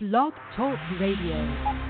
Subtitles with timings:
[0.00, 1.89] Blog Talk Radio.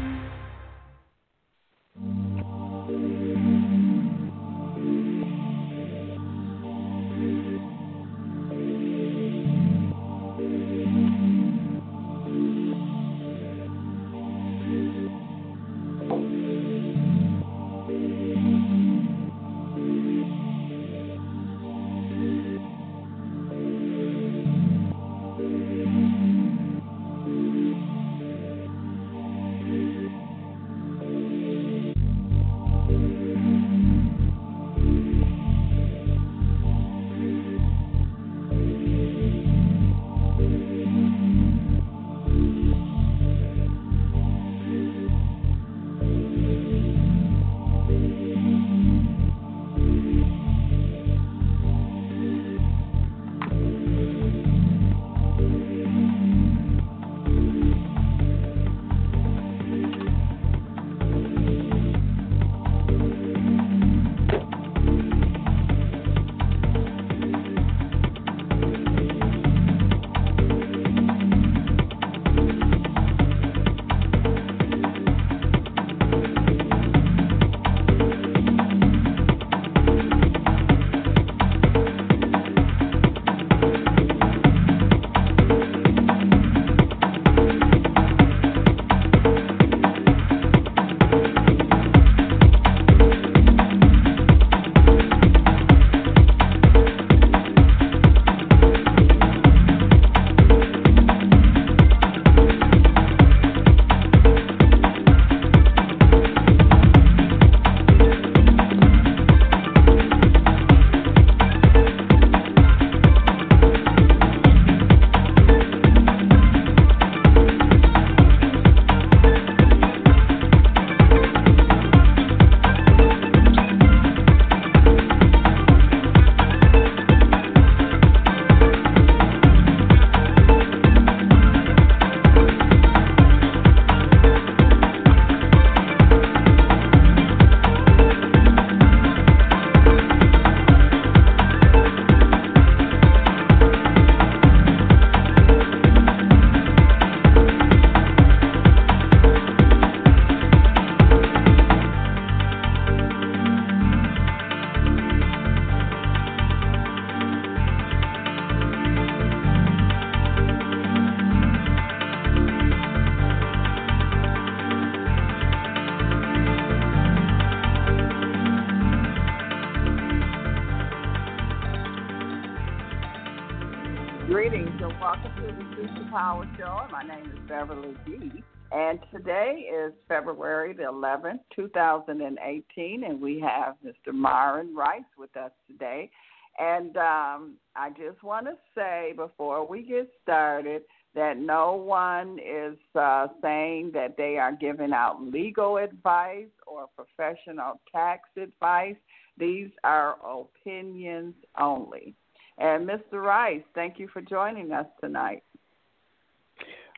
[180.21, 184.13] February the 11th, 2018, and we have Mr.
[184.13, 186.11] Myron Rice with us today.
[186.59, 190.83] And um, I just want to say before we get started
[191.15, 197.81] that no one is uh, saying that they are giving out legal advice or professional
[197.91, 198.97] tax advice.
[199.39, 202.15] These are opinions only.
[202.59, 203.23] And Mr.
[203.23, 205.43] Rice, thank you for joining us tonight.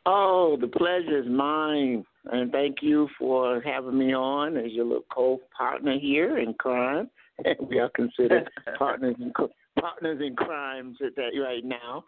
[0.06, 2.05] Oh, the pleasure is mine.
[2.31, 7.10] And thank you for having me on as your little co-partner here in crime.
[7.69, 9.33] we are considered partners in
[9.81, 12.05] partners in crimes at that right now.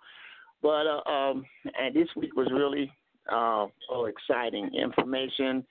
[0.62, 1.44] But uh, um,
[1.78, 2.90] and this week was really
[3.30, 4.70] uh, oh exciting.
[4.74, 5.64] Information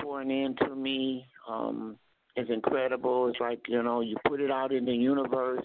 [0.00, 1.96] pouring into me um,
[2.36, 3.28] is incredible.
[3.28, 5.64] It's like you know you put it out in the universe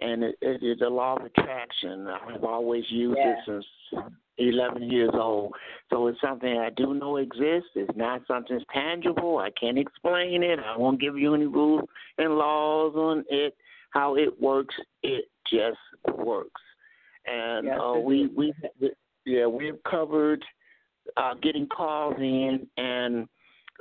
[0.00, 2.06] and it, it is a law of attraction.
[2.06, 3.32] I've always used yeah.
[3.32, 4.04] it since
[4.38, 5.52] 11 years old.
[5.90, 7.70] So it's something I do know exists.
[7.74, 9.38] It's not something tangible.
[9.38, 10.58] I can't explain it.
[10.58, 11.88] I won't give you any rules
[12.18, 13.56] and laws on it.
[13.90, 15.78] How it works, it just
[16.16, 16.60] works.
[17.26, 18.52] And yes, uh, we, we,
[19.24, 20.44] yeah, we've covered
[21.16, 23.28] uh, getting calls in and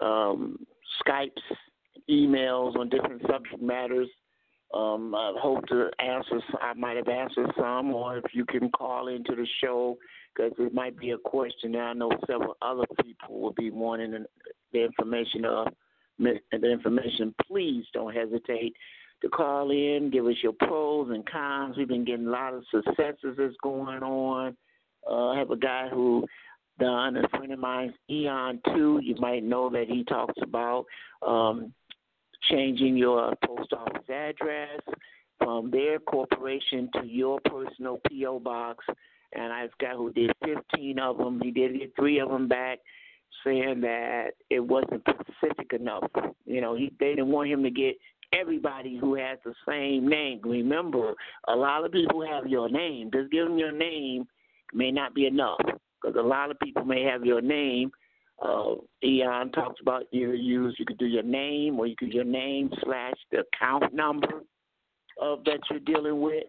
[0.02, 0.66] um,
[1.06, 1.32] Skypes,
[2.10, 4.08] emails on different subject matters
[4.74, 6.42] um, I hope to answer.
[6.62, 9.98] I might have answered some, or if you can call into the show,
[10.38, 14.26] because it might be a question that I know several other people will be wanting
[14.74, 15.68] the information of
[16.20, 17.34] the information.
[17.48, 18.74] Please don't hesitate
[19.22, 20.10] to call in.
[20.12, 21.76] Give us your pros and cons.
[21.78, 24.56] We've been getting a lot of successes that's going on.
[25.10, 26.26] Uh, I have a guy who
[26.80, 29.00] done a friend of mine, Eon too.
[29.02, 30.86] You might know that he talks about
[31.26, 31.74] um,
[32.50, 34.82] changing your post office address
[35.40, 38.40] from their corporation to your personal P.O.
[38.40, 38.86] box.
[39.34, 41.42] And I got who did 15 of them.
[41.42, 42.80] He did get three of them back,
[43.46, 46.10] saying that it wasn't specific enough.
[46.46, 47.96] You know, he they didn't want him to get
[48.34, 50.42] everybody who has the same name.
[50.44, 51.14] Remember,
[51.48, 53.10] a lot of people have your name.
[53.14, 54.26] Just giving your name
[54.74, 55.60] may not be enough
[56.02, 57.92] because a lot of people may have your name.
[58.42, 62.24] Uh, Eon talks about you use you could do your name or you could your
[62.24, 64.44] name slash the account number
[65.20, 66.44] of that you're dealing with,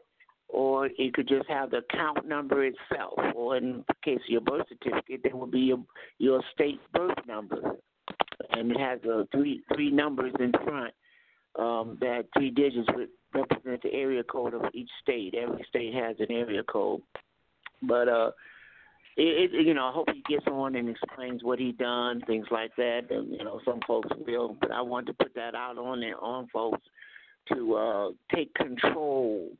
[0.48, 4.40] or you could just have the account number itself, or in the case of your
[4.40, 5.84] birth certificate, there would be your,
[6.18, 7.76] your state birth number,
[8.52, 10.94] and it has uh, three three numbers in front
[11.58, 15.34] um, that three digits would represent the area code of each state.
[15.34, 17.02] Every state has an area code,
[17.82, 18.30] but uh,
[19.18, 22.46] it, it, you know, I hope he gets on and explains what he done, things
[22.50, 23.10] like that.
[23.10, 26.18] And you know, some folks will, but I want to put that out on there
[26.22, 26.80] on folks
[27.52, 29.50] to uh, take control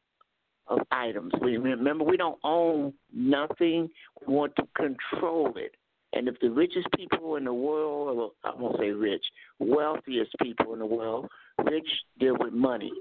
[0.69, 1.33] of items.
[1.43, 3.89] We remember we don't own nothing.
[4.27, 5.75] We want to control it.
[6.15, 9.25] And if the richest people in the world, or I won't say rich,
[9.59, 11.29] wealthiest people in the world,
[11.65, 11.89] rich
[12.19, 12.93] deal with money.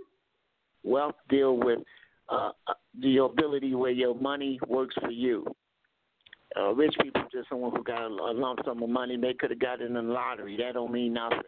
[0.83, 1.79] Wealth deal with
[2.29, 5.45] uh, uh the ability where your money works for you.
[6.57, 9.17] Uh, rich people just someone who got a, a lump sum of money.
[9.17, 10.57] They could have got it in the lottery.
[10.57, 11.39] That don't mean nothing.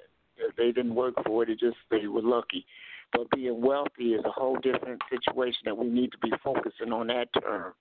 [0.57, 1.49] They didn't work for it.
[1.49, 2.65] It just they were lucky.
[3.11, 7.07] But being wealthy is a whole different situation that we need to be focusing on
[7.07, 7.73] that term.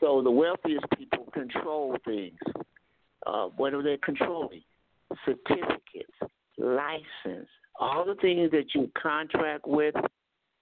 [0.00, 2.38] So the wealthiest people control things.
[3.26, 4.62] Uh, what are they controlling?
[5.24, 6.12] Certificates,
[6.58, 7.48] license,
[7.80, 9.94] all the things that you contract with.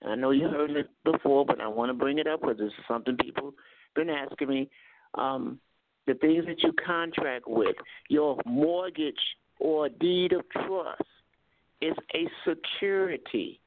[0.06, 2.66] I know you heard it before, but I want to bring it up because this
[2.66, 3.52] is something people
[3.94, 4.70] been asking me.
[5.14, 5.60] Um,
[6.06, 7.76] the things that you contract with,
[8.08, 9.14] your mortgage
[9.60, 11.02] or deed of trust,
[11.80, 13.60] is a security.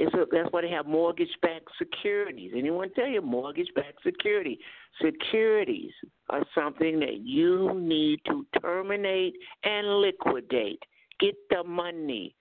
[0.00, 2.52] It's a, that's why they have mortgage-backed securities.
[2.56, 4.60] Anyone tell you mortgage-backed security?
[5.04, 5.90] Securities
[6.30, 9.34] are something that you need to terminate
[9.64, 10.80] and liquidate.
[11.18, 12.36] Get the money.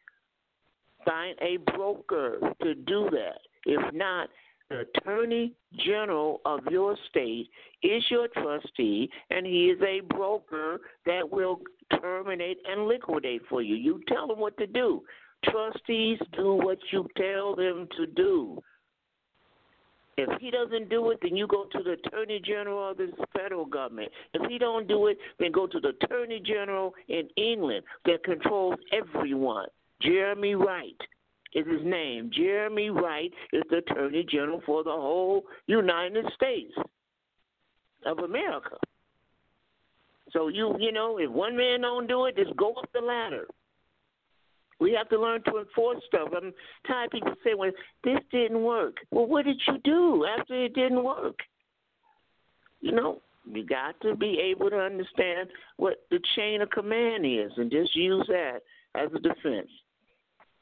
[1.04, 3.40] Find a broker to do that.
[3.66, 4.30] If not,
[4.70, 7.50] the attorney general of your state
[7.82, 11.62] is your trustee, and he is a broker that will
[12.02, 13.76] terminate and liquidate for you.
[13.76, 15.02] You tell him what to do.
[15.46, 18.62] Trustees do what you tell them to do.
[20.18, 23.66] If he doesn't do it, then you go to the Attorney General of the federal
[23.66, 24.12] government.
[24.34, 28.80] If he don't do it, then go to the Attorney General in England that controls
[28.92, 29.68] everyone.
[30.02, 31.00] Jeremy Wright
[31.54, 32.32] is his name.
[32.34, 36.74] Jeremy Wright is the Attorney General for the whole United States
[38.06, 38.78] of America.
[40.32, 43.48] So you you know, if one man don't do it, just go up the ladder.
[44.80, 46.30] We have to learn to enforce stuff.
[46.36, 46.54] I'm
[46.86, 47.72] tired of people saying, well,
[48.04, 48.98] this didn't work.
[49.12, 51.40] Well, what did you do after it didn't work?
[52.82, 53.22] You know,
[53.52, 57.96] you got to be able to understand what the chain of command is and just
[57.96, 58.60] use that
[58.96, 59.70] as a defense.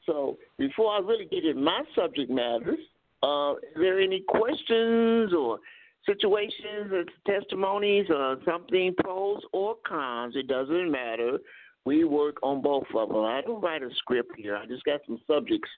[0.06, 2.78] So before I really get in my subject matters,
[3.22, 5.58] uh, is there any questions or
[6.06, 10.36] situations or testimonies or something, pros or cons?
[10.36, 11.38] It doesn't matter
[11.86, 13.24] we work on both of them.
[13.24, 14.56] I don't write a script here.
[14.56, 15.70] I just got some subjects,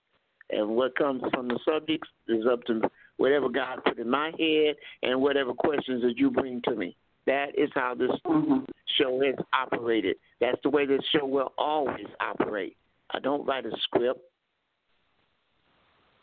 [0.50, 2.81] and what comes from the subjects is up to
[3.19, 6.96] whatever God put in my head and whatever questions that you bring to me.
[7.26, 8.64] That is how this mm-hmm.
[8.99, 10.16] show has operated.
[10.41, 12.77] That's the way this show will always operate.
[13.10, 14.20] I don't write a script.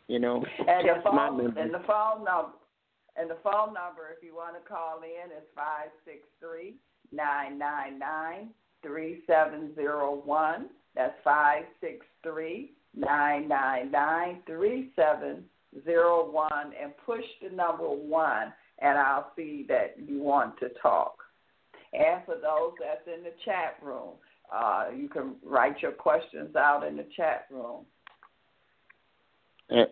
[0.07, 2.53] You know, and the phone, and the phone number,
[3.17, 6.75] and the phone number, if you want to call in, is five six three
[7.11, 8.49] nine nine nine
[8.85, 10.69] 3701.
[10.95, 20.57] That's 563 999 3701 and push the number 1 and I'll see that you want
[20.59, 21.17] to talk.
[21.93, 24.13] And for those that's in the chat room,
[24.53, 27.85] uh, you can write your questions out in the chat room.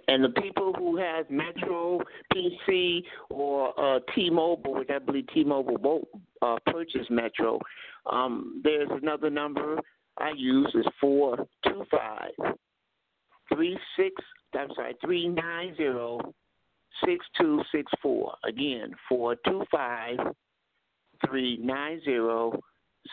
[0.08, 2.00] And, the people who has Metro
[2.32, 6.04] PC or uh, T-Mobile, which I believe T-Mobile both
[6.44, 7.60] uh, purchased Metro,
[8.10, 9.80] um, there's another number
[10.18, 12.56] I use is four two five
[13.54, 14.14] three six.
[14.54, 16.20] I'm sorry, three nine zero
[17.06, 18.36] six two six four.
[18.46, 20.18] Again, four two five
[21.28, 22.60] three nine zero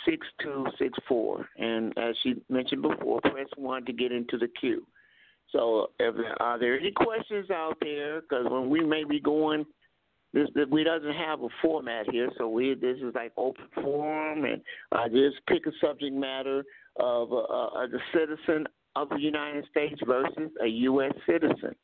[0.04, 1.48] six two six four.
[1.56, 4.86] And as she mentioned before, press one to get into the queue.
[5.52, 8.20] So, if, are there any questions out there?
[8.20, 9.64] Because when we may be going
[10.32, 14.44] this, this we doesn't have a format here, so we this is like open forum,
[14.44, 16.64] and I just pick a subject matter
[16.98, 21.12] of uh, uh, the citizen of the United States versus a U.S.
[21.26, 21.74] citizen.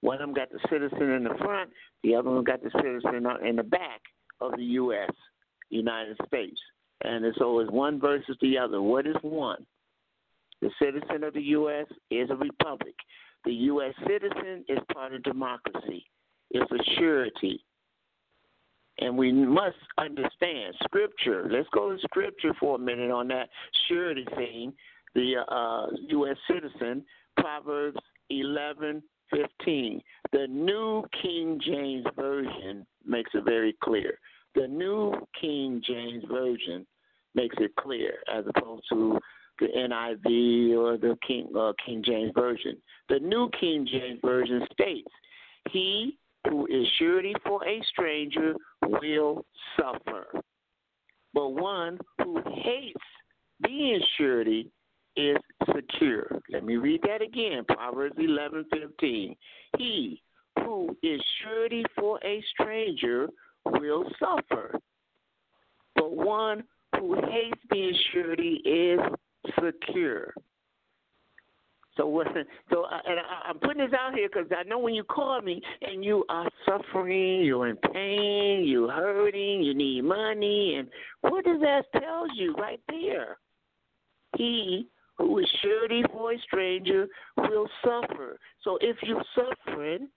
[0.00, 1.70] One of them got the citizen in the front,
[2.02, 4.00] the other one got the citizen in the back
[4.40, 5.10] of the U.S.,
[5.70, 6.60] United States.
[7.04, 8.82] And it's always one versus the other.
[8.82, 9.64] What is one?
[10.60, 11.86] The citizen of the U.S.
[12.10, 12.94] is a republic.
[13.44, 13.94] The U.S.
[14.06, 16.04] citizen is part of democracy.
[16.50, 17.64] It's a surety.
[19.02, 21.48] And we must understand Scripture.
[21.50, 23.48] Let's go to Scripture for a minute on that
[23.88, 24.72] surety thing.
[25.16, 26.36] The uh, U.S.
[26.48, 27.04] citizen,
[27.36, 27.98] Proverbs
[28.30, 30.00] 11, 15.
[30.32, 34.18] The New King James Version makes it very clear.
[34.54, 36.86] The New King James Version
[37.34, 39.18] makes it clear as opposed to
[39.58, 42.76] the NIV or the King uh, King James Version.
[43.08, 45.10] The New King James Version states,
[45.70, 46.18] "He
[46.48, 49.44] who is surety for a stranger will
[49.78, 50.26] suffer,
[51.34, 53.04] but one who hates
[53.62, 54.70] being surety
[55.16, 55.36] is
[55.74, 57.64] secure." Let me read that again.
[57.64, 59.36] Proverbs eleven fifteen.
[59.78, 60.22] He
[60.60, 63.28] who is surety for a stranger
[63.66, 64.78] will suffer,
[65.94, 66.64] but one
[66.98, 69.00] who hates being surety is
[69.62, 70.34] secure.
[71.96, 74.94] So listen, So uh, and I, I'm putting this out here because I know when
[74.94, 80.76] you call me and you are suffering, you're in pain, you're hurting, you need money,
[80.78, 80.88] and
[81.20, 83.36] what does that tell you right there?
[84.36, 87.06] He who is surety for a stranger
[87.36, 88.38] will suffer.
[88.64, 90.08] So if you're suffering,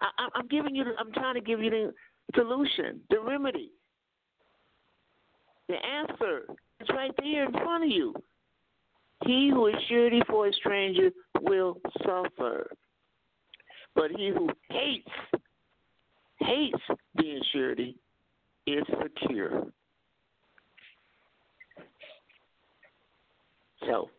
[0.00, 0.84] I, I'm giving you.
[0.98, 1.92] I'm trying to give you the
[2.34, 3.72] solution, the remedy,
[5.68, 6.42] the answer.
[6.80, 8.14] It's right there in front of you.
[9.26, 11.10] He who is surety for a stranger
[11.40, 12.70] will suffer.
[13.94, 15.08] But he who hates,
[16.40, 16.82] hates
[17.16, 17.96] being surety
[18.66, 19.66] is secure.
[23.86, 24.10] So,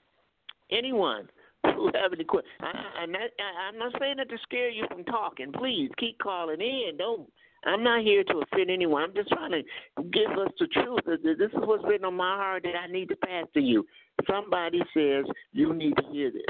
[0.72, 1.28] anyone
[1.76, 5.52] who have any questions, I'm not saying that to scare you from talking.
[5.54, 6.98] Please keep calling in.
[6.98, 7.30] Don't.
[7.66, 9.04] I'm not here to offend anyone.
[9.04, 11.00] I'm just trying to give us the truth.
[11.24, 13.86] This is what's written on my heart that I need to pass to you.
[14.30, 16.44] Somebody says you need to hear this.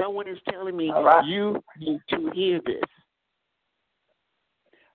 [0.00, 1.24] Someone is telling me right.
[1.26, 2.82] you need to hear this.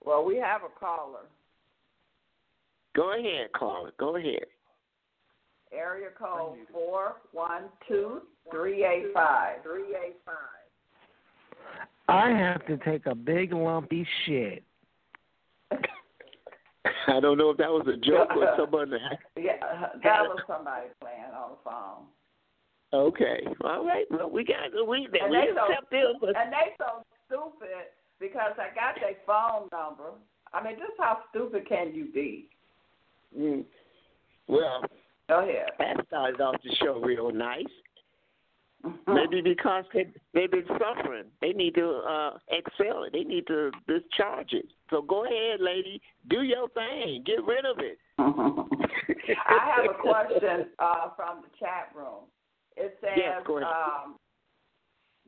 [0.05, 1.25] Well, we have a caller.
[2.95, 3.91] Go ahead, caller.
[3.99, 4.45] Go ahead.
[5.73, 8.21] Area code four one two
[8.51, 9.63] three eight five.
[9.63, 10.35] Three eight five.
[12.07, 14.63] I have to take a big lumpy shit.
[17.07, 18.91] I don't know if that was a joke or someone.
[19.37, 19.57] yeah,
[20.03, 22.05] that was somebody playing on the phone.
[22.93, 24.05] Okay, all right.
[24.11, 26.37] Well, we got we and we accept so, them, but...
[26.37, 27.89] and they so stupid
[28.19, 30.11] because I got their phone number.
[30.53, 32.47] I mean, just how stupid can you be?
[33.37, 33.63] Mm.
[34.47, 34.83] Well,
[35.27, 35.69] go ahead.
[35.79, 37.65] That started off the show real nice.
[39.07, 43.13] Maybe because they they've been suffering, they need to uh excel it.
[43.13, 44.65] They need to discharge it.
[44.89, 47.23] So go ahead, lady, do your thing.
[47.25, 47.97] Get rid of it.
[48.19, 52.25] I have a question uh, from the chat room.
[52.75, 53.69] It says, yes, go ahead.
[53.69, 54.15] Um,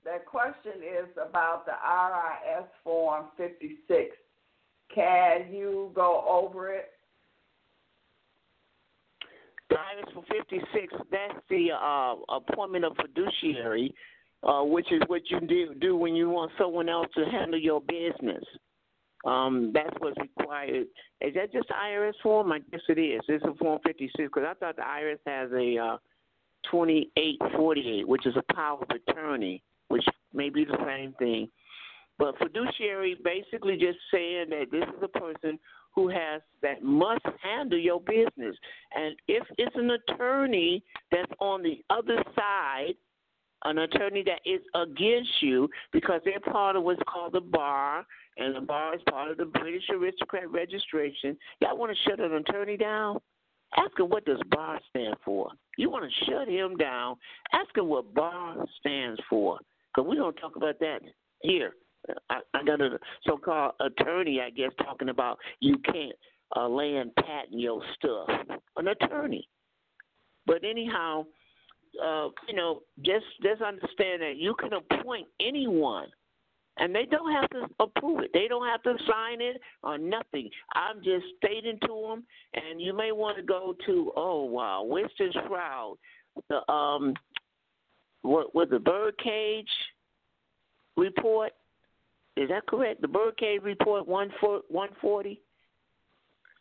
[0.03, 4.15] the question is about the IRS Form 56.
[4.93, 6.91] Can you go over it?
[9.71, 13.93] Guidance for 56, that's the uh, appointment of fiduciary,
[14.43, 17.81] uh, which is what you do, do when you want someone else to handle your
[17.81, 18.43] business.
[19.25, 20.85] Um, that's what's required.
[21.21, 22.51] Is that just IRS form?
[22.51, 23.21] I guess it is.
[23.27, 25.97] It's a Form 56 because I thought the IRS has a uh,
[26.69, 31.49] 2848, which is a power of attorney, which may be the same thing.
[32.19, 35.59] But fiduciary basically just saying that this is a person
[35.95, 38.55] who has that must handle your business.
[38.93, 42.93] And if it's an attorney that's on the other side,
[43.63, 48.05] an attorney that is against you because they're part of what's called the bar,
[48.37, 51.37] and the bar is part of the British aristocrat registration.
[51.61, 53.17] Y'all want to shut an attorney down?
[53.77, 55.49] Ask him what does bar stand for.
[55.77, 57.15] You want to shut him down?
[57.53, 59.59] Ask him what bar stands for,
[59.93, 60.99] because we don't talk about that
[61.41, 61.73] here.
[62.29, 66.15] I, I got a so-called attorney, I guess, talking about you can't
[66.55, 68.29] uh, land patent your stuff.
[68.77, 69.47] An attorney.
[70.45, 71.25] But anyhow,
[72.03, 76.07] uh, you know, just just understand that you can appoint anyone,
[76.77, 78.31] and they don't have to approve it.
[78.33, 80.49] They don't have to sign it or nothing.
[80.75, 85.31] I'm just stating to them, and you may want to go to oh wow, Winston
[85.33, 85.95] Shrout,
[86.49, 87.13] the um,
[88.21, 89.69] what was the birdcage
[90.97, 91.51] report?
[92.37, 93.01] Is that correct?
[93.01, 94.29] The birdcage report one
[94.69, 95.41] one forty.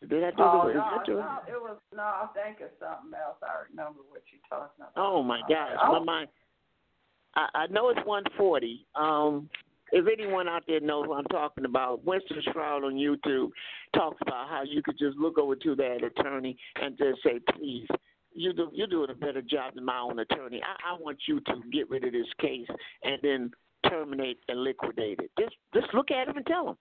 [0.08, 2.02] Did I do oh, the, no, no, it was no.
[2.02, 3.36] I think it's something else.
[3.42, 4.92] I remember what you're talking about.
[4.96, 5.92] Oh my gosh, oh.
[5.92, 6.28] my mind.
[7.36, 8.86] I, I know it's 140.
[8.94, 9.48] Um,
[9.92, 13.50] if anyone out there knows what I'm talking about, Winston Shrout on YouTube
[13.94, 17.86] talks about how you could just look over to that attorney and just say, please,
[18.32, 20.60] you do, you're doing a better job than my own attorney.
[20.62, 22.66] I, I want you to get rid of this case
[23.02, 23.50] and then
[23.88, 25.30] terminate and liquidate it.
[25.38, 26.76] Just just look at him and tell him,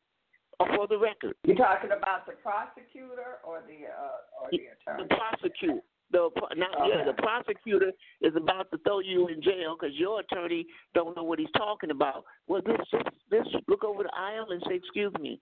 [0.59, 1.35] or for the record.
[1.43, 5.07] You're talking about the prosecutor or the uh, or the attorney?
[5.09, 5.81] The prosecutor.
[6.11, 6.89] The not okay.
[6.89, 7.91] yeah, the prosecutor
[8.21, 11.89] is about to throw you in jail because your attorney don't know what he's talking
[11.89, 12.23] about.
[12.47, 15.39] Well, this just this look over the aisle and say, "Excuse me,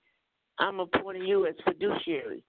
[0.60, 2.44] I'm appointing you as fiduciary.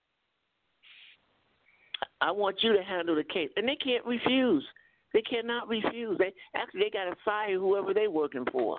[2.21, 4.65] I want you to handle the case," and they can't refuse.
[5.13, 6.17] They cannot refuse.
[6.19, 8.79] They actually they got to fire whoever they're working for.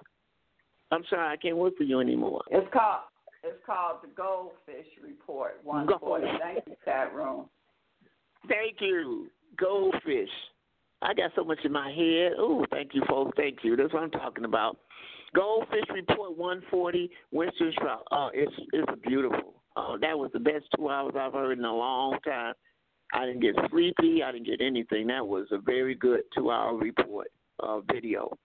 [0.94, 2.42] I'm sorry, I can't work for you anymore.
[2.52, 3.02] It's called
[3.44, 5.60] it's called the Goldfish Report.
[5.64, 6.28] One forty.
[6.40, 7.50] Thank you, chat room.
[8.48, 10.30] Thank you, Goldfish.
[11.02, 12.34] I got so much in my head.
[12.38, 13.32] Oh, thank you, folks.
[13.36, 13.76] Thank you.
[13.76, 14.78] That's what I'm talking about.
[15.36, 18.04] Goldfish Report 140, Winston Shrout.
[18.12, 19.56] Oh, it's it's beautiful.
[19.76, 22.54] Oh, that was the best two hours I've heard in a long time.
[23.14, 24.22] I didn't get sleepy.
[24.24, 25.08] I didn't get anything.
[25.08, 27.28] That was a very good two-hour report
[27.60, 28.38] uh, video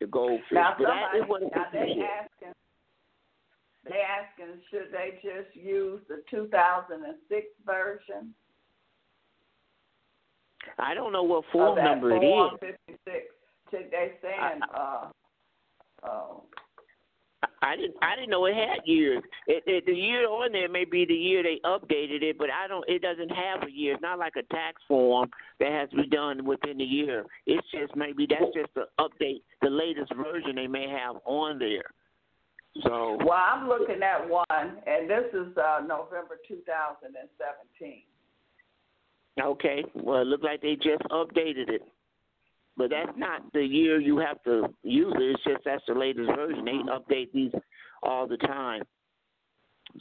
[0.00, 0.44] the goldfish.
[0.52, 2.54] Now, but that is what now they asking,
[3.84, 8.34] they asking, should they just use the 2006 version?
[10.78, 12.96] I don't know what form number form it is.
[13.06, 13.26] 56.
[13.72, 15.08] They saying, uh,
[16.02, 16.34] uh,
[17.62, 17.94] I didn't.
[18.00, 19.22] I didn't know it had years.
[19.46, 22.66] It, it, the year on there may be the year they updated it, but I
[22.66, 22.84] don't.
[22.88, 23.94] It doesn't have a year.
[23.94, 27.24] It's not like a tax form that has to be done within a year.
[27.46, 31.90] It's just maybe that's just the update, the latest version they may have on there.
[32.82, 33.18] So.
[33.24, 34.44] Well, I'm looking at one,
[34.86, 38.02] and this is uh, November 2017.
[39.42, 39.84] Okay.
[39.94, 41.82] Well, it looks like they just updated it.
[42.76, 45.22] But that's not the year you have to use it.
[45.22, 46.64] It's just that's the latest version.
[46.64, 47.52] They update these
[48.02, 48.82] all the time.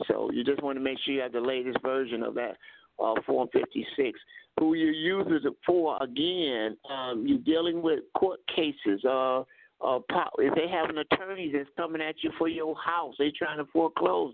[0.07, 2.57] So you just want to make sure you have the latest version of that
[3.01, 4.19] uh, Form 56.
[4.59, 9.03] Who you use it for, again, um, you're dealing with court cases.
[9.03, 9.41] Uh,
[9.81, 9.99] uh,
[10.39, 13.65] if they have an attorney that's coming at you for your house, they're trying to
[13.71, 14.33] foreclose,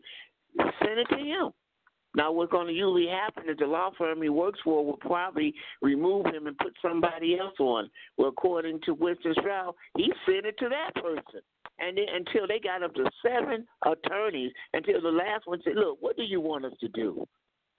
[0.58, 1.52] send it to him.
[2.16, 5.54] Now, what's going to usually happen is the law firm he works for will probably
[5.82, 7.90] remove him and put somebody else on.
[8.18, 11.42] Well, according to Winston Shrout, he sent it to that person.
[11.80, 15.98] And then, until they got up to seven attorneys, until the last one said, Look,
[16.02, 17.26] what do you want us to do?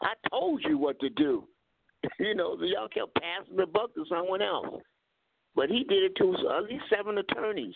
[0.02, 1.46] I told you what to do.
[2.18, 4.80] you know, y'all kept passing the buck to someone else.
[5.54, 7.74] But he did it to at least seven attorneys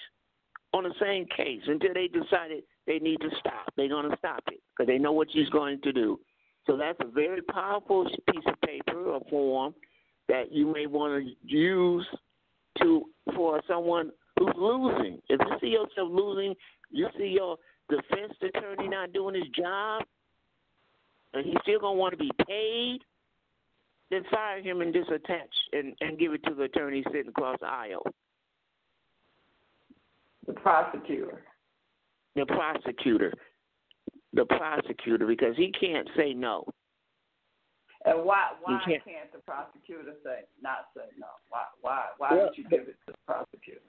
[0.72, 3.72] on the same case until they decided they need to stop.
[3.76, 6.18] They're going to stop it because they know what she's going to do.
[6.66, 9.74] So that's a very powerful piece of paper or form
[10.28, 12.06] that you may want to use
[12.82, 15.20] to for someone who's losing.
[15.28, 16.54] If you see yourself losing,
[16.90, 17.56] you see your
[17.88, 20.02] defense attorney not doing his job,
[21.34, 22.98] and he's still gonna want to be paid,
[24.10, 25.38] then fire him and disattach
[25.72, 28.02] and, and give it to the attorney sitting across the aisle.
[30.46, 31.42] The prosecutor.
[32.34, 33.32] The prosecutor
[34.36, 36.64] the prosecutor because he can't say no.
[38.04, 41.26] And why why can't, can't, the prosecutor say not say no?
[41.48, 43.80] Why why why well, would you give it to the prosecutor?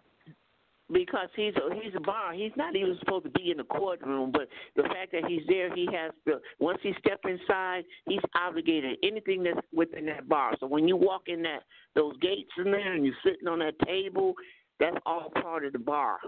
[0.91, 2.33] Because he's a, he's a bar.
[2.33, 5.73] He's not even supposed to be in the courtroom, but the fact that he's there,
[5.75, 6.39] he has to.
[6.59, 10.53] Once he steps inside, he's obligated anything that's within that bar.
[10.61, 13.77] So when you walk in that those gates in there and you're sitting on that
[13.85, 14.33] table,
[14.79, 16.19] that's all part of the bar.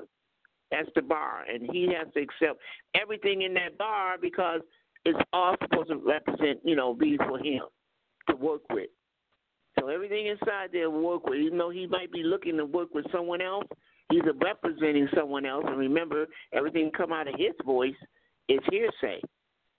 [0.71, 2.60] That's the bar, and he has to accept
[2.93, 4.62] everything in that bar because
[5.05, 7.62] it's all supposed to represent, you know, be for him
[8.29, 8.89] to work with.
[9.79, 12.93] So everything inside there will work with, even though he might be looking to work
[12.93, 13.65] with someone else,
[14.12, 15.63] he's representing someone else.
[15.67, 17.95] And remember, everything come out of his voice
[18.47, 19.21] is hearsay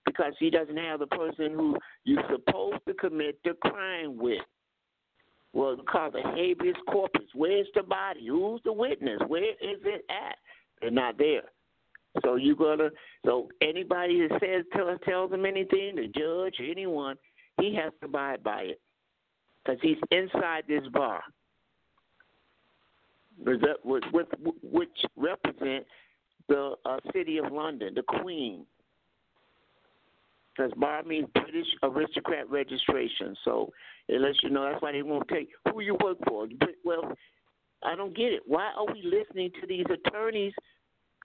[0.07, 4.43] because he doesn't have the person who you're supposed to commit the crime with.
[5.53, 7.27] Well, called the habeas corpus.
[7.35, 8.27] Where's the body?
[8.29, 9.21] Who's the witness?
[9.27, 10.37] Where is it at?
[10.81, 11.43] They're not there.
[12.25, 12.91] So you gonna
[13.25, 17.17] so anybody that says tell, tells him anything, the judge, anyone,
[17.61, 18.81] he has to abide by it
[19.63, 21.23] because he's inside this bar,
[23.45, 23.61] with,
[24.13, 24.27] with,
[24.63, 25.87] which represent
[26.49, 28.65] the uh, city of London, the Queen.
[30.57, 33.37] Because bar means British aristocrat registration.
[33.45, 33.73] So
[34.09, 36.49] it lets you know that's why they won't take who you work for.
[36.85, 37.13] Well,
[37.83, 38.43] I don't get it.
[38.47, 40.53] Why are we listening to these attorneys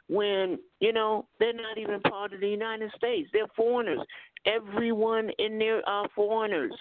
[0.08, 3.30] when, you know, they're not even part of the United States?
[3.34, 4.00] They're foreigners.
[4.46, 6.74] Everyone in there are foreigners.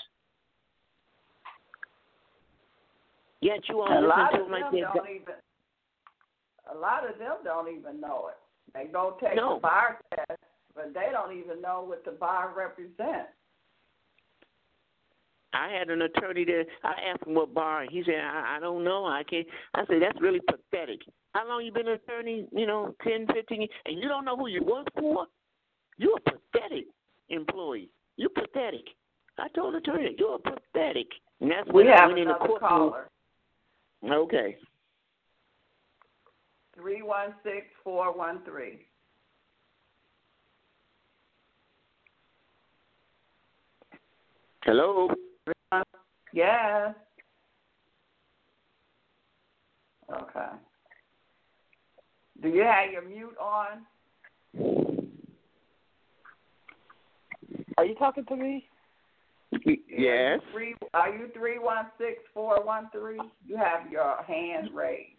[3.40, 5.34] Yet you all a lot to them like don't even,
[6.74, 8.36] A lot of them don't even know it.
[8.72, 9.56] They go take No.
[9.56, 10.40] the bar test,
[10.74, 13.32] but they don't even know what the bar represents.
[15.54, 16.64] I had an attorney there.
[16.82, 17.86] I asked him what bar.
[17.88, 19.04] He said, I, I don't know.
[19.06, 19.46] I can't.
[19.74, 21.00] I said, that's really pathetic.
[21.34, 22.46] How long you been an attorney?
[22.52, 25.26] You know, ten, fifteen years, and you don't know who you work for?
[25.96, 26.86] You're a pathetic
[27.28, 27.88] employee.
[28.16, 28.84] You're pathetic.
[29.38, 31.06] I told the attorney, you're pathetic.
[31.40, 32.68] And that's We when I have went in the another courtroom.
[32.68, 33.10] caller.
[34.04, 34.56] Okay.
[36.76, 38.86] Three one six four one three.
[44.64, 45.08] Hello.
[46.34, 46.94] Yes.
[50.12, 50.48] Okay.
[52.42, 53.86] Do you have your mute on?
[57.78, 58.68] Are you talking to me?
[59.88, 60.40] Yes.
[60.52, 63.20] Three, are you three one six four one three?
[63.46, 65.12] You have your hand raised.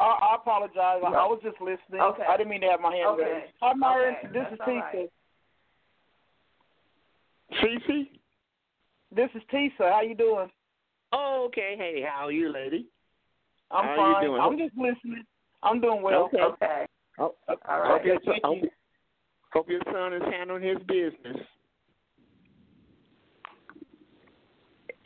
[0.00, 0.74] I, I apologize.
[1.04, 2.00] I, I was just listening.
[2.00, 2.24] Okay.
[2.28, 3.22] I didn't mean to have my hand Okay.
[3.22, 3.52] raised.
[3.60, 4.16] Hi, Myron.
[4.24, 4.80] Okay, This that's is all Tisa.
[4.80, 5.10] right.
[7.62, 8.19] Cece?
[9.14, 9.90] This is Tisa.
[9.90, 10.48] How you doing?
[11.12, 11.74] Oh, okay.
[11.76, 12.86] Hey, how are you, lady?
[13.70, 14.24] I'm How you fine.
[14.24, 14.40] doing?
[14.40, 15.24] I'm just listening.
[15.62, 16.24] I'm doing well.
[16.32, 16.40] Okay.
[16.42, 16.86] Okay.
[17.18, 17.34] Oh,
[17.68, 18.70] All hope, your son, thank hope, you.
[19.52, 21.36] hope your son is handling his business.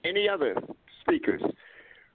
[0.04, 0.54] Any other
[1.00, 1.42] speakers?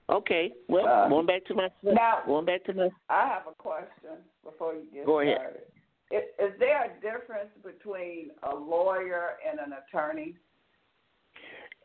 [0.09, 0.51] Okay.
[0.67, 4.23] Well, Uh, going back to my Now, going back to my I have a question
[4.43, 5.37] before you get Go ahead.
[5.37, 5.63] started.
[6.11, 10.35] Is, is there a difference between a lawyer and an attorney?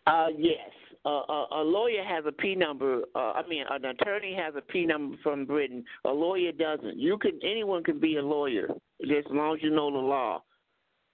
[0.06, 0.70] Uh, yes.
[1.06, 3.02] Uh, a, a lawyer has a P number.
[3.14, 5.84] Uh, I mean, an attorney has a P number from Britain.
[6.06, 6.96] A lawyer doesn't.
[6.96, 7.38] You can.
[7.42, 8.68] Anyone can be a lawyer,
[9.02, 10.42] as long as you know the law.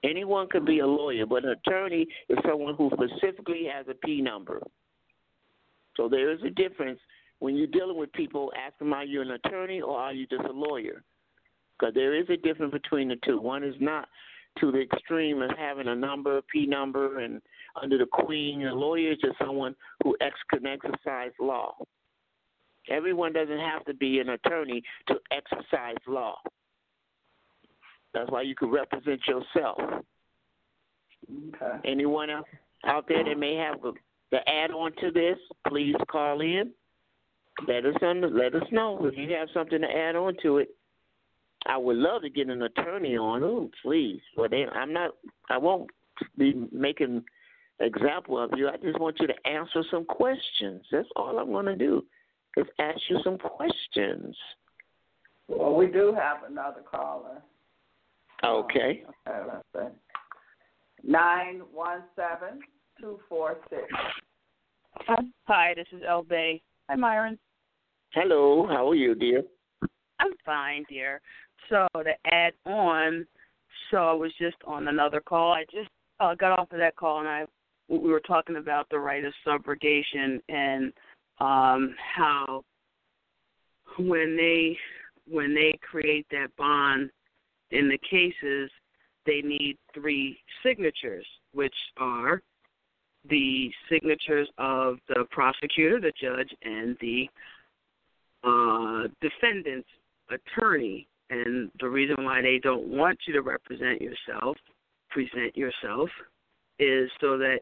[0.05, 4.21] Anyone can be a lawyer, but an attorney is someone who specifically has a P
[4.23, 4.63] number.
[5.97, 7.01] So there is a difference
[7.41, 8.53] when you're dealing with people.
[8.57, 11.03] Ask them, are you an attorney or are you just a lawyer?
[11.79, 13.41] Because there is a difference between the two.
[13.41, 14.09] One is not
[14.61, 17.43] to the extreme of having a number, P number, and
[17.81, 18.67] under the Queen.
[18.67, 21.77] A lawyer is just someone who ex- can exercise law.
[22.89, 26.37] Everyone doesn't have to be an attorney to exercise law.
[28.13, 29.79] That's why you can represent yourself.
[31.49, 31.79] Okay.
[31.85, 32.49] Anyone else
[32.85, 33.93] out there that may have the,
[34.31, 35.37] the add on to this,
[35.69, 36.73] please call in.
[37.69, 40.75] Let us under, let us know if you have something to add on to it.
[41.67, 43.43] I would love to get an attorney on.
[43.45, 45.11] Oh, please, but they, I'm not.
[45.51, 45.91] I won't
[46.39, 47.23] be making
[47.81, 48.69] example of you.
[48.69, 50.83] I just want you to answer some questions.
[50.93, 52.05] That's all I'm going to do.
[52.57, 54.37] Is ask you some questions.
[55.47, 57.43] Well, we do have another caller.
[58.45, 59.05] Okay.
[59.29, 61.09] Okay, let's see.
[61.09, 62.61] Nine one seven
[63.01, 63.83] two four six.
[65.47, 66.61] Hi, this is El Bay.
[66.89, 67.39] Hi, Myron.
[68.13, 68.67] Hello.
[68.67, 69.43] How are you, dear?
[70.19, 71.21] I'm fine, dear.
[71.69, 73.27] So to add on,
[73.91, 75.53] so I was just on another call.
[75.53, 75.89] I just
[76.19, 77.45] uh, got off of that call, and I
[77.91, 80.93] we were talking about the right of subrogation and
[81.41, 82.63] um, how
[83.99, 84.77] when they
[85.29, 87.11] when they create that bond
[87.71, 88.71] in the cases,
[89.27, 92.43] they need three signatures, which are
[93.29, 97.29] the signatures of the prosecutor, the judge, and the
[98.43, 99.89] uh, defendant's
[100.31, 101.07] attorney.
[101.29, 104.57] And the reason why they don't want you to represent yourself,
[105.11, 106.09] present yourself,
[106.81, 107.61] is so that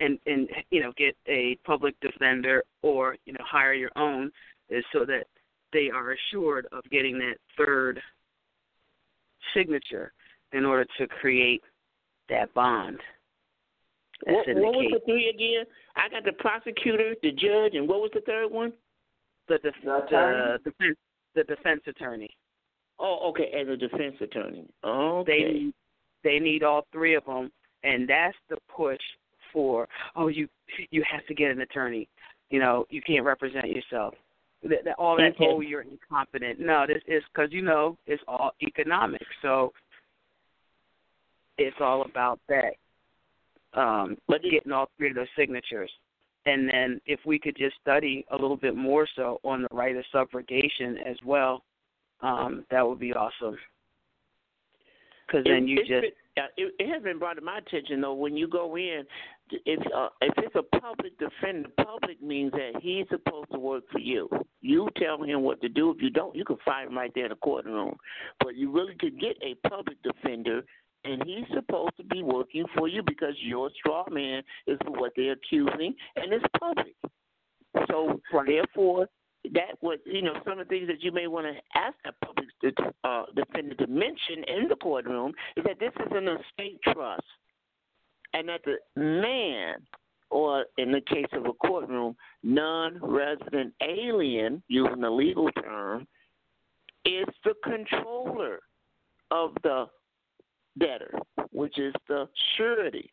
[0.00, 4.30] and and you know get a public defender or you know hire your own
[4.70, 5.24] is so that
[5.72, 8.00] they are assured of getting that third
[9.54, 10.12] signature
[10.52, 11.62] in order to create
[12.28, 12.98] that bond.
[14.24, 15.64] That's What, in the what was the three again?
[15.96, 18.72] I got the prosecutor, the judge, and what was the third one?
[19.48, 20.96] the def- The the defense
[21.34, 22.30] the defense attorney.
[22.98, 24.66] Oh, okay, as a defense attorney.
[24.84, 25.42] Okay.
[25.42, 25.74] They need
[26.22, 27.50] they need all three of them,
[27.82, 29.00] and that's the push
[29.54, 30.46] for oh you
[30.90, 32.06] you have to get an attorney.
[32.50, 34.12] You know you can't represent yourself.
[34.64, 35.46] That, that, all that Okay.
[35.48, 36.60] oh you're incompetent.
[36.60, 39.72] No, this is because you know it's all economic So
[41.56, 42.74] it's all about that.
[43.72, 45.90] Um, But getting all three of those signatures.
[46.46, 49.96] And then if we could just study a little bit more so on the right
[49.96, 51.62] of subrogation as well,
[52.20, 53.56] um, that would be awesome.
[55.26, 58.36] Because then you just uh, it, it has been brought to my attention though when
[58.36, 59.04] you go in,
[59.50, 63.98] if uh, if it's a public defender, public means that he's supposed to work for
[63.98, 64.28] you.
[64.60, 65.90] You tell him what to do.
[65.90, 67.96] If you don't, you can fire him right there in the courtroom.
[68.40, 70.62] But you really could get a public defender,
[71.04, 75.32] and he's supposed to be working for you because your straw man is what they're
[75.32, 76.94] accusing, and it's public.
[77.88, 78.46] So Right.
[78.46, 79.08] therefore,
[79.52, 82.12] that was, you know, some of the things that you may want to ask the
[82.24, 82.48] public
[83.04, 87.22] uh, defender to mention in the courtroom is that this is an estate trust,
[88.32, 89.76] and that the man,
[90.30, 96.06] or in the case of a courtroom, non-resident alien, using the legal term,
[97.04, 98.60] is the controller
[99.30, 99.86] of the
[100.78, 101.12] debtor,
[101.52, 102.26] which is the
[102.56, 103.10] surety.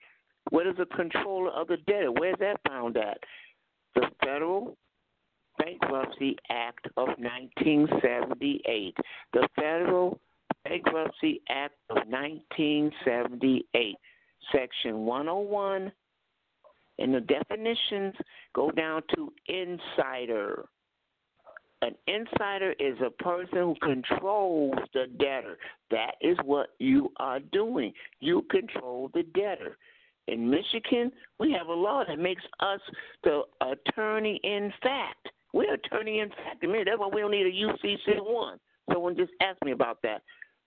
[0.49, 2.11] What is the controller of the debtor?
[2.11, 3.19] Where's that found at?
[3.95, 4.77] The Federal
[5.57, 8.95] Bankruptcy Act of 1978.
[9.33, 10.19] The Federal
[10.63, 13.95] Bankruptcy Act of 1978,
[14.51, 15.91] Section 101,
[16.99, 18.13] and the definitions
[18.53, 20.65] go down to insider.
[21.81, 25.57] An insider is a person who controls the debtor.
[25.89, 27.91] That is what you are doing.
[28.19, 29.77] You control the debtor.
[30.27, 32.79] In Michigan, we have a law that makes us
[33.23, 35.29] the attorney in fact.
[35.53, 36.63] We're attorney in fact.
[36.63, 38.57] I that's why we don't need a UCC one.
[38.91, 40.21] Someone just asked me about that.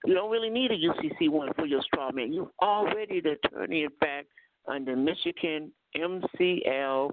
[0.04, 2.32] You don't really need a UCC one for your straw man.
[2.32, 4.28] You're already the attorney in fact
[4.68, 7.10] under Michigan MCL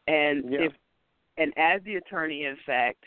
[0.08, 0.60] And yeah.
[0.62, 0.74] if
[1.38, 3.04] and as the attorney in fact,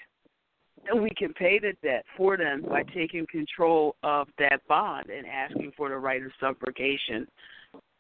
[0.95, 5.73] we can pay the debt for them by taking control of that bond and asking
[5.77, 7.27] for the right of subrogation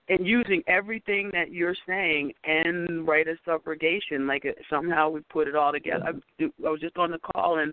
[0.08, 5.54] and using everything that you're saying and right of subrogation like somehow we put it
[5.54, 6.04] all together
[6.40, 7.72] I, I was just on the call and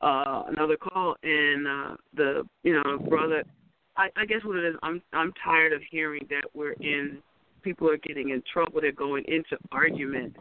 [0.00, 3.42] uh another call and uh the you know brother
[3.96, 7.18] I, I guess what it is I'm I'm tired of hearing that we're in
[7.62, 10.38] people are getting in trouble they're going into arguments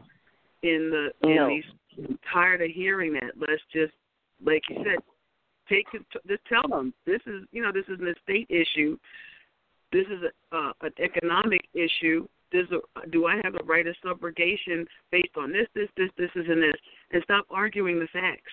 [0.63, 1.48] in the in no.
[1.48, 1.63] these
[1.98, 3.94] I'm tired of hearing that let's just
[4.44, 5.00] like you said
[5.70, 8.98] take just tell them this is you know this is an estate issue
[9.96, 12.28] this is a, uh, an economic issue.
[12.54, 16.46] A, do I have a right of subrogation based on this, this, this, this, is
[16.50, 16.76] and this?
[17.12, 18.52] And stop arguing the facts.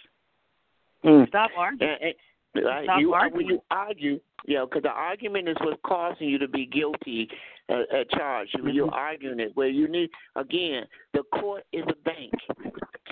[1.04, 1.28] Mm.
[1.28, 1.90] Stop arguing.
[1.90, 2.14] And, and,
[2.54, 2.84] right.
[2.84, 3.46] Stop you, arguing.
[3.46, 7.28] When you argue, yeah, because the argument is what's causing you to be guilty
[7.68, 8.48] uh, at charge.
[8.56, 8.68] Mm-hmm.
[8.68, 10.84] You're arguing it where you need again.
[11.14, 12.32] The court is a bank.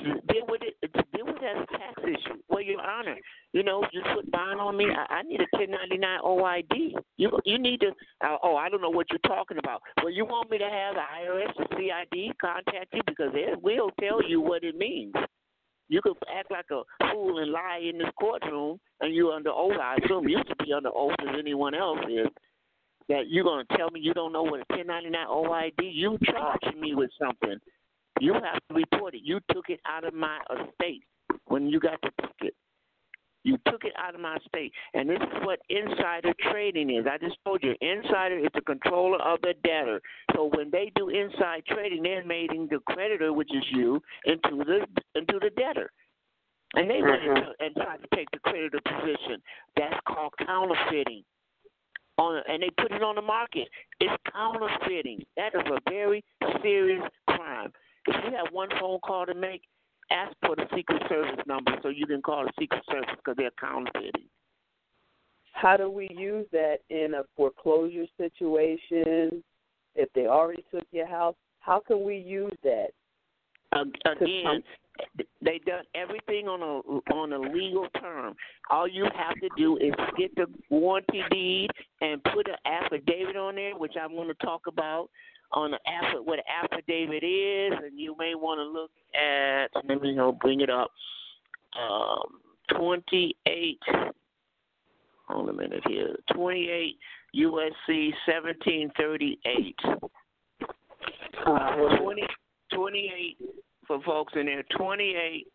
[0.02, 0.92] Deal with it.
[1.14, 2.38] Deal with that tax issue.
[2.48, 3.16] Well, Your Honor,
[3.52, 4.86] you know, you put bond on me.
[4.86, 6.94] I, I need a 1099 OID.
[7.16, 7.88] You you need to.
[8.24, 9.82] Uh, oh, I don't know what you're talking about.
[10.02, 13.90] Well, you want me to have the IRS or CID contact you because they will
[14.00, 15.14] tell you what it means.
[15.90, 19.76] You could act like a fool and lie in this courtroom, and you're under oath.
[19.82, 22.28] I assume you should be under oath as anyone else is.
[23.08, 25.92] That you're gonna tell me you don't know what a 1099 OID?
[25.92, 27.58] You charging me with something.
[28.20, 29.22] You have to report it.
[29.24, 31.02] You took it out of my estate
[31.46, 32.54] when you got the ticket.
[33.42, 34.72] You took it out of my state.
[34.92, 37.06] And this is what insider trading is.
[37.10, 40.00] I just told you, insider is the controller of the debtor.
[40.34, 44.86] So when they do inside trading, they're making the creditor, which is you, into the
[45.14, 45.90] into the debtor.
[46.74, 47.36] And they went Mhm.
[47.36, 49.42] into and tried to take the creditor position.
[49.74, 51.24] That's called counterfeiting.
[52.18, 53.68] On and they put it on the market.
[54.00, 55.24] It's counterfeiting.
[55.36, 56.22] That is a very
[56.60, 57.72] serious crime.
[58.06, 59.62] If you have one phone call to make,
[60.10, 63.50] ask for the Secret Service number so you can call the Secret Service because they're
[63.60, 64.26] counterfeiting.
[65.52, 69.42] How do we use that in a foreclosure situation?
[69.94, 72.88] If they already took your house, how can we use that?
[73.72, 74.62] Again,
[75.42, 78.34] They've done everything on a on a legal term.
[78.70, 81.70] All you have to do is get the warranty deed
[82.00, 85.08] and put an affidavit on there, which I'm going to talk about.
[85.52, 89.68] On the affidavit, what an affidavit is, and you may want to look at.
[89.88, 90.90] Let me know, bring it up.
[91.78, 92.40] Um,
[92.76, 93.78] 28.
[95.28, 96.16] Hold a minute here.
[96.34, 96.98] 28
[97.36, 99.76] USC 1738.
[101.46, 102.22] Uh, 20,
[102.74, 103.38] 28
[103.86, 104.64] for folks in there.
[104.76, 105.46] 28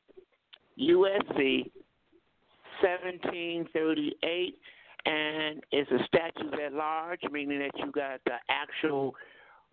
[0.79, 1.71] USC
[2.81, 4.55] 1738
[5.05, 9.13] and it's a statute at large, meaning that you got the actual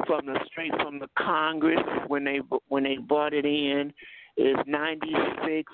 [0.07, 3.93] from the straight from the Congress when they when they brought it in
[4.37, 5.73] is 96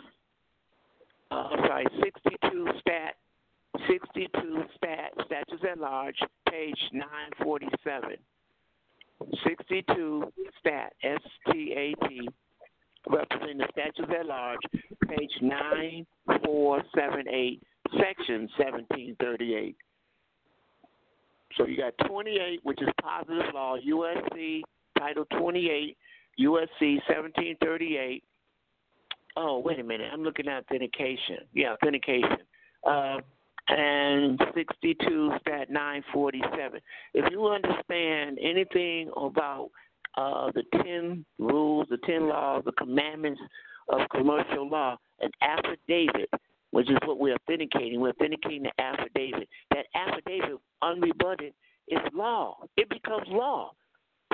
[1.31, 3.15] uh, sorry 62 stat
[3.89, 6.19] 62 stat statutes at large
[6.51, 8.17] page 947
[9.45, 11.21] 62 stat S
[11.53, 12.29] T A T
[13.09, 14.59] representing the statutes at large
[15.09, 17.63] page 9478
[17.99, 19.77] section 1738
[21.59, 24.63] so you got 28, which is positive law, USC
[24.97, 25.97] Title 28,
[26.41, 28.25] USC 1738.
[29.37, 30.09] Oh, wait a minute.
[30.13, 31.39] I'm looking at authentication.
[31.53, 32.39] Yeah, authentication.
[32.89, 33.19] Uh,
[33.69, 36.81] and 62 stat 947.
[37.15, 39.71] If you understand anything about
[40.17, 43.41] uh, the 10 rules, the 10 laws, the commandments
[43.91, 46.31] of commercial law, an affidavit
[46.71, 48.01] which is what we're authenticating.
[48.01, 49.49] We're authenticating the affidavit.
[49.71, 51.53] That affidavit, unrebutted,
[51.89, 52.59] is law.
[52.77, 53.73] It becomes law.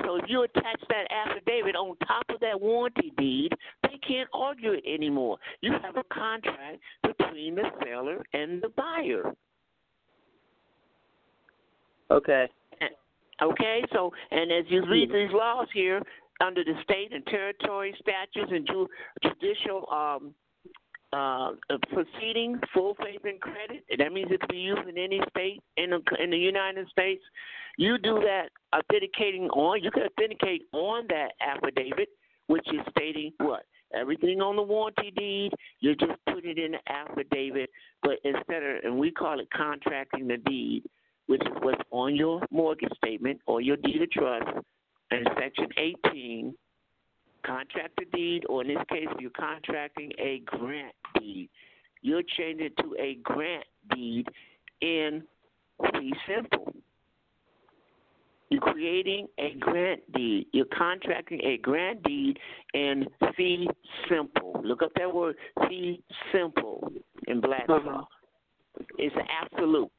[0.03, 3.51] So if you attach that affidavit on top of that warranty deed,
[3.83, 5.37] they can't argue it anymore.
[5.61, 9.33] You have a contract between the seller and the buyer.
[12.11, 12.47] Okay.
[13.41, 16.01] Okay, so and as you read these laws here,
[16.41, 18.87] under the state and territory statutes and ju-
[19.23, 20.33] judicial um,
[21.15, 21.51] uh,
[21.93, 23.83] proceeding, full faith and credit.
[23.97, 27.23] That means it can be used in any state in the, in the United States.
[27.77, 32.09] You do that authenticating on, you can authenticate on that affidavit,
[32.47, 33.63] which is stating what?
[33.93, 37.69] Everything on the warranty deed, you just put it in the affidavit,
[38.03, 40.83] but instead of, and we call it contracting the deed,
[41.27, 44.47] which is what's on your mortgage statement or your deed of trust,
[45.11, 46.53] and section 18
[47.45, 51.49] contract a deed, or in this case, if you're contracting a grant deed.
[52.01, 54.27] You're changing it to a grant deed
[54.81, 55.23] in
[55.93, 56.73] fee simple.
[58.49, 60.47] You're creating a grant deed.
[60.53, 62.37] You're contracting a grant deed
[62.73, 63.05] in
[63.35, 63.67] fee
[64.07, 64.61] simple.
[64.63, 65.35] Look up that word
[65.67, 66.91] fee simple
[67.27, 67.89] in black uh-huh.
[67.89, 68.07] law.
[68.97, 69.91] It's an absolute.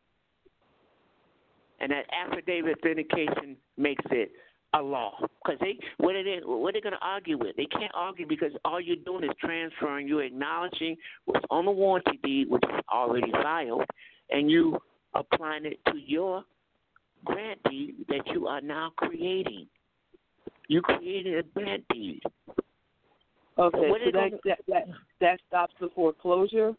[1.80, 4.30] And that affidavit authentication makes it
[4.74, 7.56] a law because they what are they what are they going to argue with?
[7.56, 10.08] They can't argue because all you're doing is transferring.
[10.08, 13.84] You're acknowledging what's on the warranty deed, which is already filed,
[14.30, 14.78] and you
[15.14, 16.44] applying it to your
[17.24, 19.66] grant deed that you are now creating.
[20.68, 22.20] You created a grant deed.
[23.58, 24.88] Okay, so that, gonna- that that
[25.20, 26.74] that stops the foreclosure.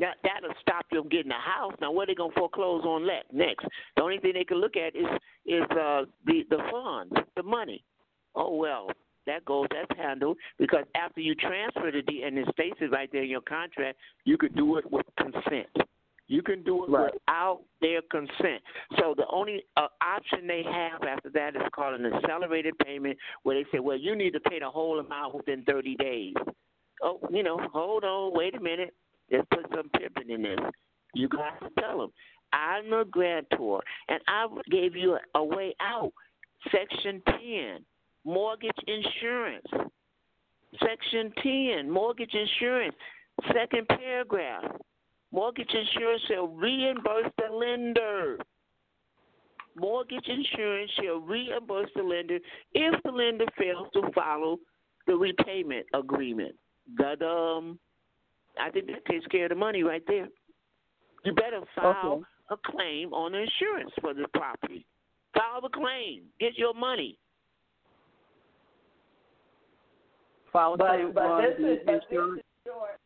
[0.00, 1.74] Now that'll stop them getting a house.
[1.80, 3.66] Now what are they gonna foreclose on le- next?
[3.96, 5.06] The only thing they can look at is
[5.46, 7.84] is uh the the funds, the money.
[8.34, 8.88] Oh well,
[9.26, 13.10] that goes that's handled because after you transfer the deed and it states it right
[13.12, 15.68] there in your contract, you could do it with consent.
[16.28, 17.12] You can do it Right.
[17.12, 18.62] without their consent.
[19.00, 23.56] So the only uh, option they have after that is called an accelerated payment, where
[23.60, 26.34] they say, "Well, you need to pay the whole amount within 30 days."
[27.02, 28.94] Oh, you know, hold on, wait a minute.
[29.30, 30.58] Let's put some pimping in this.
[31.14, 32.10] You got to tell them,
[32.52, 36.12] I'm a grantor, and I gave you a, way out.
[36.70, 37.84] Section 10,
[38.24, 39.66] mortgage insurance.
[40.84, 42.94] Section 10, mortgage insurance.
[43.54, 44.64] Second paragraph.
[45.32, 48.38] Mortgage insurance shall reimburse the lender.
[49.76, 52.38] Mortgage insurance shall reimburse the lender
[52.74, 54.58] if the lender fails to follow
[55.06, 56.54] the repayment agreement.
[56.98, 57.78] Da-dum.
[58.58, 60.28] I think that takes care of the money right there.
[61.24, 62.24] You better file Okay.
[62.50, 64.86] a claim on the insurance for the property.
[65.34, 66.32] File the claim.
[66.40, 67.18] Get your money.
[70.52, 72.42] File a But, claim but on this the is but this insurance.
[72.66, 73.00] insurance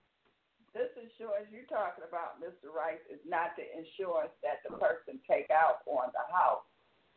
[0.73, 2.67] this insurance you're talking about, Mr.
[2.75, 6.67] Rice, is not the insurance that the person take out on the house.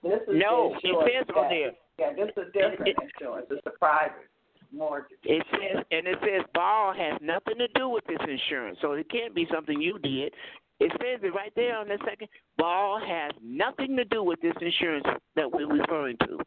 [0.03, 1.71] This is No, the it insurance says on there.
[1.97, 3.47] Yeah, this is a different it- insurance.
[3.49, 4.29] It's a private
[4.73, 5.17] mortgage.
[5.23, 9.09] It says, and it says borrow has nothing to do with this insurance, so it
[9.09, 10.33] can't be something you did.
[10.79, 12.27] It says it right there on the second.
[12.57, 15.05] Borrow has nothing to do with this insurance
[15.35, 16.37] that we're referring to.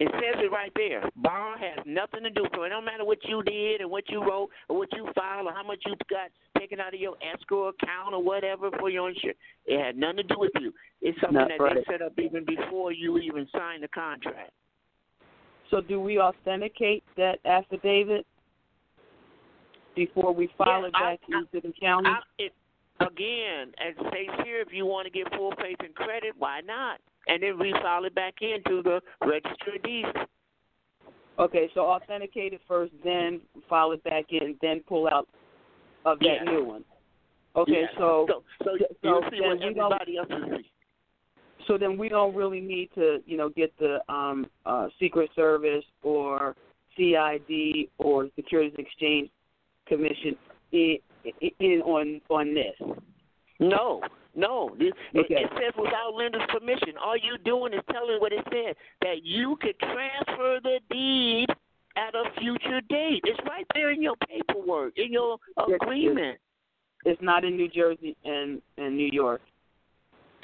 [0.00, 1.08] It says it right there.
[1.16, 2.44] Borrow has nothing to do.
[2.54, 5.46] So it don't matter what you did and what you wrote or what you filed
[5.46, 9.10] or how much you got taken out of your escrow account or whatever for your
[9.10, 9.38] insurance.
[9.66, 10.72] It had nothing to do with you.
[11.00, 11.76] It's something That's that right.
[11.76, 14.50] they set up even before you even sign the contract.
[15.70, 18.26] So do we authenticate that affidavit
[19.96, 22.08] before we file Yeah, it back I- into the county?
[22.08, 22.52] I, it,
[23.00, 26.60] again, as it states here, if you want to get full faith and credit, why
[26.60, 27.00] not?
[27.26, 30.08] And then refile it back into the register of deeds.
[31.38, 35.28] okay, so authenticate it first, then file it back in, then pull out
[36.04, 36.44] of that Yes.
[36.44, 36.84] new one.
[37.56, 37.94] Okay, Yes.
[37.96, 40.70] so so, so so you'll see what everybody else see.
[41.66, 45.84] So then we don't really need to, you know, get the um uh Secret Service
[46.02, 46.56] or
[46.96, 49.30] CID or Securities Exchange
[49.86, 50.36] Commission
[50.72, 50.98] in,
[51.60, 52.74] in on on this.
[53.60, 54.00] No,
[54.34, 54.74] no.
[54.78, 55.34] This, Okay.
[55.34, 56.94] it, it says without lender's permission.
[57.02, 61.46] All you're doing is telling what it said that you could transfer the deed
[61.96, 63.20] at a future date.
[63.24, 65.38] It's right there in your paperwork, in your
[65.72, 66.38] agreement.
[67.04, 69.40] It's not in New Jersey and and New York.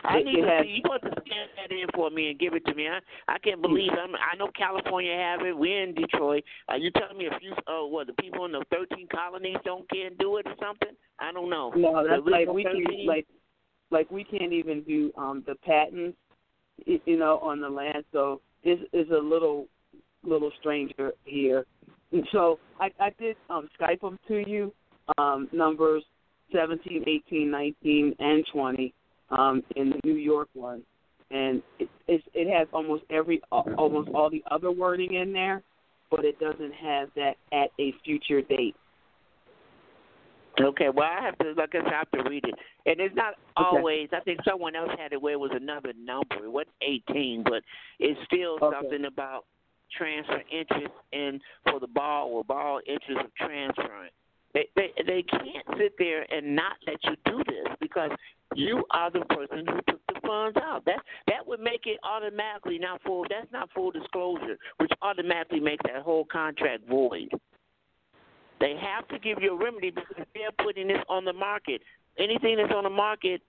[0.05, 0.72] I need it to has- see.
[0.72, 2.88] You want to scan that in for me and give it to me.
[2.88, 4.14] I I can't believe I'm.
[4.14, 5.57] I know California have it.
[5.57, 6.44] We're in Detroit.
[6.68, 7.55] Are you telling me a few?
[7.66, 10.96] Oh, what the people in the 13 colonies don't can't do it or something?
[11.18, 11.72] I don't know.
[11.76, 13.26] No, that's like we can like
[13.90, 16.16] like we can't even do um the patents,
[16.86, 18.05] you know, on the land.
[18.12, 19.66] So this is a little
[20.22, 21.66] little stranger here.
[22.12, 24.72] And so I I did um Skype them to you,
[25.18, 26.05] um numbers
[26.53, 28.94] 17, 18, 19, and 20
[29.31, 30.83] um in the New York one,
[31.31, 35.62] and it it's, it has almost every almost all the other wording in there,
[36.11, 38.76] but it doesn't have that at a future date.
[40.61, 42.55] Okay, well, I have to, like I said, I have to read it.
[42.85, 43.66] And it's not Okay.
[43.66, 46.45] always, I think someone else had it where it was another number.
[46.45, 47.62] It wasn't 18, but
[47.99, 48.74] it's still Okay.
[48.74, 49.47] something about
[49.97, 54.11] transfer interest and for the borrower, borrower interest of transferring.
[54.53, 58.11] They, they they can't sit there and not let you do this because
[58.55, 60.84] you are the person who took the funds out.
[60.86, 63.24] That that would make it automatically not full.
[63.28, 67.30] That's not full disclosure, which automatically makes that whole contract void.
[68.61, 71.80] They have to give you a remedy because they're putting this on the market.
[72.18, 73.40] Anything that's on the market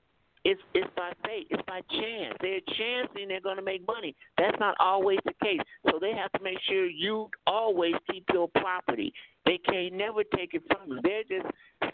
[0.46, 2.36] is it's by fate, it's by chance.
[2.42, 4.16] They're chancing they're going to make money.
[4.38, 5.60] That's not always the case.
[5.90, 9.14] So they have to make sure you always keep your property.
[9.46, 11.00] They can't never take it from you.
[11.04, 11.48] They're just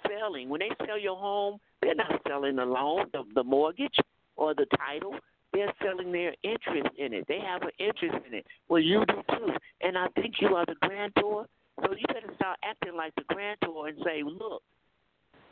[0.07, 0.49] selling.
[0.49, 3.95] When they sell your home, they're not selling the loan, the, the mortgage,
[4.35, 5.15] or the title.
[5.53, 7.25] They're selling their interest in it.
[7.27, 8.45] They have an interest in it.
[8.67, 9.53] Well, you do too.
[9.81, 11.45] And I think you are the grantor.
[11.81, 14.61] So you better start acting like the grantor and say, look,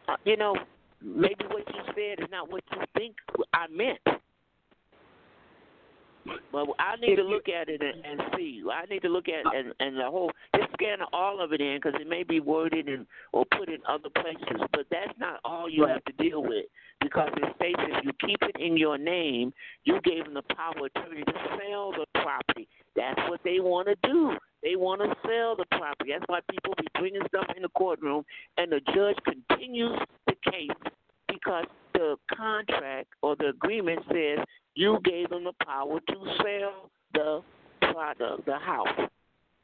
[0.08, 0.56] uh, you know,
[1.02, 3.16] maybe what you said is not what you think
[3.54, 4.00] I meant.
[6.52, 8.64] But I need to look at it and, and see.
[8.72, 11.78] I need to look at and, and the whole just scan all of it in
[11.78, 14.62] because it may be worded in or put in other places.
[14.72, 16.66] But that's not all you have to deal with
[17.02, 19.54] because it states if you keep it in your name,
[19.84, 22.68] you gave them the power attorney to sell the property.
[22.96, 24.34] That's what they want to do.
[24.64, 26.12] They want to sell the property.
[26.12, 28.26] That's why people be bringing stuff in the courtroom,
[28.58, 30.92] and the judge continues the case
[31.28, 31.66] because
[31.98, 37.42] the contract or the agreement says you gave them the power to sell the
[37.92, 39.10] product, the house.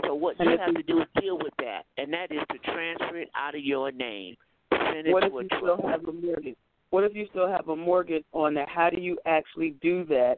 [0.05, 2.57] So what And you have to do is deal with that, and that is to
[2.71, 4.35] transfer it out of your name,
[4.71, 5.63] send it What if to a you trust.
[5.63, 6.55] still have a mortgage?
[6.89, 8.65] What if you still have a mortgage on there?
[8.67, 10.37] How do you actually do that?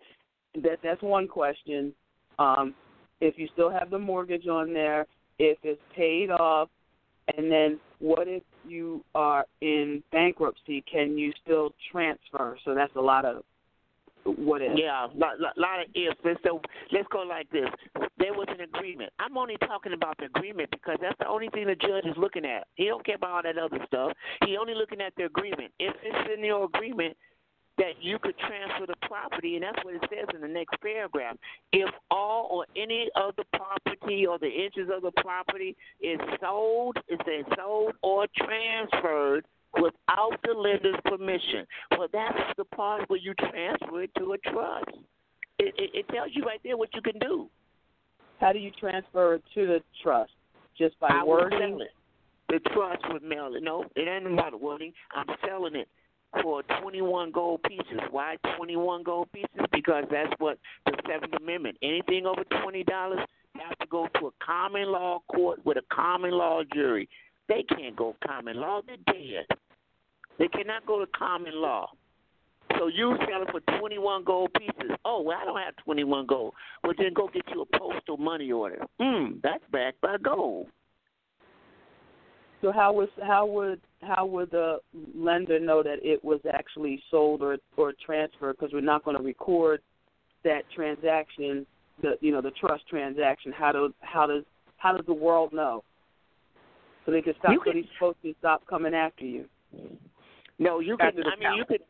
[0.62, 1.94] That that's one question.
[2.40, 2.76] Um,
[3.22, 5.08] if you still have the mortgage on there,
[5.40, 6.70] if it's paid off,
[7.36, 10.84] and then what if you are in bankruptcy?
[10.92, 12.58] Can you still transfer?
[12.66, 13.44] So that's a lot of
[14.26, 14.78] what if.
[14.78, 16.40] Yeah, lot, lot, lot of ifs.
[16.44, 17.70] So let's go like this.
[18.18, 19.12] There was an agreement.
[19.20, 22.44] I'm only talking about the agreement because that's the only thing the judge is looking
[22.44, 22.68] at.
[22.76, 24.12] He don't care about all that other stuff.
[24.46, 25.72] He only looking at the agreement.
[25.80, 27.16] If it's in your agreement
[27.78, 31.36] that you could transfer the property, and that's what it says in the next paragraph.
[31.72, 36.98] If all or any of the property or the inches of the property is sold,
[37.08, 39.46] it says sold or transferred
[39.76, 41.66] without the lender's permission.
[41.98, 44.92] Well, that's the part where you transfer it to a trust.
[45.58, 47.50] It, it, it tells you right there what you can do.
[48.40, 50.32] How do you transfer it to the trust?
[50.78, 51.60] Just by I wording?
[51.60, 51.92] sell it.
[52.50, 53.64] The trust would mail it.
[53.64, 54.94] No, it ain't about wording.
[55.16, 55.88] I'm selling it
[56.42, 58.00] for 21 gold pieces.
[58.12, 59.50] Why 21 gold pieces?
[59.72, 61.78] Because that's what the Seventh Amendment.
[61.82, 63.18] Anything over $20
[63.56, 67.08] has to go to a common law court with a common law jury.
[67.48, 68.82] They can't go common law.
[68.86, 69.46] They're dead.
[70.40, 71.90] They cannot go to common law.
[72.80, 74.92] So you sell it for 21 gold pieces.
[75.06, 76.54] Oh, well, I don't have 21 gold.
[76.84, 78.84] Well, then go get you a postal money order.
[79.00, 80.68] Hmm, that's backed by gold.
[82.64, 84.78] So how was how would how would the
[85.14, 88.56] lender know that it was actually sold or or transferred?
[88.58, 89.82] Because we're not going to record
[90.46, 91.68] that transaction,
[92.02, 93.52] the you know the trust transaction.
[93.52, 94.44] How do how does
[94.78, 95.84] how does the world know?
[97.06, 97.52] So they can stop.
[97.52, 99.44] You so can- these folks stop coming after you.
[100.58, 101.22] No, you could.
[101.28, 101.82] I mean, you could.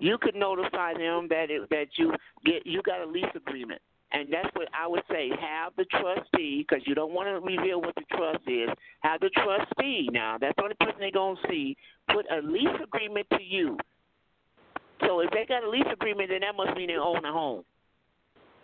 [0.00, 2.12] You could notify them that it, that you
[2.44, 3.80] get you got a lease agreement,
[4.14, 5.28] and that's what I would say.
[5.28, 8.68] Have the trustee because you don't want to reveal what the trust is.
[9.00, 10.38] Have the trustee now.
[10.40, 11.76] That's the only person they're gonna see.
[12.12, 13.76] Put a lease agreement to you.
[15.00, 17.64] So if they got a lease agreement, then that must mean they own a home.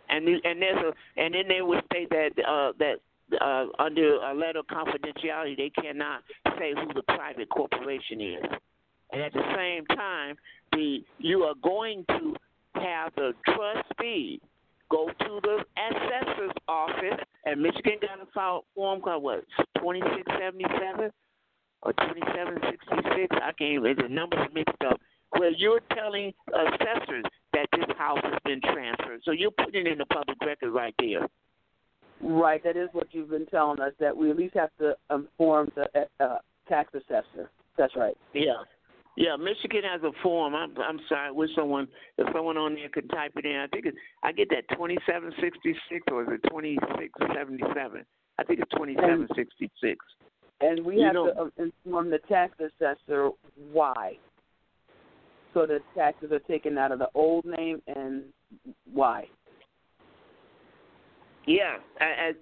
[0.08, 3.00] And and there's a and then they would state that uh, that
[3.40, 6.22] uh, under a letter of confidentiality, they cannot
[6.58, 8.44] say who the private corporation is.
[9.12, 10.36] And at the same time,
[10.72, 12.36] the you are going to
[12.74, 14.40] have the trustee
[14.90, 19.44] go to the assessor's office, and Michigan got a file form called what
[19.78, 21.10] twenty six seventy seven
[21.82, 23.36] or twenty seven sixty six.
[23.42, 25.00] I can't even the numbers are mixed up.
[25.38, 29.98] Where you're telling assessors that this house has been transferred, so you're putting it in
[29.98, 31.28] the public record right there.
[32.22, 33.92] Right, that is what you've been telling us.
[34.00, 35.86] That we at least have to inform the
[36.18, 36.38] uh,
[36.68, 37.50] tax assessor.
[37.78, 38.16] That's right.
[38.34, 38.62] Yeah.
[39.20, 40.54] Yeah, Michigan has a form.
[40.54, 43.54] I'm I'm sorry, with someone if someone on there could type it in.
[43.56, 47.12] I think it's I get that twenty seven sixty six or is it twenty six
[47.36, 48.06] seventy seven?
[48.38, 49.98] I think it's twenty seven sixty six.
[50.62, 53.30] And we You have know- to uh, inform the tax assessor
[53.72, 54.16] why.
[55.52, 58.22] So the taxes are taken out of the old name and
[58.90, 59.26] why.
[61.50, 61.78] Yeah,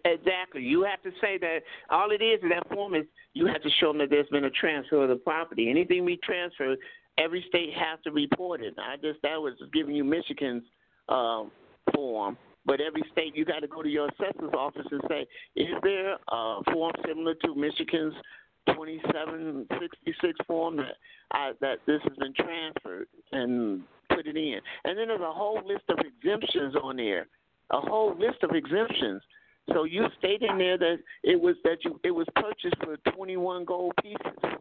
[0.05, 0.61] exactly.
[0.61, 3.71] You have to say that all it is in that form is you have to
[3.81, 5.71] show them that there's been a transfer of the property.
[5.71, 6.77] Anything we transfer,
[7.17, 8.75] every state has to report it.
[8.79, 10.63] I just that was giving you Michigan's
[11.09, 11.51] um,
[11.95, 12.37] form,
[12.67, 16.19] but every state you got to go to your assessor's office and say, is there
[16.31, 18.15] a form similar to Michigan's
[18.67, 20.97] 2766 form that
[21.33, 25.63] I, that this has been transferred and put it in, and then there's a whole
[25.67, 27.27] list of exemptions on there
[27.71, 29.23] a whole list of exemptions.
[29.73, 33.37] So you state in there that it was that you it was purchased for twenty
[33.37, 34.59] one gold pieces.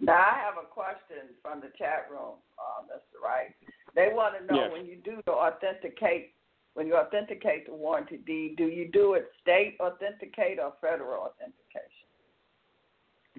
[0.00, 3.22] Now I have a question from the chat room, uh, Mr.
[3.22, 3.54] Wright.
[3.94, 4.72] They want to know Yes.
[4.72, 6.34] when you do the authenticate,
[6.74, 12.08] when you authenticate the warranty deed, do you do it state authenticate or federal authentication?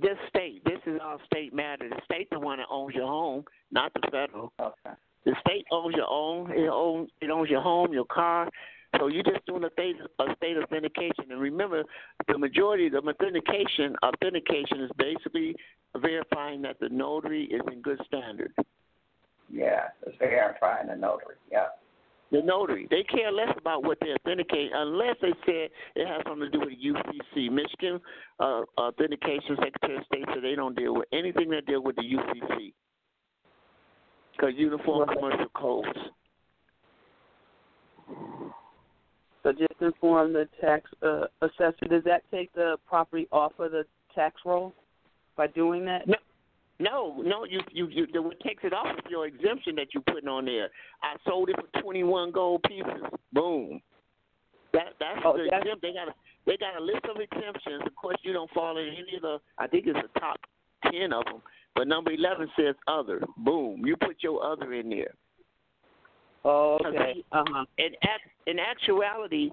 [0.02, 1.88] This state, this is all state matter.
[1.90, 4.52] The state the one that owns your home, not the federal.
[4.60, 4.96] Okay.
[5.26, 6.52] The state owns your own.
[6.52, 8.50] It owns it owns your home, your car.
[9.00, 11.32] So you're just doing a state a state authentication.
[11.32, 11.84] And remember,
[12.28, 15.56] the majority of the authentication authentication is basically
[15.98, 18.54] verifying that the notary is in good standard.
[19.50, 21.36] Yeah, it's verifying the notary.
[21.52, 21.68] Yeah.
[22.32, 22.88] The notary.
[22.90, 26.62] They care less about what they authenticate unless they said it has something to do
[26.62, 27.52] with UCC.
[27.52, 28.02] Michigan
[28.40, 32.02] uh, Authentication Secretary of State said they don't deal with anything that deal with the
[32.02, 32.74] UCC.
[34.36, 35.18] Because Uniform Right.
[35.18, 35.88] Commercial Codes.
[39.44, 41.86] So just inform the tax uh, assessor.
[41.90, 43.84] Does that take the property off of the
[44.16, 44.74] tax roll
[45.36, 46.08] by doing that?
[46.08, 46.16] No.
[46.80, 50.04] No, no, you you you the- what takes it off of your exemption that you're
[50.04, 50.70] putting on there.
[51.04, 53.04] I sold it for twenty one gold pieces.
[53.32, 53.80] Boom.
[54.74, 55.82] That that's Oh, the that's- exempt.
[55.84, 56.14] They got a
[56.46, 57.84] they got a list of exemptions.
[57.86, 59.40] Of course, you don't fall in any of the.
[59.60, 60.40] I think it's the top
[60.92, 61.42] ten of them.
[61.76, 63.22] But number eleven says other.
[63.38, 63.86] Boom.
[63.86, 65.14] You put your other in there.
[66.46, 66.88] Oh, Okay.
[66.98, 67.24] okay.
[67.32, 67.66] Uh huh.
[67.78, 69.50] In act, in actuality,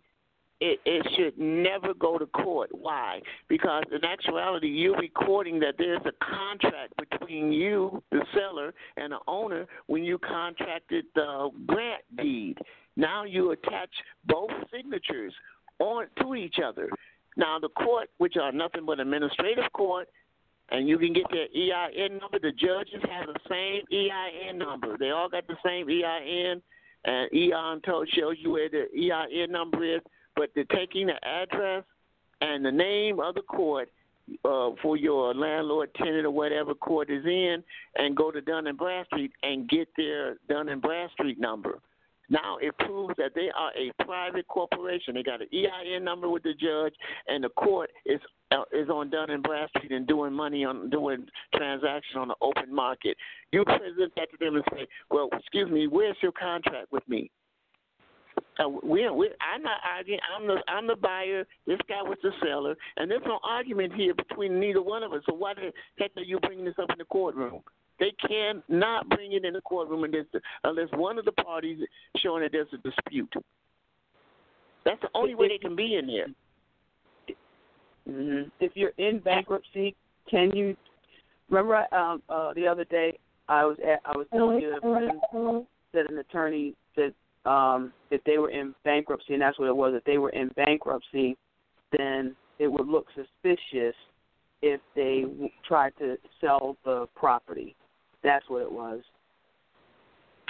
[0.60, 2.68] it, it should never go to court.
[2.72, 3.20] Why?
[3.48, 9.18] Because in actuality, you're recording that there's a contract between you, the seller, and the
[9.26, 12.58] owner when you contracted the grant deed.
[12.96, 13.90] Now you attach
[14.26, 15.32] both signatures
[15.78, 16.90] on to each other.
[17.36, 20.08] Now the court, which are nothing but administrative court,
[20.70, 22.38] and you can get their EIN number.
[22.38, 24.96] The judges have the same EIN number.
[24.98, 26.62] They all got the same EIN,
[27.04, 30.00] and EIN told shows you where the EIN number is.
[30.36, 31.84] But they're taking the address
[32.40, 33.90] and the name of the court
[34.44, 37.62] uh, for your landlord, tenant, or whatever court is in,
[37.96, 41.80] and go to Dun and Bradstreet and get their Dun and Bradstreet number.
[42.30, 45.14] Now it proves that they are a private corporation.
[45.14, 46.94] They got an EIN number with the judge,
[47.26, 48.20] and the court is
[48.52, 52.74] uh, is on Dun and Bradstreet and doing money on doing transaction on the open
[52.74, 53.16] market.
[53.52, 57.30] You present that to them and say, "Well, excuse me, where's your contract with me?"
[58.58, 60.20] Uh, we, we, I'm not arguing.
[60.36, 61.44] I'm the I'm the buyer.
[61.66, 65.22] This guy was the seller, and there's no argument here between neither one of us.
[65.28, 67.62] So why the heck are you bringing this up in the courtroom?
[68.00, 70.24] They cannot bring it in the courtroom unless,
[70.64, 71.78] unless one of the parties
[72.16, 73.32] showing that there's a dispute.
[74.84, 76.26] That's the only way they can be in there.
[78.08, 78.48] Mm-hmm.
[78.58, 79.94] If you're in bankruptcy,
[80.30, 80.74] can you
[81.50, 86.10] remember um, uh, the other day I was at, I was telling you that, that
[86.10, 87.12] an attorney said
[87.44, 89.92] um, if they were in bankruptcy, and that's what it was.
[89.94, 91.36] If they were in bankruptcy,
[91.96, 93.94] then it would look suspicious
[94.62, 95.24] if they
[95.66, 97.76] tried to sell the property.
[98.22, 99.00] That's what it was.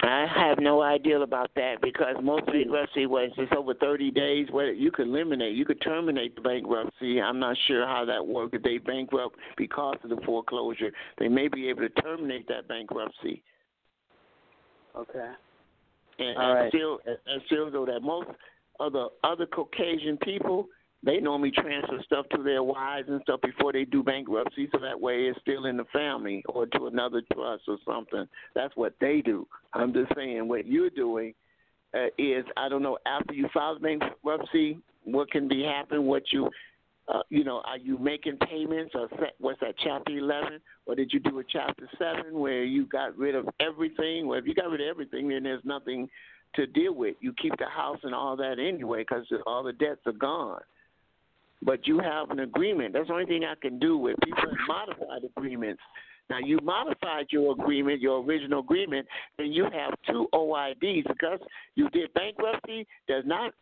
[0.03, 4.47] I have no idea about that because most bankruptcy was just over 30 days.
[4.49, 7.21] Where you could eliminate, you could terminate the bankruptcy.
[7.21, 8.53] I'm not sure how that works.
[8.53, 13.43] If they bankrupt because of the foreclosure, they may be able to terminate that bankruptcy.
[14.97, 15.31] Okay.
[16.17, 16.69] And, All and right.
[16.69, 18.29] still, and still though that most
[18.79, 20.67] of the other Caucasian people,
[21.03, 24.99] they normally transfer stuff to their wives and stuff before they do bankruptcy, so that
[24.99, 28.27] way it's still in the family or to another trust or something.
[28.53, 29.47] That's what they do.
[29.73, 31.33] I'm just saying what you're doing
[31.95, 36.49] uh, is I don't know after you file bankruptcy, what can be happen, what you.
[37.11, 40.59] Uh, you know, are you making payments or set, what's that, Chapter 11?
[40.85, 44.27] Or did you do a Chapter 7 where you got rid of everything?
[44.27, 46.07] Well, if you got rid of everything, then there's nothing
[46.55, 47.15] to deal with.
[47.19, 50.61] You keep the house and all that anyway because all the debts are gone.
[51.63, 52.93] But you have an agreement.
[52.93, 55.81] That's the only thing I can do with people that modified agreements.
[56.29, 59.05] Now you modified your agreement, your original agreement,
[59.37, 61.39] and you have two OIDs because
[61.75, 63.53] you did bankruptcy does not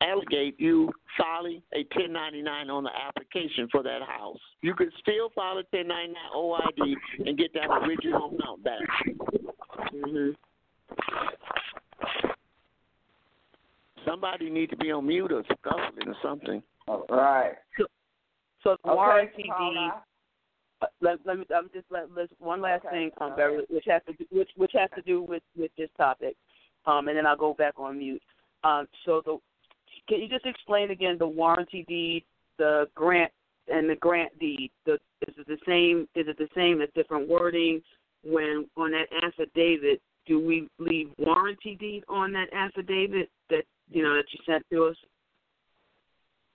[0.00, 4.38] allegate you filing a 1099 on the application for that house.
[4.62, 8.80] You could still file a 1099 OID and get that original amount back.
[9.92, 10.36] Mhm.
[14.04, 16.62] Somebody need to be on mute or scuffling or something.
[16.88, 17.54] All right.
[18.62, 19.90] So the Okay, warranty deed.
[20.80, 21.44] Uh, Let, let me.
[21.54, 22.06] I'm just let.
[22.14, 23.70] Let's, one last Okay, thing, um, Beverly, right.
[23.70, 26.36] which has to do, which which has to do with with this topic,
[26.86, 28.22] um, and then I'll go back on mute.
[28.64, 29.38] Um, so the
[30.08, 32.24] can you just explain again the warranty deed,
[32.58, 33.32] the grant,
[33.72, 34.70] and the grant deed?
[34.86, 34.94] The
[35.26, 36.08] is it the same?
[36.14, 36.80] Is it the same?
[36.80, 37.80] It's different wording.
[38.24, 44.14] When on that affidavit, do we leave warranty deed on that affidavit that you know
[44.14, 44.96] that you sent to us?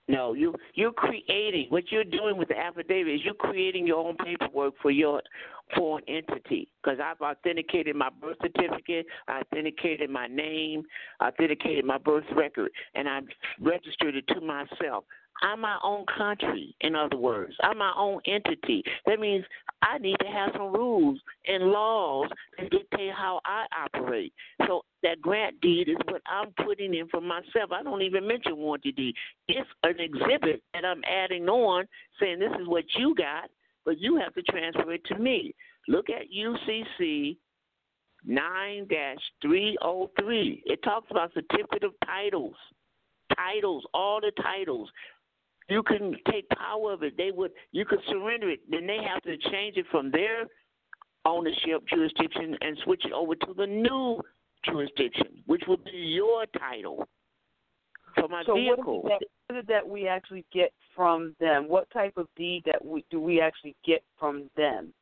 [0.10, 4.18] No, you you're creating what you're doing with the affidavit is you're creating your own
[4.18, 5.22] paperwork for your
[5.78, 6.68] for an entity.
[6.84, 10.84] Because I've authenticated my birth certificate, I authenticated my name,
[11.22, 13.28] I authenticated my birth record, and I've
[13.62, 15.06] registered it to myself.
[15.42, 17.54] I'm my own country, in other words.
[17.62, 18.84] I'm my own entity.
[19.06, 19.44] That means
[19.82, 24.34] I need to have some rules and laws that dictate how I operate.
[24.68, 27.72] So that grant deed is what I'm putting in for myself.
[27.72, 29.16] I don't even mention warranty deed.
[29.48, 31.86] It's an exhibit that I'm adding on
[32.20, 33.50] saying this is what you got,
[33.86, 35.54] but you have to transfer it to me.
[35.88, 37.38] Look at UCC
[38.26, 38.88] 9
[39.42, 40.64] 303.
[40.66, 42.56] It talks about certificate of titles.
[43.36, 44.90] Titles, all the titles.
[45.70, 47.16] You can take power of it.
[47.18, 48.59] They would you could surrender it.
[48.70, 50.45] Then they have to change it from their
[51.26, 54.22] ownership jurisdiction and switch it over to the new
[54.66, 57.07] jurisdiction, which would be your title
[58.16, 59.03] for my so vehicle.
[59.03, 61.68] What is, that, what is that we actually get from them?
[61.68, 64.93] What type of deed that we do we actually get from them?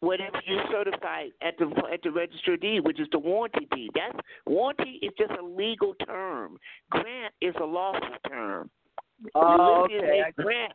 [0.00, 3.90] Whatever you certify at the at the register deed, which is the warranty deed.
[3.94, 6.58] That's warranty is just a legal term.
[6.90, 8.70] Grant is a lawful term.
[9.34, 10.22] Oh, okay.
[10.36, 10.72] Grant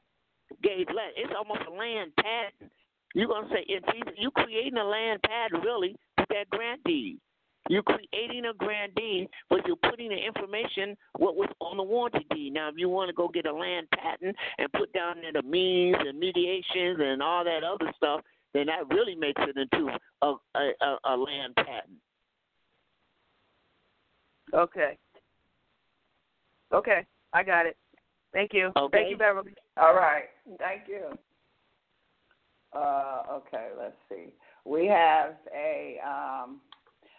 [0.63, 1.13] gave land.
[1.15, 2.71] It's almost a land patent.
[3.13, 3.83] You're gonna say if
[4.17, 7.19] you creating a land patent really with that grant deed.
[7.69, 12.25] You're creating a grant deed, but you're putting the information what was on the warranty
[12.31, 12.53] deed.
[12.53, 15.47] Now, if you want to go get a land patent and put down there the
[15.47, 18.21] means and mediations and all that other stuff,
[18.53, 21.99] then that really makes it into a a, a, a land patent.
[24.53, 24.97] Okay.
[26.73, 27.77] Okay, I got it.
[28.33, 28.71] Thank you.
[28.77, 28.97] Okay.
[28.97, 29.53] Thank you, Beverly.
[29.77, 30.25] All right.
[30.57, 31.17] Thank you.
[32.73, 34.33] Uh, okay, let's see.
[34.65, 36.61] We have a um,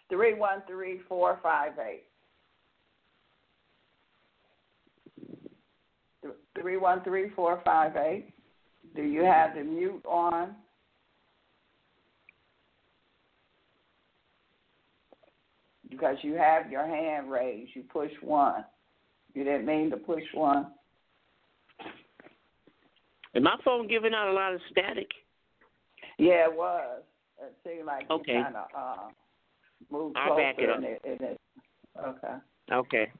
[0.08, 2.04] three one three four five eight.
[6.58, 8.32] Three one three four five eight.
[8.94, 10.54] Do you have the mute on?
[15.90, 18.64] Because you have your hand raised, you push one.
[19.34, 20.68] You didn't mean to push one.
[23.34, 25.08] And my phone giving out a lot of static.
[26.18, 27.02] Yeah, it was.
[27.40, 28.34] It seemed like Okay.
[28.42, 29.08] kind of uh,
[29.90, 30.42] moved I'll closer.
[30.42, 30.76] back it up.
[30.76, 31.40] and it, and it,
[32.06, 32.34] okay.
[32.70, 33.12] Okay.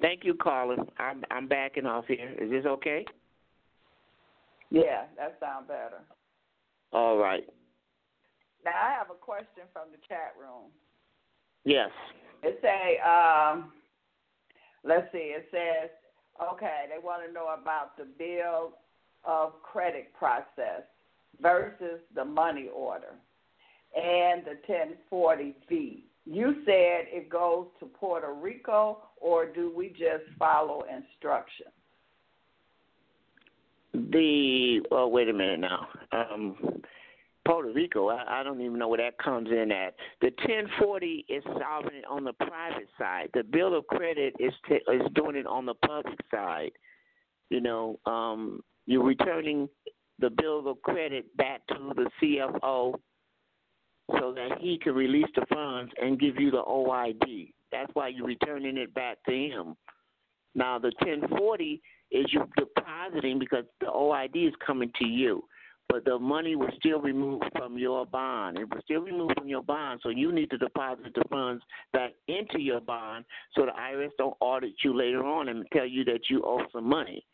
[0.00, 0.86] Thank you, calling.
[0.98, 2.34] I'm I'm backing off here.
[2.40, 3.04] Is this okay?
[4.70, 6.00] Yeah, that sounds better.
[6.92, 7.44] All right.
[8.64, 10.70] Now I have a question from the chat room.
[11.64, 11.90] Yes.
[12.42, 13.72] It say, um,
[14.84, 15.34] let's see.
[15.36, 15.90] It says,
[16.52, 18.78] okay, they want to know about the bill
[19.24, 20.82] of credit process
[21.40, 23.14] versus the money order
[23.94, 24.58] and the
[25.12, 26.02] 1040V.
[26.24, 31.70] You said it goes to Puerto Rico, or do we just follow instructions?
[33.92, 35.88] The oh, wait a minute now.
[36.12, 36.82] Um,
[37.44, 39.94] Puerto Rico, I, I don't even know where that comes in at.
[40.20, 43.28] The 1040 is solving it on the private side.
[43.34, 46.70] The bill of credit is t- is doing it on the public side.
[47.50, 49.68] You know, um, you're returning
[50.18, 52.94] the bill of credit back to the CFO
[54.18, 57.52] so that he can release the funds and give you the OID.
[57.70, 59.74] That's why you're returning it back to him.
[60.54, 61.80] Now the 1040
[62.10, 65.42] is you depositing because the OID is coming to you,
[65.88, 68.58] but the money was still removed from your bond.
[68.58, 71.62] It was still removed from your bond, so you need to deposit the funds
[71.92, 73.24] back into your bond
[73.54, 76.88] so the IRS don't audit you later on and tell you that you owe some
[76.88, 77.24] money.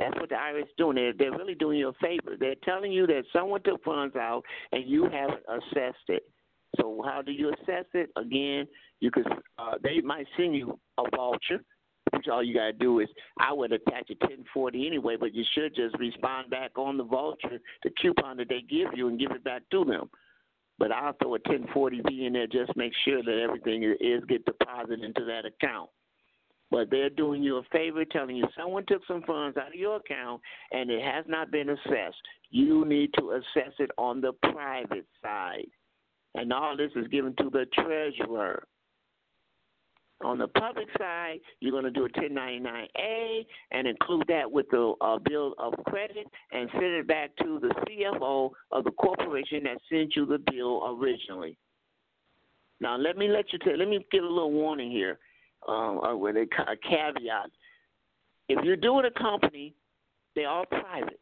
[0.00, 0.96] That's what the IRS is doing.
[0.96, 2.34] They're, they're really doing you a favor.
[2.40, 4.42] They're telling you that someone took funds out
[4.72, 6.22] and you haven't assessed it.
[6.80, 8.10] So how do you assess it?
[8.16, 8.66] Again,
[9.00, 9.26] you could
[9.58, 11.62] uh, they might send you a voucher,
[12.12, 15.74] which all you gotta do is I would attach a 1040 anyway, but you should
[15.74, 19.44] just respond back on the voucher, the coupon that they give you, and give it
[19.44, 20.08] back to them.
[20.78, 25.04] But I'll throw a 1040V in there, just make sure that everything is get deposited
[25.04, 25.90] into that account
[26.70, 29.96] but they're doing you a favor telling you someone took some funds out of your
[29.96, 30.40] account
[30.72, 32.22] and it has not been assessed.
[32.50, 35.66] You need to assess it on the private side.
[36.34, 38.64] And all this is given to the treasurer.
[40.22, 44.94] On the public side, you're going to do a 1099A and include that with the
[45.00, 49.78] uh, bill of credit and send it back to the CFO of the corporation that
[49.90, 51.56] sent you the bill originally.
[52.80, 53.76] Now, let me let you tell.
[53.76, 55.18] Let me give a little warning here
[55.68, 57.50] uh, with a, a caveat.
[58.48, 59.74] If you're doing a company,
[60.34, 61.20] they're all private,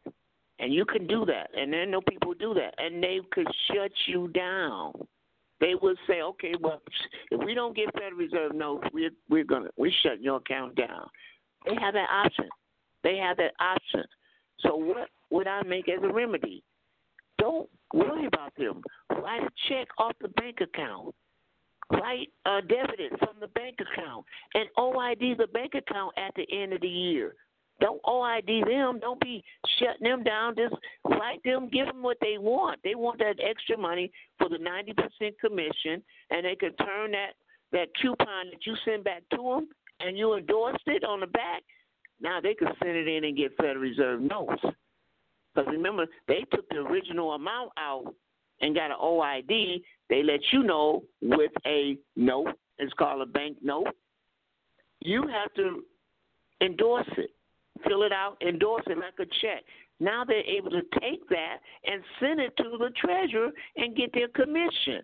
[0.59, 1.51] and you can do that.
[1.57, 4.93] And there are no people who do that, and they could shut you down.
[5.61, 6.81] They would say, okay, well,
[7.31, 11.09] if we don't get Federal Reserve notes, we're we're gonna we shut your account down.
[11.67, 12.49] They have that option.
[13.03, 14.05] They have that option.
[14.61, 16.63] So what would I make as a remedy?
[17.39, 18.83] Don't worry about them.
[19.11, 21.15] Write a check off the bank account
[21.93, 22.29] right?
[22.47, 24.25] Uh, debited from the bank account
[24.55, 27.35] and OID the bank account at the end of the year.
[27.81, 28.99] Don't OID them.
[28.99, 29.43] Don't be
[29.79, 30.57] shutting them down.
[30.57, 30.75] Just
[31.05, 32.81] write them, give them what they want.
[32.83, 37.35] They want that extra money for the ninety percent commission, and they can turn that
[37.73, 39.69] that coupon that you send back to them,
[40.01, 41.63] and you endorsed it on the back.
[42.21, 44.63] Now they can send it in and get Federal Reserve notes.
[45.55, 48.13] Because remember, they took the original amount out
[48.61, 52.55] and got an OID, they let you know with a note.
[52.79, 53.89] It's called a bank note.
[55.01, 55.85] You have to
[56.61, 57.31] endorse it,
[57.87, 59.63] fill it out, endorse it like a check.
[60.01, 64.29] Now they're able to take that and send it to the treasurer and get their
[64.29, 65.03] commission.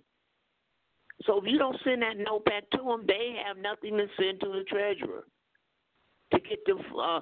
[1.23, 4.41] So if you don't send that note back to them, they have nothing to send
[4.41, 5.25] to the treasurer
[6.33, 7.21] to get the uh,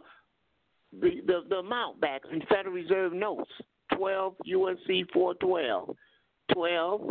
[1.01, 3.51] the, the the amount back in Federal Reserve notes,
[3.97, 5.95] twelve USC four twelve.
[6.55, 7.11] 12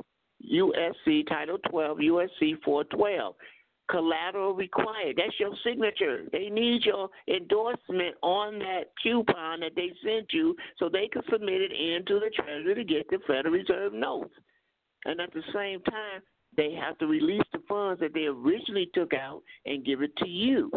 [0.54, 3.36] USC Title 12 USC 412.
[3.90, 5.18] Collateral required.
[5.18, 6.24] That's your signature.
[6.32, 11.62] They need your endorsement on that coupon that they sent you so they can submit
[11.62, 14.34] it into the Treasury to get the Federal Reserve notes.
[15.06, 16.22] And at the same time,
[16.56, 20.28] they have to release the funds that they originally took out and give it to
[20.28, 20.72] you.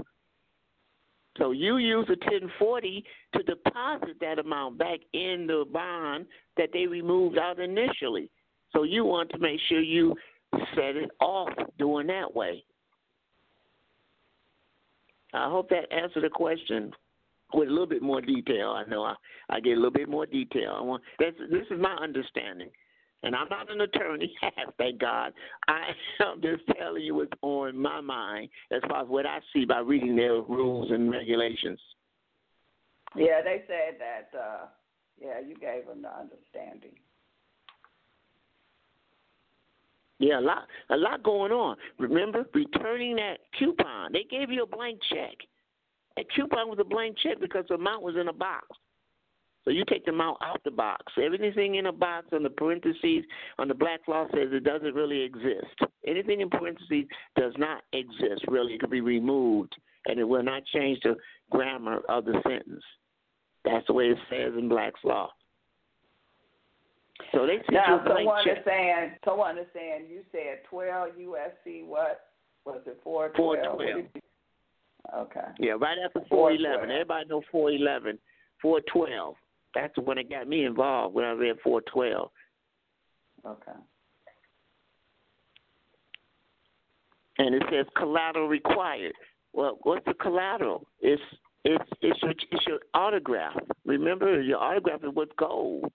[1.39, 3.05] So you use the 1040
[3.35, 8.31] to deposit that amount back in the bond that they removed out initially.
[8.75, 10.15] So you want to make sure you
[10.75, 12.65] set it off doing that way.
[15.33, 16.93] I hope that answered the question
[17.53, 18.71] with a little bit more detail.
[18.71, 19.15] I know I,
[19.51, 20.77] I get a little bit more detail.
[20.77, 22.71] I want that's, this is my understanding,
[23.23, 24.33] and I'm not an attorney.
[24.79, 25.33] Thank God.
[25.69, 29.65] I am just telling you what's on my mind as far as what I see
[29.65, 31.81] by reading their rules and regulations.
[33.17, 34.37] Yeah, they said that.
[34.37, 34.67] Uh,
[35.21, 36.99] yeah, you gave them the understanding.
[40.19, 41.77] Yeah, a lot, a lot going on.
[41.99, 44.13] Remember, returning that coupon.
[44.13, 45.37] They gave you a blank check.
[46.17, 48.67] That coupon was a blank check because the amount was in a box.
[49.65, 51.13] So you take the amount out the box.
[51.21, 53.25] Everything in a box on the parentheses
[53.59, 55.75] on the black law says it doesn't really exist.
[56.07, 57.07] Anything in parentheses
[57.37, 58.45] does not exist.
[58.49, 59.75] Really, it could be removed,
[60.07, 61.17] and it will not change the
[61.51, 62.85] grammar of the sentence.
[63.65, 65.31] That's the way it says in Black's law.
[67.33, 72.27] So they now someone is saying someone is saying you said twelve USC what
[72.65, 73.81] was it four twelve?
[75.15, 75.41] Okay.
[75.59, 76.91] Yeah, right after four eleven.
[76.91, 78.19] Everybody know four eleven.
[78.61, 79.37] Four twelve.
[79.75, 82.31] That's the one that got me involved when I read 412.
[83.45, 83.79] Okay.
[87.39, 89.15] And it says collateral required.
[89.53, 90.87] Well, what's the collateral?
[91.01, 91.23] It's
[91.65, 93.57] it's it's your it's your autograph.
[93.85, 95.91] Remember, your autograph is what's gold.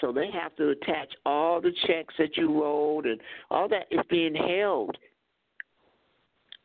[0.00, 3.20] So they have to attach all the checks that you wrote and
[3.50, 4.96] all that is being held.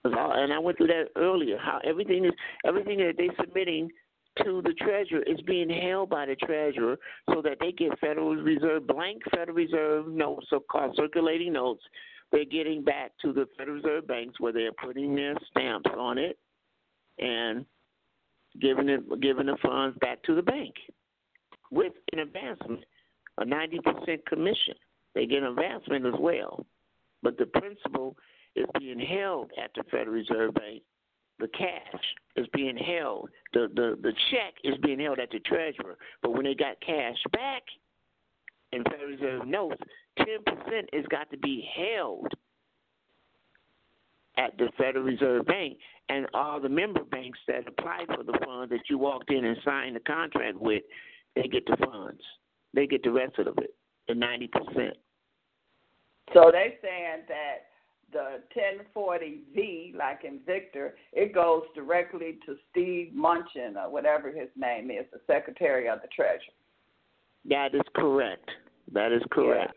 [0.03, 1.57] And I went through that earlier.
[1.57, 2.33] How everything is
[2.65, 3.89] everything that they're submitting
[4.43, 6.97] to the treasurer is being held by the treasurer,
[7.29, 11.83] so that they get Federal Reserve blank Federal Reserve notes, so-called circulating notes.
[12.31, 16.39] They're getting back to the Federal Reserve banks where they're putting their stamps on it
[17.19, 17.65] and
[18.59, 20.73] giving it giving the funds back to the bank
[21.69, 22.83] with an advancement
[23.41, 24.75] a 90% commission.
[25.15, 26.65] They get an advancement as well.
[27.23, 28.15] But the principal
[28.55, 30.83] is being held at the Federal Reserve Bank.
[31.39, 32.03] The cash
[32.35, 33.29] is being held.
[33.53, 35.97] The, the, the check is being held at the treasurer.
[36.21, 37.63] But when they got cash back
[38.71, 39.81] in Federal Reserve notes,
[40.19, 40.25] 10%
[40.93, 42.27] has got to be held
[44.37, 45.77] at the Federal Reserve Bank
[46.09, 49.57] and all the member banks that applied for the funds that you walked in and
[49.65, 50.83] signed the contract with,
[51.35, 52.21] they get the funds
[52.73, 53.73] they get the rest of it,
[54.07, 54.97] the ninety percent.
[56.33, 57.67] So they're saying that
[58.13, 64.91] the 1040V, like in Victor, it goes directly to Steve Mnuchin or whatever his name
[64.91, 66.53] is, the Secretary of the Treasury.
[67.49, 68.49] That is correct.
[68.93, 69.73] That is correct.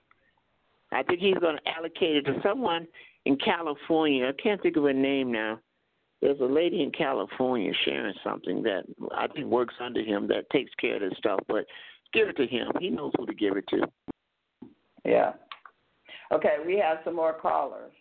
[0.92, 0.98] Yeah.
[0.98, 2.86] I think he's going to allocate it to someone
[3.24, 4.26] in California.
[4.26, 5.58] I can't think of her name now.
[6.20, 8.84] There's a lady in California sharing something that
[9.14, 11.40] I think works under him that takes care of this stuff.
[11.48, 11.66] But
[12.14, 12.68] Give it to him.
[12.80, 13.86] He knows who to give it to.
[15.04, 15.32] Yeah.
[16.32, 17.92] Okay, we have some more callers.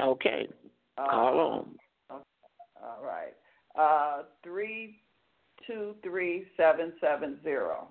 [0.00, 0.46] Okay.
[0.96, 1.66] Uh, Call on.
[2.10, 3.34] All right.
[3.76, 5.00] Uh, three
[5.66, 7.88] two three seven seven zero.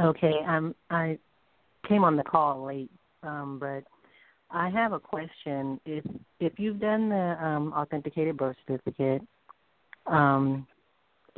[0.00, 1.18] Okay, um, I
[1.88, 2.90] came on the call late,
[3.22, 3.84] um, but
[4.50, 5.80] I have a question.
[5.86, 6.04] If
[6.40, 9.22] if you've done the um, authenticated birth certificate,
[10.06, 10.66] um,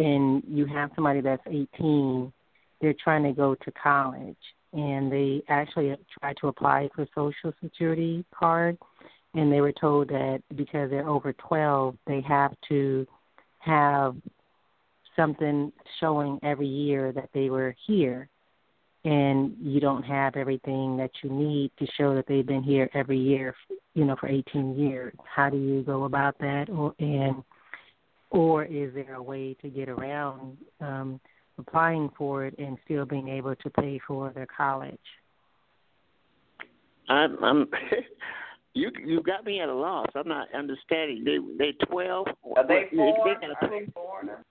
[0.01, 2.33] and you have somebody that's 18,
[2.81, 4.37] they're trying to go to college,
[4.73, 8.79] and they actually try to apply for Social Security card,
[9.35, 13.07] and they were told that because they're over 12, they have to
[13.59, 14.17] have
[15.15, 18.29] something showing every year that they were here.
[19.05, 23.19] And you don't have everything that you need to show that they've been here every
[23.19, 23.55] year
[23.95, 25.15] you know for 18 years.
[25.25, 26.69] How do you go about that?
[26.71, 27.43] Or and
[28.31, 31.21] or is there a way to get around um,
[31.59, 34.99] applying for it and still being able to pay for their college?
[37.09, 37.69] I'm, I'm
[38.75, 40.07] you you got me at a loss.
[40.15, 41.25] I'm not understanding.
[41.25, 42.29] They they twelve.
[42.57, 43.41] Are they foreign?
[43.41, 44.45] They, they Are they foreigner?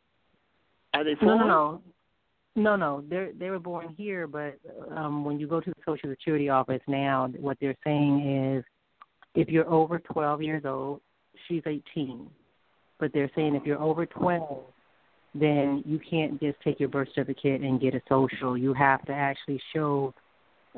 [0.93, 1.47] Are they foreign?
[1.47, 1.81] No,
[2.55, 3.03] no, no, no.
[3.09, 4.59] They they were born here, but
[4.93, 8.65] um, when you go to the Social Security office now, what they're saying is,
[9.35, 10.99] if you're over 12 years old,
[11.47, 12.29] she's 18
[12.99, 14.63] but they're saying if you're over 12,
[15.35, 18.57] then you can't just take your birth certificate and get a social.
[18.57, 20.13] You have to actually show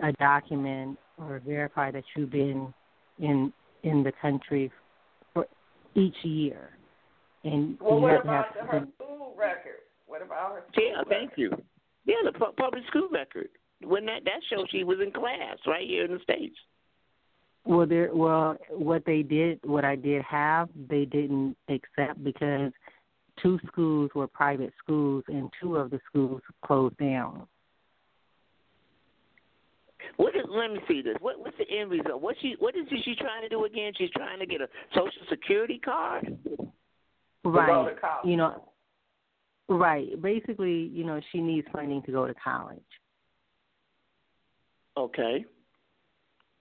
[0.03, 2.73] a document or verify that you've been
[3.19, 3.51] in
[3.83, 4.71] in the country
[5.33, 5.47] for
[5.95, 6.69] each year.
[7.43, 9.81] And well, you what have about to have her school record?
[10.07, 10.63] What about her?
[10.77, 11.07] yeah, record?
[11.09, 11.51] thank you.
[12.05, 13.49] Yeah, the public school record.
[13.83, 16.55] When that that shows she was in class right here in the states.
[17.65, 18.09] Well, there.
[18.13, 22.71] Well, what they did, what I did have, they didn't accept because
[23.41, 27.47] two schools were private schools and two of the schools closed down.
[30.17, 30.41] What is?
[30.49, 31.15] Let me see this.
[31.21, 32.21] What, what's the end result?
[32.21, 32.55] What she?
[32.59, 33.93] What is she trying to do again?
[33.97, 36.37] She's trying to get a social security card.
[37.43, 37.95] Right.
[38.25, 38.67] You know.
[39.69, 40.19] Right.
[40.21, 42.79] Basically, you know, she needs funding to go to college.
[44.97, 45.45] Okay.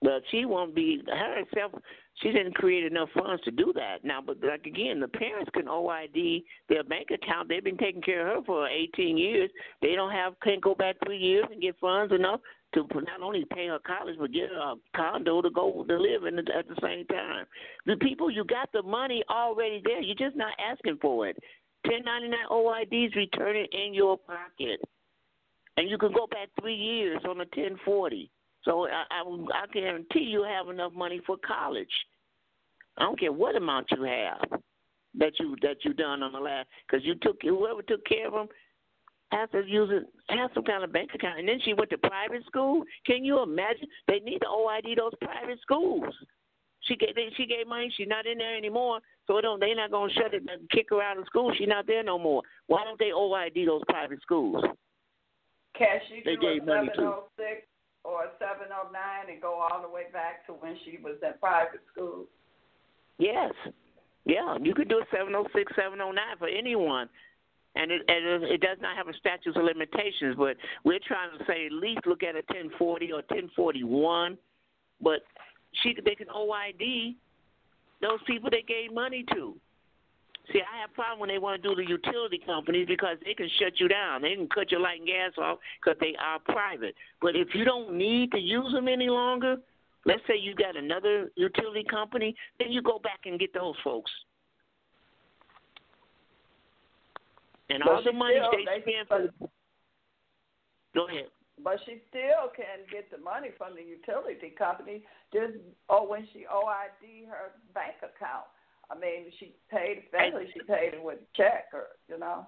[0.01, 1.73] But she won't be her herself.
[2.21, 4.19] She didn't create enough funds to do that now.
[4.25, 7.49] But like again, the parents can OID their bank account.
[7.49, 9.49] They've been taking care of her for 18 years.
[9.81, 12.41] They don't have can't go back three years and get funds enough
[12.73, 16.39] to not only pay her college but get a condo to go to live in
[16.39, 17.45] at the same time.
[17.85, 20.01] The people you got the money already there.
[20.01, 21.37] You're just not asking for it.
[21.85, 24.79] 1099 OIDs returning in your pocket,
[25.77, 28.29] and you can go back three years on a 1040.
[28.63, 31.89] So I, I, I guarantee you have enough money for college.
[32.97, 34.61] I don't care what amount you have
[35.17, 38.33] that you that you done on the last because you took whoever took care of
[38.33, 38.47] them
[39.31, 40.03] has to use it
[40.33, 42.83] have some kind of bank account and then she went to private school.
[43.05, 43.87] Can you imagine?
[44.07, 46.13] They need to OID those private schools.
[46.81, 47.91] she gave they, she gave money.
[47.95, 48.99] She's not in there anymore.
[49.27, 51.53] So it don't they're not gonna shut it and kick her out of school.
[51.57, 52.41] She's not there no more.
[52.67, 54.63] Why don't they OID those private schools?
[55.77, 57.13] Cash, she They gave money to.
[58.03, 61.81] 706 or 709 and go all the way back to when she was in private
[61.91, 62.25] school?
[63.17, 63.53] Yes.
[64.25, 67.09] Yeah, you could do a 706, 709 for anyone.
[67.75, 71.45] And it, and it does not have a statute of limitations, but we're trying to
[71.45, 74.37] say at least look at a 1040 or 1041.
[75.01, 75.21] But
[75.81, 77.15] she they can OID
[78.01, 79.55] those people they gave money to.
[80.51, 83.33] See, I have a problem when they want to do the utility companies because they
[83.33, 84.21] can shut you down.
[84.21, 86.95] They can cut your light and gas off because they are private.
[87.21, 89.57] But if you don't need to use them any longer,
[90.05, 94.11] let's say you got another utility company, then you go back and get those folks.
[97.69, 99.49] And But all the money still- they they- spend for.
[100.93, 101.31] Go ahead.
[101.63, 105.53] But she still can get the money from the utility company just
[105.87, 108.47] or when she OID her bank account.
[108.91, 112.45] I mean, she paid, especially she paid it with a check or you know.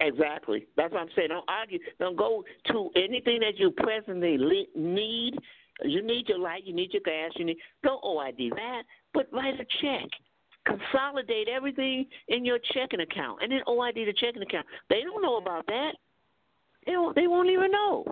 [0.00, 0.66] Exactly.
[0.76, 1.28] That's what I'm saying.
[1.28, 1.78] Don't argue.
[1.98, 4.38] Don't go to anything that you presently
[4.74, 5.34] need.
[5.82, 6.64] You need your light.
[6.64, 7.32] You need your gas.
[7.36, 7.58] You need.
[7.82, 8.82] Don't OID that,
[9.12, 10.08] but write a check.
[10.66, 14.66] Consolidate everything in your checking account, and then OID the checking account.
[14.88, 15.92] They don't know about that.
[16.86, 17.14] They don't.
[17.14, 18.04] They won't even know.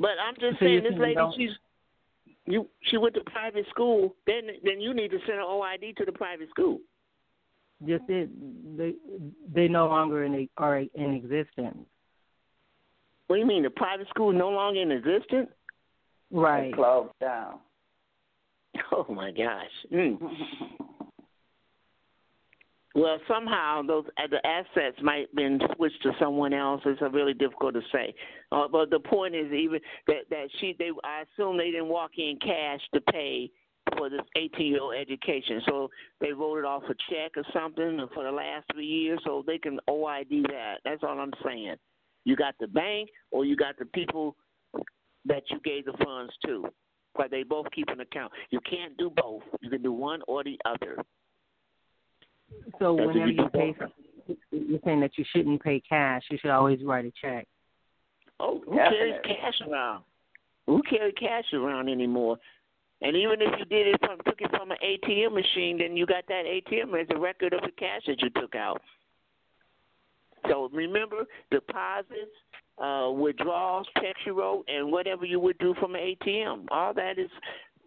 [0.00, 1.50] But I'm just So saying, this lady, don't- she's
[2.50, 2.68] you.
[2.82, 4.14] She went to private school.
[4.26, 6.80] Then, then you need to send her OID to the private school.
[7.86, 8.28] Just it,
[8.76, 8.94] they
[9.54, 11.78] they no longer in are in existence.
[13.28, 13.62] What do you mean?
[13.62, 15.48] The private school is no longer in existence?
[16.30, 16.74] Right.
[16.74, 17.60] Closed down.
[18.92, 19.66] Oh my gosh.
[19.92, 20.18] Mm.
[22.94, 26.80] Well, somehow those uh, the assets might have been switched to someone else.
[26.86, 28.14] It's uh, really difficult to say.
[28.50, 32.12] Uh, but the point is, even that that she they I assume they didn't walk
[32.16, 33.50] in cash to pay
[33.96, 35.60] for this 18 year old education.
[35.66, 39.44] So they wrote it off a check or something for the last three years, so
[39.46, 40.76] they can OID that.
[40.84, 41.76] That's all I'm saying.
[42.24, 44.36] You got the bank, or you got the people
[45.24, 46.64] that you gave the funds to,
[47.14, 48.32] but they both keep an account.
[48.50, 49.42] You can't do both.
[49.60, 50.98] You can do one or the other.
[52.78, 53.74] So That's whenever you pay,
[54.50, 56.22] you're saying that you shouldn't pay cash.
[56.30, 57.46] You should always write a check.
[58.40, 60.04] Oh, who carries cash around?
[60.66, 62.38] Who carry cash around anymore?
[63.00, 66.04] And even if you did it from took it from an ATM machine, then you
[66.04, 68.80] got that ATM as a record of the cash that you took out.
[70.48, 72.34] So remember deposits,
[72.82, 76.66] uh, withdrawals, checks you wrote, and whatever you would do from an ATM.
[76.70, 77.30] All that is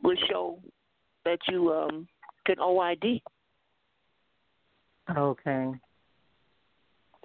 [0.03, 0.59] would show
[1.25, 2.07] that you um
[2.45, 3.21] can OID.
[5.09, 5.71] Okay.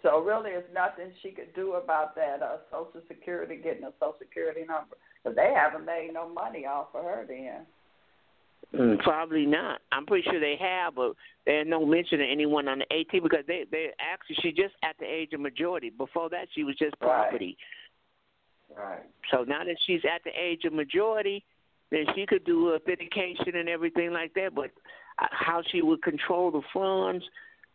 [0.03, 4.17] So really, there's nothing she could do about that uh, Social Security getting a Social
[4.19, 7.67] Security number because they haven't made no money off of her then.
[8.75, 9.81] Mm, probably not.
[9.93, 11.13] I'm pretty sure they have, but
[11.45, 14.97] there's no mention of anyone on the AT because they they actually she's just at
[14.99, 15.91] the age of majority.
[15.91, 17.57] Before that, she was just property.
[18.77, 19.03] Right.
[19.31, 21.45] So now that she's at the age of majority,
[21.91, 24.55] then she could do authentication and everything like that.
[24.55, 24.71] But
[25.19, 27.25] uh, how she would control the funds,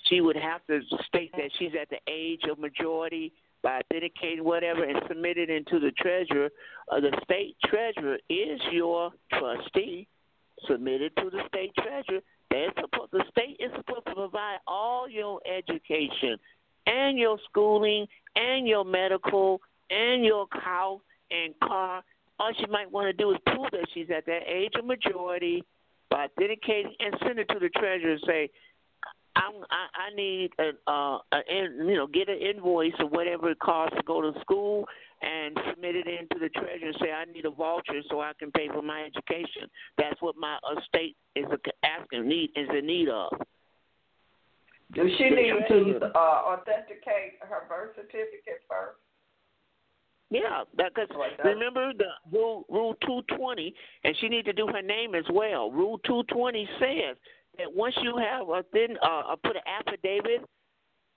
[0.07, 3.33] she would have to state that she's at the age of majority
[3.63, 6.49] by authenticating whatever and submit it into the treasurer.
[6.91, 10.07] Uh, the state treasurer is your trustee.
[10.67, 12.21] Submit it to the state treasurer.
[12.49, 16.37] They're supposed, the state is supposed to provide all your education
[16.85, 22.03] and your schooling and your medical and your house and car.
[22.39, 25.63] All she might want to do is prove that she's at that age of majority
[26.09, 28.49] by dedicating and send it to the treasurer and say,
[29.35, 33.49] I'm, I, I need a, uh, a, in- you know, get an invoice or whatever
[33.51, 34.85] it costs to go to school
[35.21, 38.51] and submit it into the treasurer and say I need a voucher so I can
[38.51, 39.69] pay for my education.
[39.97, 41.45] That's what my estate is
[41.83, 43.31] asking need is in need of.
[44.93, 45.99] Do she The need treasurer.
[45.99, 48.97] to uh, authenticate her birth certificate first?
[50.31, 51.09] Yeah, because
[51.43, 53.75] remember the rule rule two twenty,
[54.05, 55.69] and she need to do her name as well.
[55.71, 57.17] Rule two twenty says
[57.57, 60.47] that once you have a then uh, put an affidavit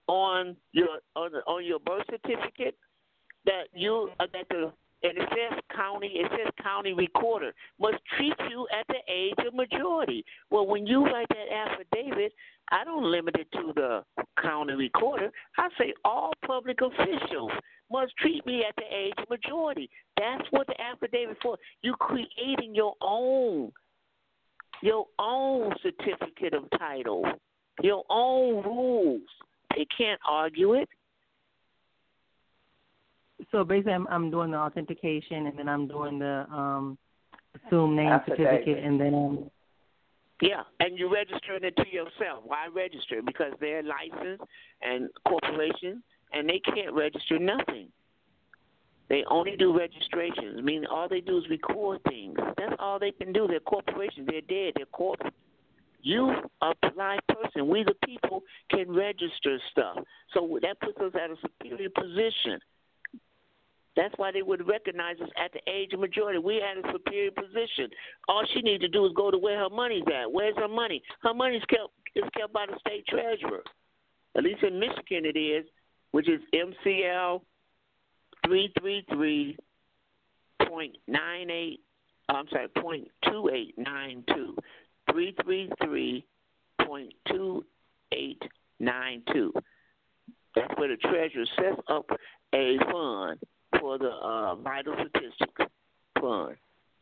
[0.07, 2.77] on your on, on your birth certificate
[3.47, 4.73] that you uh, that the
[5.03, 9.55] and it says county it says county recorder must treat you at the age of
[9.55, 10.25] majority.
[10.51, 12.33] Well, when you write that affidavit,
[12.71, 14.05] I don't limit it to the
[14.41, 15.31] county recorder.
[15.59, 17.51] I say all public officials
[17.91, 19.91] must treat me at the age of majority.
[20.17, 21.59] That's what the affidavit for.
[21.83, 23.73] You creating your own
[24.85, 27.25] your own certificate of title,
[27.83, 29.23] your own rules.
[29.75, 30.89] They can't argue it.
[33.51, 36.99] So basically, I'm, I'm doing the authentication, and then I'm doing the um
[37.67, 38.47] assumed name Affidavit.
[38.47, 39.51] certificate, and then um,
[40.43, 42.45] Yeah, and you're registering it to yourself.
[42.45, 43.23] Why register?
[43.25, 44.45] Because they're licensed
[44.83, 47.89] and corporation, and they can't register nothing.
[49.09, 50.57] They only do registrations.
[50.59, 52.37] I mean, all they do is record things.
[52.57, 53.47] That's all they can do.
[53.47, 54.27] They're corporations.
[54.31, 54.75] They're dead.
[54.77, 55.35] They're corporate.
[56.03, 59.99] You, a live person, we the people can register stuff.
[60.33, 62.61] So that puts us at a superior position.
[63.97, 66.39] That's why they would recognize us at the age of majority.
[66.39, 67.89] We at a superior position.
[68.29, 70.31] All she needs to do is go to where her money's at.
[70.31, 71.03] Where's her money?
[71.23, 73.63] Her money's kept is kept by the state treasurer.
[74.37, 75.65] At least in Michigan it is,
[76.11, 77.41] which is MCL
[78.47, 79.57] three three three
[80.69, 81.81] point nine eight.
[82.29, 84.57] I'm sorry, point two eight nine two.
[85.11, 86.25] Three three three
[86.87, 87.65] point two
[88.13, 88.43] eight
[88.81, 89.53] nine two.
[90.55, 92.07] That's where the treasurer sets up
[92.55, 93.41] a fund
[93.81, 95.73] for the uh, vital statistics
[96.21, 96.57] fund.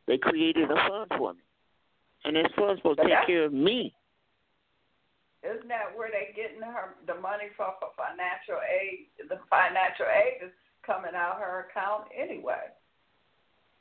[0.07, 1.41] They created a fund for me,
[2.25, 3.95] and this fund's supposed to take care of me.
[5.43, 9.11] Isn't that where they're getting her the money for, for financial aid?
[9.29, 10.53] The financial aid is
[10.87, 12.71] coming out her account anyway.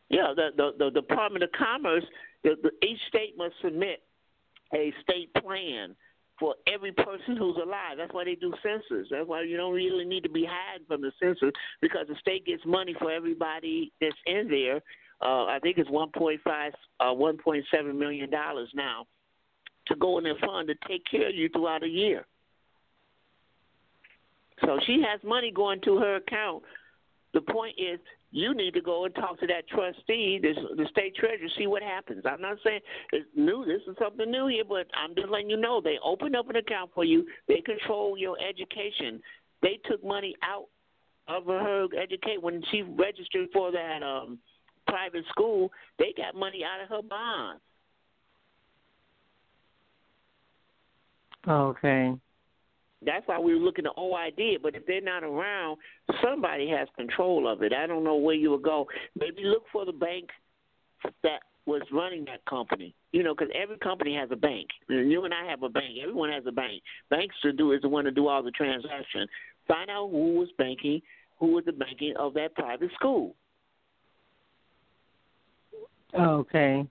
[0.09, 2.03] Yeah, the the, the Department of Commerce,
[2.43, 4.01] the, the, each state must submit
[4.73, 5.95] a state plan
[6.39, 7.97] for every person who's alive.
[7.97, 9.07] That's why they do census.
[9.11, 12.45] That's why you don't really need to be hiding from the census because the state
[12.45, 14.81] gets money for everybody that's in there.
[15.21, 16.39] Uh, I think it's 1.5,
[16.99, 19.05] uh, 1.7 million dollars now
[19.87, 22.25] to go in their fund to take care of you throughout a year.
[24.65, 26.63] So she has money going to her account.
[27.33, 27.99] The point is,
[28.31, 31.83] you need to go and talk to that trustee, this, the state treasurer, see what
[31.83, 32.23] happens.
[32.25, 32.79] I'm not saying
[33.11, 33.65] it's new.
[33.65, 36.55] This is something new here, but I'm just letting you know they opened up an
[36.55, 37.25] account for you.
[37.47, 39.21] They control your education.
[39.61, 40.67] They took money out
[41.27, 44.39] of her educate when she registered for that um
[44.87, 45.71] private school.
[45.99, 47.61] They got money out of her bonds.
[51.47, 52.13] okay,
[53.03, 55.77] That's why we were looking at oh, OID, but if they're not around,
[56.23, 57.73] somebody has control of it.
[57.73, 58.87] I don't know where you would go.
[59.19, 60.29] Maybe look for the bank
[61.23, 62.93] that was running that company.
[63.11, 64.67] You know, because every company has a bank.
[64.87, 65.97] You and I have a bank.
[66.01, 66.81] Everyone has a bank.
[67.09, 69.27] Banks to do is the one to do all the transaction.
[69.67, 71.01] Find out who was banking,
[71.39, 73.35] who was the banking of that private school.
[76.13, 76.85] okay,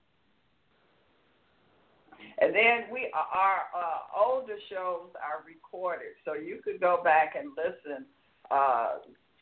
[2.41, 7.51] And then we our uh, older shows are recorded, so you could go back and
[7.55, 8.03] listen,
[8.49, 8.95] uh,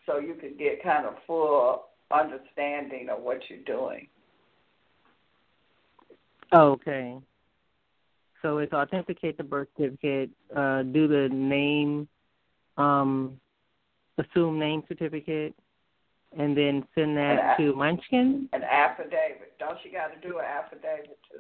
[0.06, 4.08] so you could get kind of full understanding of what you're doing.
[6.54, 7.18] okay.
[8.42, 12.08] So it's authenticate the birth certificate, uh, do the name,
[12.78, 13.40] um,
[14.18, 15.54] assume name certificate,
[16.38, 18.50] and then send that to Munchkin.
[18.52, 19.58] An affidavit.
[19.58, 21.40] Don't you got to do an affidavit too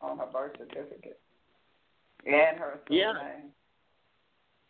[0.00, 1.20] on her birth certificate
[2.24, 3.12] and her Yeah.
[3.12, 3.52] name?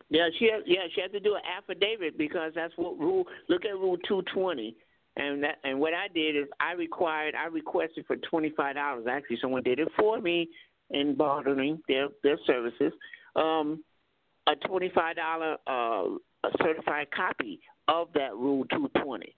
[0.08, 3.26] Yeah, she has, yeah she had to do an affidavit because that's what rule.
[3.48, 4.76] Look at rule two twenty,
[5.16, 9.06] and that and what I did is I required I requested for twenty five dollars.
[9.10, 10.48] Actually, someone did it for me
[10.90, 12.92] in bartering their their services.
[13.34, 13.82] Um,
[14.46, 16.14] a twenty five dollar uh,
[16.44, 19.34] a certified copy of that rule two twenty.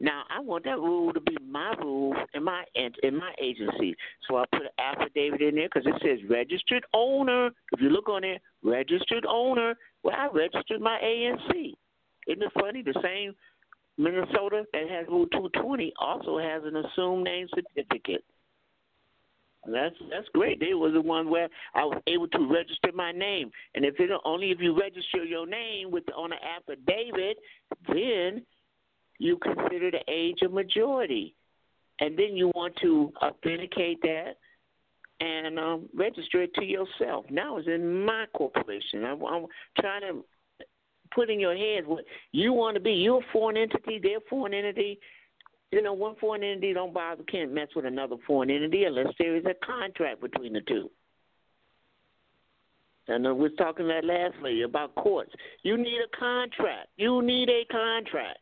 [0.00, 3.94] Now I want that rule to be my rule in my in my agency,
[4.28, 7.46] so I put an affidavit in there because it says registered owner.
[7.72, 9.74] If you look on it, registered owner.
[10.02, 11.74] Well, I registered my ANC.
[12.26, 12.82] Isn't it funny?
[12.82, 13.34] The same
[13.96, 18.24] Minnesota that has Rule 220 also has an assumed name certificate.
[19.66, 20.60] That's that's great.
[20.60, 24.10] They was the one where I was able to register my name, and if it
[24.24, 27.38] only if you register your name with on an affidavit,
[27.88, 28.44] then
[29.18, 31.34] you consider the age of majority,
[32.00, 34.36] and then you want to authenticate that
[35.20, 37.24] and um, register it to yourself.
[37.30, 39.04] Now it's in my corporation.
[39.04, 39.46] I'm, I'm
[39.80, 40.24] trying to
[41.14, 42.92] put in your head what you want to be.
[42.92, 44.00] You're a foreign entity.
[44.02, 44.98] They're a foreign entity.
[45.70, 49.36] You know, one foreign entity don't bother can't mess with another foreign entity unless there
[49.36, 50.90] is a contract between the two.
[53.06, 55.32] And we was talking that lastly about courts.
[55.62, 56.88] You need a contract.
[56.96, 58.38] You need a contract.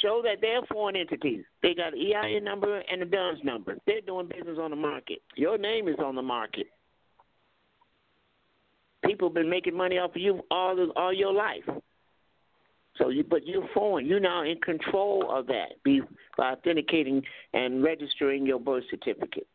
[0.00, 1.44] Show that they're foreign entities.
[1.62, 3.76] They got an EIN number and a DUNS number.
[3.86, 5.18] They're doing business on the market.
[5.36, 6.66] Your name is on the market.
[9.04, 11.64] People have been making money off of you all all your life.
[12.96, 14.06] So you, but you're foreign.
[14.06, 16.02] You're now in control of that be,
[16.36, 19.46] by authenticating and registering your birth certificate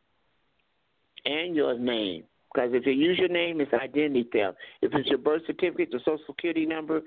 [1.26, 2.24] and your name.
[2.54, 4.58] Because if you use your name, it's identity theft.
[4.82, 7.02] If it's your birth certificate, the social security number,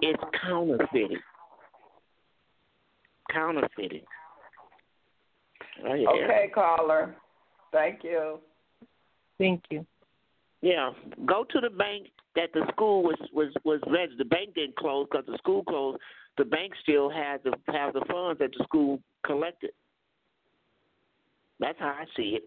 [0.00, 1.18] it's counterfeiting.
[3.32, 4.02] Counterfeiting.
[5.84, 6.08] Oh, yeah.
[6.08, 7.14] Okay, caller.
[7.72, 8.38] Thank you.
[9.38, 9.86] Thank you.
[10.62, 10.90] Yeah,
[11.26, 14.18] go to the bank that the school was was was registered.
[14.18, 15.98] The bank didn't close because the school closed.
[16.38, 19.70] The bank still had the have the funds that the school collected.
[21.60, 22.44] That's how I see it.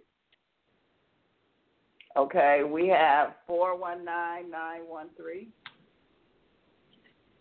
[2.18, 5.50] Okay, we have four one nine nine one three.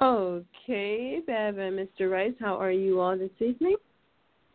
[0.01, 2.11] Okay, Bev and Mr.
[2.11, 3.77] Rice, how are you all this evening?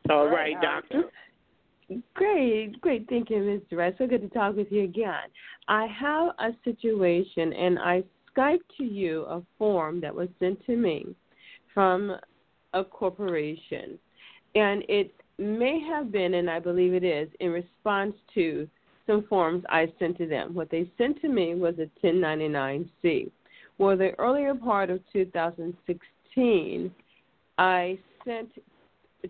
[0.09, 1.03] All Right, right, how are doctor.
[2.13, 3.07] Great, great.
[3.09, 3.77] Thank you, Mr.
[3.77, 3.93] Rice.
[3.97, 5.29] So good to talk with you again.
[5.67, 8.03] I have a situation, and I
[8.35, 11.05] Skyped to you a form that was sent to me
[11.73, 12.15] from
[12.73, 13.99] a corporation.
[14.55, 18.67] And it may have been, and I believe it is, in response to
[19.05, 20.53] some forms I sent to them.
[20.53, 23.29] What they sent to me was a 1099C.
[23.77, 26.91] Well, the earlier part of 2016,
[27.57, 28.49] I sent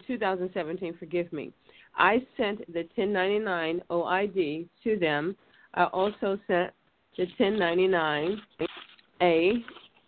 [0.07, 1.53] 2017, forgive me.
[1.95, 5.35] I sent the 1099 OID to them.
[5.75, 6.71] I also sent
[7.17, 9.63] the 1099A,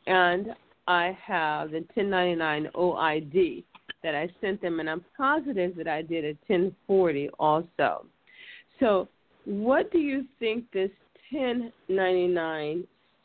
[0.08, 0.48] and
[0.88, 3.64] I have the 1099 OID
[4.04, 8.06] that I sent them, and I'm positive that I did a 1040 also.
[8.80, 9.08] So,
[9.46, 10.90] what do you think this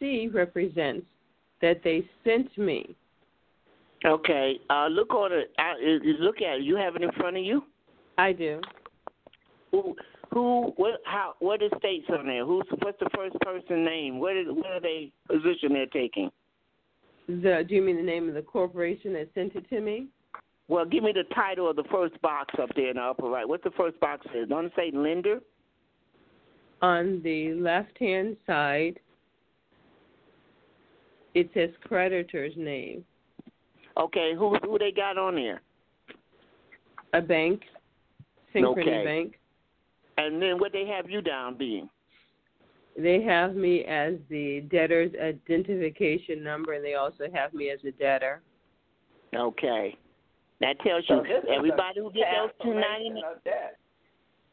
[0.01, 1.07] 1099C represents
[1.63, 2.95] that they sent me?
[4.05, 5.53] Okay, uh, look on it.
[5.59, 6.63] Uh, look at it.
[6.63, 7.63] You have it in front of you.
[8.17, 8.61] I do.
[9.73, 9.95] Who,
[10.33, 12.47] who, what, how, what is states on there?
[12.47, 14.19] Who's what's the first person name?
[14.19, 16.31] What is, what are they position they're taking?
[17.29, 20.09] The do you mean the name of the corporation that sent it to me?
[20.69, 23.47] Well, give me the title of the first box up there in the upper right.
[23.47, 24.45] What's the first box say?
[24.49, 25.41] Don't it say lender?
[26.81, 28.99] On the left hand side,
[31.35, 33.05] it says creditor's name.
[33.97, 35.63] Okay, who who they got on there?
[37.13, 37.63] A bank,
[38.55, 39.05] Synchrony Okay.
[39.05, 39.39] Bank.
[40.17, 41.89] And then what they have you down being?
[42.97, 47.93] They have me as the debtor's identification number, and they also have me as a
[47.93, 48.43] debtor.
[49.35, 49.97] Okay.
[50.61, 53.79] That tells you So everybody a who get those two ninety cancellation of debt.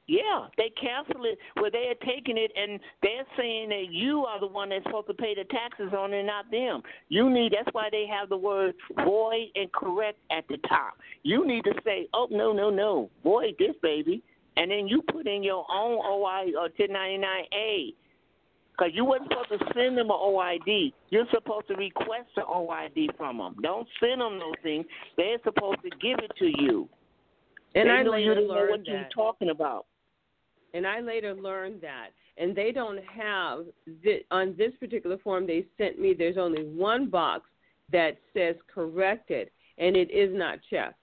[0.08, 1.38] Yeah, they cancel it.
[1.58, 5.08] Well, they are taking it and they're saying that you are the one that's supposed
[5.08, 6.82] to pay the taxes on it, not them.
[7.10, 7.52] You need.
[7.52, 8.74] That's why they have the word
[9.04, 10.94] void and correct at the top.
[11.24, 14.24] You need to say, "Oh no, no, no, void this baby,"
[14.56, 17.94] and then you put in your own OI or 1099A.
[18.72, 20.94] Because you wasn't supposed to send them an OID.
[21.10, 23.56] You're supposed to request an OID from them.
[23.62, 24.86] Don't send them those things.
[25.18, 26.88] They're supposed to give it to you.
[27.74, 29.12] And they I know you didn't know what that.
[29.14, 29.88] talking about.
[30.78, 32.10] And I later learned that.
[32.38, 33.66] And they don't have
[34.30, 36.14] on this particular form they sent me.
[36.16, 37.46] There's only one box
[37.92, 39.50] that says corrected,
[39.80, 41.00] and it is not checked.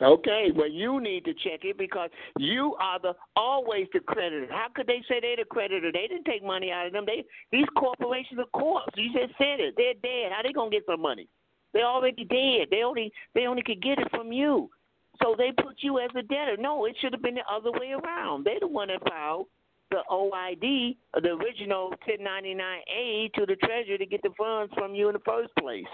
[0.00, 2.08] Okay, well you need to check it because
[2.38, 4.46] you are the always the creditor.
[4.50, 5.90] How could they say they're the creditor?
[5.92, 7.04] They didn't take money out of them.
[7.06, 8.92] They these corporations are corpse.
[8.96, 9.74] You just said it.
[9.76, 10.32] They're dead.
[10.32, 11.28] How they gonna get some money?
[11.72, 12.68] They're already dead.
[12.70, 14.70] They only they only could get it from you.
[15.22, 16.56] So they put you as a debtor.
[16.58, 18.44] No, it should have been the other way around.
[18.44, 19.46] They're the one that filed
[19.90, 25.14] the OID, the original 1099A, to the Treasury to get the funds from you in
[25.14, 25.84] the first place.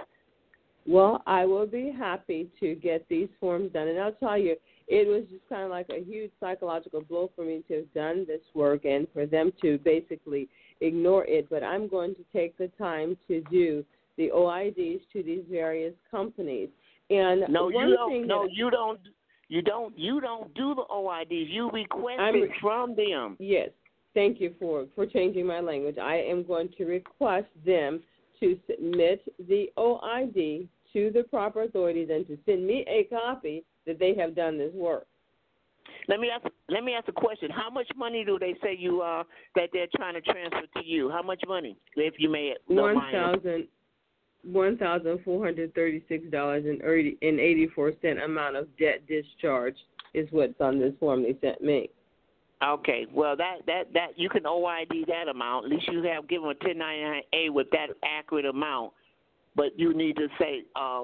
[0.86, 3.88] Well, I will be happy to get these forms done.
[3.88, 4.56] And I'll tell you,
[4.88, 8.24] it was just kind of like a huge psychological blow for me to have done
[8.26, 10.48] this work and for them to basically
[10.80, 11.48] ignore it.
[11.50, 13.84] But I'm going to take the time to do
[14.18, 16.68] the OIDs to these various companies.
[17.12, 18.26] And No, you don't.
[18.26, 19.00] No, you don't.
[19.48, 19.96] You don't.
[19.98, 21.50] You don't do the OIDs.
[21.50, 23.36] You request I'm- it from them.
[23.38, 23.70] Yes,
[24.14, 25.98] thank you for for changing my language.
[25.98, 28.02] I am going to request them
[28.40, 33.98] to submit the OID to the proper authorities and to send me a copy that
[33.98, 35.06] they have done this work.
[36.08, 36.46] Let me ask.
[36.68, 37.50] Let me ask a question.
[37.50, 39.24] How much money do they say you uh
[39.54, 41.10] that they're trying to transfer to you?
[41.10, 42.54] How much money, if you may?
[42.66, 43.68] One thousand
[44.44, 46.82] one thousand four hundred thirty six dollars and
[47.40, 49.76] eighty four cent amount of debt discharge
[50.14, 51.88] is what's on this form they sent me.
[52.62, 53.06] Okay.
[53.12, 55.66] Well, that that that you can OID that amount.
[55.66, 58.92] At least you have given a 1099A with that accurate amount.
[59.54, 61.02] But you need to say uh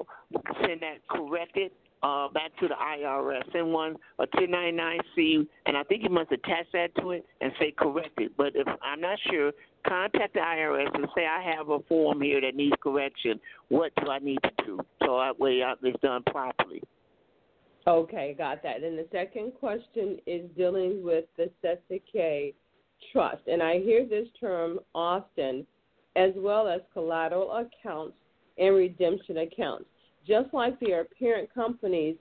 [0.61, 1.71] send that corrected
[2.01, 3.51] uh back to the IRS.
[3.51, 7.73] Send one a 1099C, and I think you must attach that to it and say
[7.77, 8.31] corrected.
[8.37, 9.51] But if I'm not sure,
[9.87, 13.39] contact the IRS and say I have a form here that needs correction.
[13.69, 16.81] What do I need to do so that way it's done properly?
[17.87, 18.83] Okay, got that.
[18.83, 22.53] And the second question is dealing with the Cestui Que
[23.11, 23.41] trust.
[23.47, 25.65] And I hear this term often,
[26.15, 28.15] as well as collateral accounts
[28.57, 29.85] and redemption accounts.
[30.27, 32.17] Just like are parent companies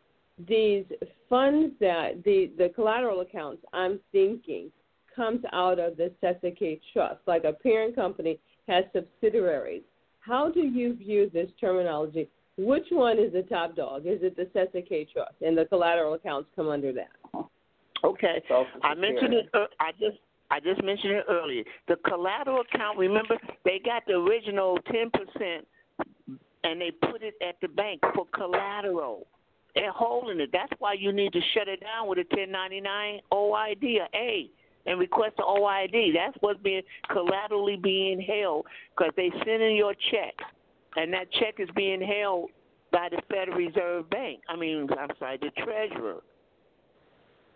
[0.47, 0.85] these
[1.29, 4.71] funds that the the collateral accounts I'm thinking
[5.19, 8.39] comes out of the Cestui Que Trust, like a parent company
[8.69, 9.83] has subsidiaries.
[10.21, 12.29] How do you view this terminology?
[12.57, 14.07] Which one is the top dog?
[14.07, 17.11] Is it the Cestui Que Trust, and the collateral accounts come under that?
[18.05, 18.43] Okay,
[18.85, 19.49] I mentioned it.
[19.53, 20.19] Uh, I just
[20.53, 21.65] I just mentioned it earlier.
[21.89, 22.97] The collateral account.
[22.97, 25.67] Remember, they got the original ten percent,
[26.63, 29.27] and they put it at the bank for collateral.
[29.75, 30.51] They're holding it.
[30.53, 34.51] That's why you need to shut it down with a 1099 OID or A
[34.87, 36.15] and request an OID.
[36.15, 40.35] That's what's being collaterally being held because they send in your check,
[40.97, 42.51] and that check is being held
[42.91, 44.41] by the Federal Reserve Bank.
[44.49, 46.23] I mean, I'm sorry, the Treasurer.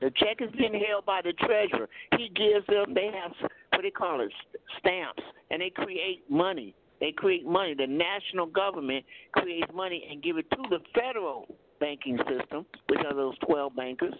[0.03, 1.89] The check is being held by the treasurer.
[2.19, 3.31] He gives them, they have
[3.71, 4.33] what they call it,
[4.81, 5.23] stamps,
[5.53, 6.75] and they create money.
[6.99, 7.75] They create money.
[7.75, 11.47] The national government creates money and give it to the federal
[11.79, 14.15] banking system, which are those 12 bankers,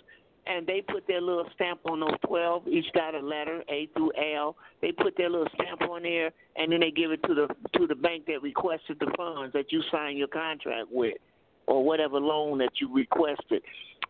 [0.47, 2.69] and they put their little stamp on those 12.
[2.69, 4.57] Each got a letter, A through L.
[4.81, 7.49] They put their little stamp on there, and then they give it to the
[7.79, 11.15] to the bank that requested the funds that you signed your contract with,
[11.67, 13.63] or whatever loan that you requested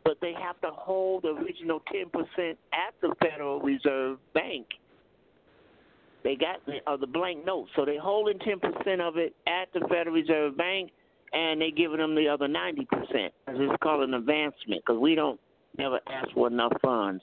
[0.04, 2.06] but they have to hold the original 10%
[2.72, 4.66] at the Federal Reserve Bank.
[6.24, 9.86] They got the, uh, the blank note, so they holding 10% of it at the
[9.88, 10.90] Federal Reserve Bank,
[11.32, 12.86] and they giving them the other 90%.
[13.48, 15.40] It's called an advancement because we don't
[15.78, 17.22] never ask for enough funds,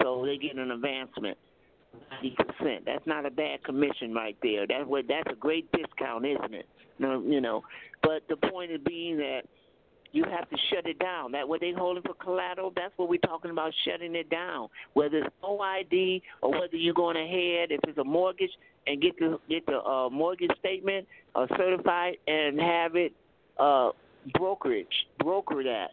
[0.00, 1.36] so they get an advancement.
[2.24, 2.84] 90%.
[2.86, 4.66] That's not a bad commission right there.
[4.66, 6.66] That's what that's a great discount, isn't it?
[6.98, 7.62] No, you know.
[8.02, 9.42] But the point is being that
[10.12, 11.32] you have to shut it down.
[11.32, 14.68] That what they holding for collateral, that's what we're talking about shutting it down.
[14.92, 18.50] Whether it's OID or whether you're going ahead, if it's a mortgage
[18.86, 23.12] and get the get the uh, mortgage statement uh, certified and have it
[23.58, 23.90] uh,
[24.34, 24.86] brokerage
[25.18, 25.90] broker that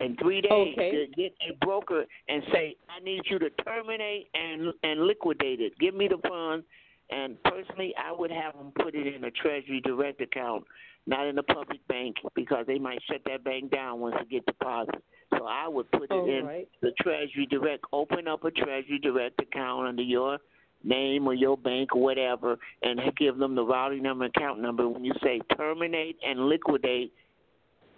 [0.00, 0.90] in three days okay.
[0.90, 5.78] to get a broker and say I need you to terminate and and liquidate it.
[5.78, 6.64] Give me the funds.
[7.10, 10.64] And personally, I would have them put it in a Treasury Direct account
[11.08, 14.44] not in a public bank because they might shut that bank down once it get
[14.44, 14.98] deposits.
[15.36, 16.68] So I would put it oh, in right.
[16.82, 17.82] the Treasury Direct.
[17.92, 20.38] Open up a Treasury Direct account under your
[20.84, 24.88] name or your bank or whatever, and give them the routing number, and account number
[24.88, 27.12] when you say terminate and liquidate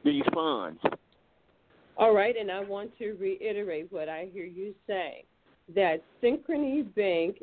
[0.05, 0.81] these funds.
[2.01, 5.22] All right, and I want to reiterate what I hear you say
[5.74, 7.43] that Synchrony Bank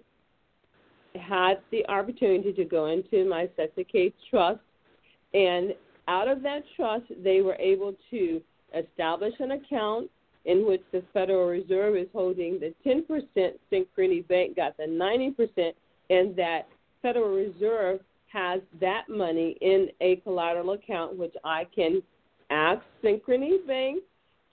[1.14, 4.60] had the opportunity to go into my Cestui Que Trust
[5.36, 5.76] and
[6.08, 8.42] out of that trust, they were able to
[8.76, 10.10] establish an account
[10.46, 13.04] in which the Federal Reserve is holding the 10%,
[13.72, 15.74] Synchrony Bank got the 90%,
[16.10, 16.68] and that
[17.04, 18.00] Federal Reserve
[18.34, 22.02] has that money in a collateral account, which I can
[22.50, 24.02] ask Synchrony Bank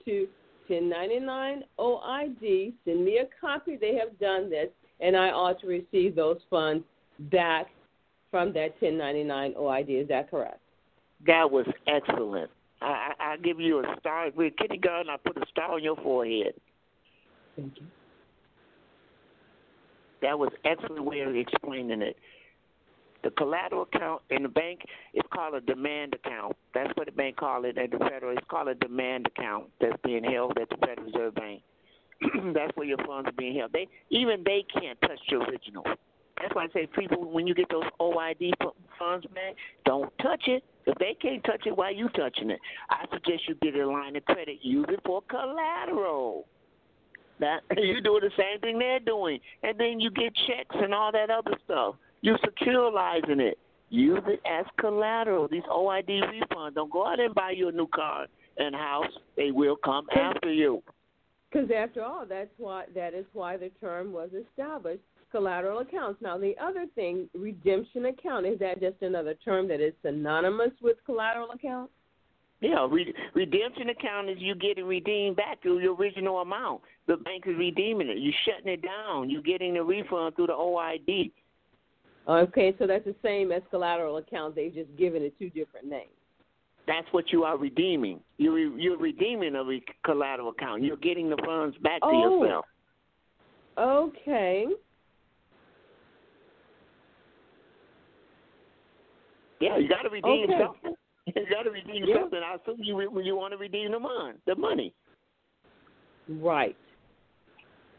[0.05, 0.27] to
[0.67, 3.77] 1099 OID, send me a copy.
[3.79, 4.69] They have done this,
[4.99, 6.83] and I ought to receive those funds
[7.31, 7.67] back
[8.31, 10.01] from that 1099 OID.
[10.03, 10.59] Is that correct?
[11.25, 12.49] That was excellent.
[12.81, 14.29] I, I, I give you a star.
[14.35, 16.53] With kindergarten, I put a star on your forehead.
[17.55, 17.85] Thank you.
[20.21, 22.17] That was excellent way of explaining it.
[23.25, 24.81] The collateral account in the bank
[25.15, 26.55] is called a demand account.
[26.75, 28.37] That's what the bank call it at the federal.
[28.37, 31.63] It's called a demand account that's being held at the Federal Reserve Bank.
[32.53, 33.73] that's where your funds are being held.
[33.73, 35.83] They even they can't touch your original.
[36.39, 38.51] That's why I say people when you get those OID
[38.99, 40.63] funds back, don't touch it.
[40.85, 42.59] If they can't touch it, why are you touching it?
[42.91, 44.59] I suggest you get a line of credit.
[44.61, 46.45] Use it for collateral.
[47.39, 51.11] That you do the same thing they're doing, and then you get checks and all
[51.11, 51.95] that other stuff.
[52.21, 53.57] You're securitizing it.
[53.89, 55.47] Use it as collateral.
[55.47, 56.75] These OID refunds.
[56.75, 58.25] Don't go out and buy you a new car
[58.57, 59.11] and house.
[59.37, 60.81] They will come after you.
[61.51, 66.21] Because after all, that's why that is why the term was established collateral accounts.
[66.21, 70.97] Now, the other thing, redemption account, is that just another term that is synonymous with
[71.05, 71.91] collateral account?
[72.61, 76.81] Yeah, re- redemption account is you getting redeemed back to your original amount.
[77.07, 78.17] The bank is redeeming it.
[78.17, 79.29] You're shutting it down.
[79.29, 81.31] You're getting the refund through the OID.
[82.27, 84.55] Okay, so that's the same as collateral account.
[84.55, 86.09] They've just given it two different names.
[86.87, 88.19] That's what you are redeeming.
[88.37, 90.83] You're re- you're redeeming a re- collateral account.
[90.83, 92.11] You're getting the funds back oh.
[92.11, 92.65] to yourself.
[93.77, 94.65] Okay.
[99.59, 100.59] Yeah, you got to redeem okay.
[100.63, 100.95] something.
[101.27, 102.19] You got to redeem yeah.
[102.19, 102.39] something.
[102.39, 104.93] I assume you you want to redeem the money, the money.
[106.29, 106.75] Right.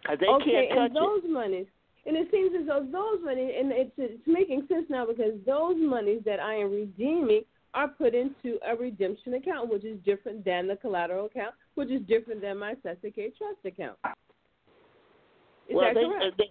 [0.07, 1.31] Cause they okay, can't touch and those it.
[1.33, 1.67] monies,
[2.07, 5.77] and it seems as though those money, and it's it's making sense now because those
[5.77, 7.43] monies that I am redeeming
[7.75, 12.01] are put into a redemption account, which is different than the collateral account, which is
[12.09, 13.99] different than my Cestui Que Trust account.
[15.69, 16.39] Is well, that they, correct?
[16.39, 16.51] They,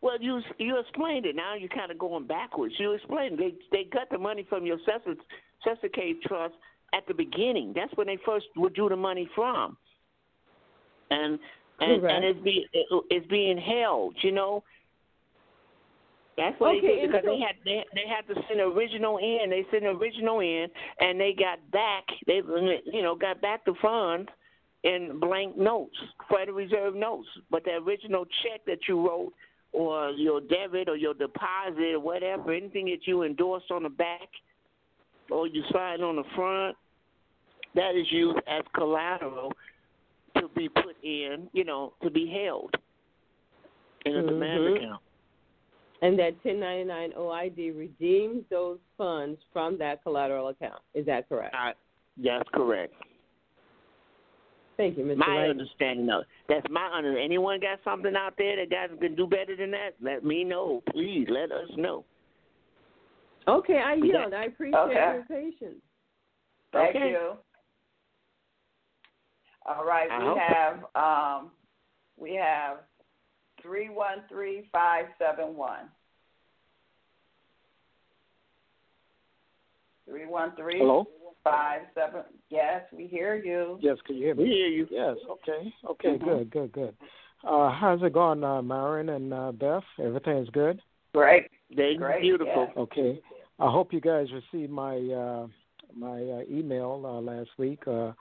[0.00, 1.34] well, you you explained it.
[1.34, 2.74] Now you're kind of going backwards.
[2.78, 5.16] You explained they they got the money from your Sessa
[6.26, 6.54] Trust
[6.94, 7.72] at the beginning.
[7.74, 9.76] That's when they first withdrew the money from,
[11.10, 11.38] and
[11.80, 12.64] and and it's being
[13.10, 14.14] it's being held.
[14.22, 14.62] You know.
[16.36, 19.50] That's what Okay, they did because they had they they had to send original in.
[19.50, 20.66] They sent original in,
[20.98, 22.04] and they got back.
[22.26, 22.42] They
[22.92, 24.28] you know got back the funds
[24.82, 25.96] in blank notes,
[26.28, 27.28] Federal Reserve notes.
[27.50, 29.32] But the original check that you wrote,
[29.72, 34.28] or your debit, or your deposit, or whatever, anything that you endorsed on the back,
[35.30, 36.76] or you signed on the front,
[37.76, 39.52] that is used as collateral
[40.38, 42.74] to be put in, you know, to be held
[44.04, 44.76] in a demand Mhm.
[44.76, 45.02] account.
[46.04, 50.82] And that 1099 OID redeems those funds from that collateral account.
[50.92, 51.54] Is that correct?
[51.54, 51.72] I,
[52.22, 52.92] that's correct.
[54.76, 55.16] Thank you, Mr.
[55.16, 55.48] My Wright.
[55.50, 56.24] understanding of.
[56.46, 57.16] That's my under.
[57.16, 59.94] Anyone got something out there that guys can do better than that?
[60.02, 61.26] Let me know, please.
[61.30, 62.04] Let us know.
[63.48, 64.34] Okay, I We got- yield.
[64.34, 64.94] I appreciate Okay.
[64.94, 65.82] your patience.
[66.72, 67.10] Thank Okay.
[67.12, 67.38] you.
[69.64, 71.50] All right, I we hope- have um,
[72.18, 72.80] we have
[73.64, 75.88] three one three five seven one.
[80.06, 81.06] Three one three Hello?
[81.42, 82.22] five seven.
[82.50, 83.78] Yes, we hear you.
[83.80, 84.44] Yes, can you hear me?
[84.44, 84.88] We hear you.
[84.90, 85.72] Yes, okay.
[85.88, 86.24] Okay, Mhm.
[86.24, 86.96] good, good, good.
[87.42, 89.84] Uh, how's it going, uh, Myron and uh, Beth?
[89.98, 90.80] Everything's good?
[91.14, 91.50] Great.
[91.74, 92.72] They Great, beautiful.
[92.74, 92.82] yeah.
[92.82, 93.22] Okay.
[93.58, 95.46] I hope you guys received my uh,
[95.94, 97.86] my uh, email uh, last week.
[97.86, 98.12] Uh,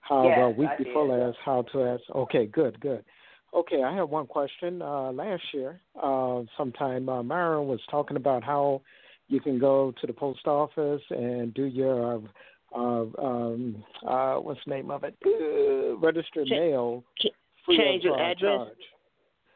[0.00, 1.20] how Yes, uh, week I before did.
[1.20, 2.02] last, how to ask.
[2.14, 3.04] Okay, good, good.
[3.54, 4.82] Okay, I have one question.
[4.82, 8.82] Uh, last year, uh, sometime uh, Myron was talking about how
[9.28, 12.22] you can go to the post office and do your
[12.74, 15.16] uh, um, uh, what's the name of it?
[15.24, 17.04] Uh, registered Cha- mail.
[17.64, 18.38] free change of, address?
[18.40, 18.76] Charge.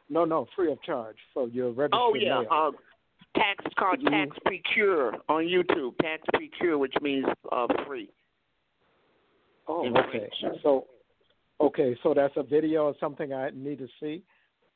[0.08, 2.48] No, no, free of charge for your registered Oh yeah, mail.
[2.50, 2.70] uh,
[3.36, 4.10] tax it's called Mhm.
[4.10, 5.96] tax precure on YouTube.
[5.98, 8.10] Tax precure, which means uh, free.
[9.68, 10.28] Oh, okay.
[10.62, 10.86] So,
[11.62, 14.22] okay, so that's a video or something I need to see,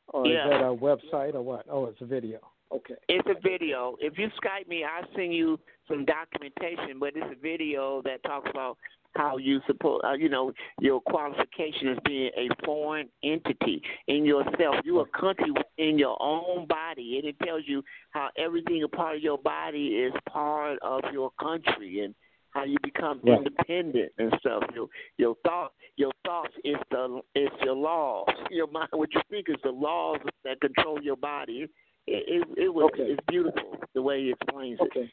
[0.08, 0.44] or Yeah.
[0.44, 1.66] is that a website or what?
[1.68, 2.40] Oh, it's a video.
[2.72, 2.96] Okay.
[3.08, 3.96] It's a video.
[4.00, 6.98] If you Skype me, I'll send you some documentation.
[6.98, 8.76] But it's a video that talks about
[9.14, 14.76] how you support, uh, you know, your qualification as being a foreign entity in yourself.
[14.84, 19.16] You're a country in your own body, and it tells you how everything a part
[19.16, 22.14] of your body is part of your country and
[22.56, 23.36] how you become Right.
[23.38, 24.62] independent and stuff.
[24.74, 24.88] Your
[25.18, 28.26] your thought your thoughts is the is your laws.
[28.50, 31.68] Your mind what you think is the laws that control your body.
[32.06, 33.10] It it, it was Okay.
[33.12, 34.84] it's beautiful the way he explains it.
[34.84, 35.12] Okay.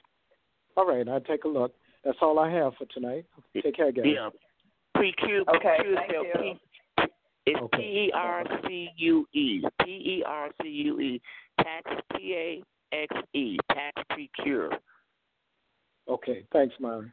[0.77, 1.75] All right, I'll take a look.
[2.03, 3.25] That's all I have for tonight.
[3.61, 4.05] Take care, guys.
[4.07, 4.29] Yeah.
[4.95, 6.23] Pre-Q, Okay, Q thank you.
[6.97, 7.05] P-
[7.45, 7.77] It's Okay.
[7.77, 9.61] P E R C U E.
[9.83, 11.21] P E R C U E.
[11.61, 13.57] Tax P A X E.
[13.71, 14.71] Tax Precure.
[16.07, 17.11] Okay, thanks, Myron.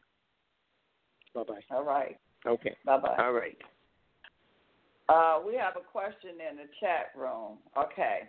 [1.33, 1.59] Bye bye.
[1.75, 2.17] All right.
[2.45, 2.75] Okay.
[2.85, 3.15] Bye bye.
[3.19, 3.57] All right.
[5.09, 7.57] Uh, we have a question in the chat room.
[7.77, 8.21] Okay.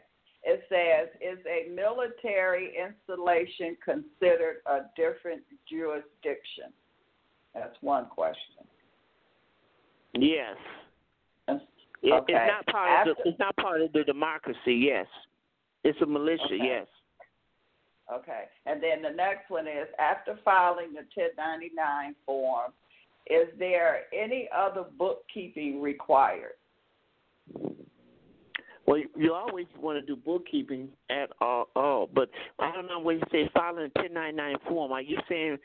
[0.44, 6.72] It says, is a military installation considered a different jurisdiction?
[7.54, 8.64] That's one question.
[10.14, 10.56] Yes.
[11.48, 11.60] And-
[12.02, 12.34] It, Okay.
[12.34, 15.06] It's not part of the it's not part of the democracy, yes.
[15.84, 16.56] It's a militia, Okay.
[16.64, 16.86] yes.
[18.12, 18.44] Okay.
[18.66, 22.72] And then the next one is after filing the 1099 form,
[23.26, 26.52] is there any other bookkeeping required?
[28.86, 33.18] Well, you- always want to do bookkeeping at all, all, but I don't know when
[33.18, 34.92] you say filing a 1099 form.
[34.92, 35.58] Are you saying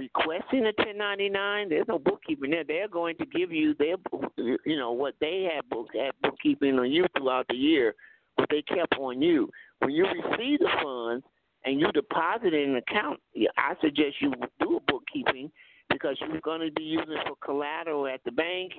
[0.00, 1.68] requesting a 1099?
[1.68, 2.64] There's no bookkeeping there.
[2.64, 3.96] They're going to give you their,
[4.36, 7.94] you know, what they have book had bookkeeping on you throughout the year,
[8.36, 9.50] what they kept on you.
[9.80, 11.26] When you receive the funds
[11.64, 13.20] and you deposit it in an account,
[13.58, 15.52] I suggest you do a bookkeeping
[15.92, 18.72] because you're going to be using it for collateral at the bank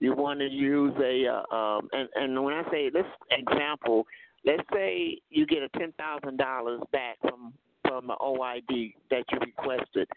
[0.00, 4.06] you want to use a uh, um and and when I say this example,
[4.44, 9.38] let's say you get a ten thousand dollars back from from an OID that you
[9.40, 10.08] requested.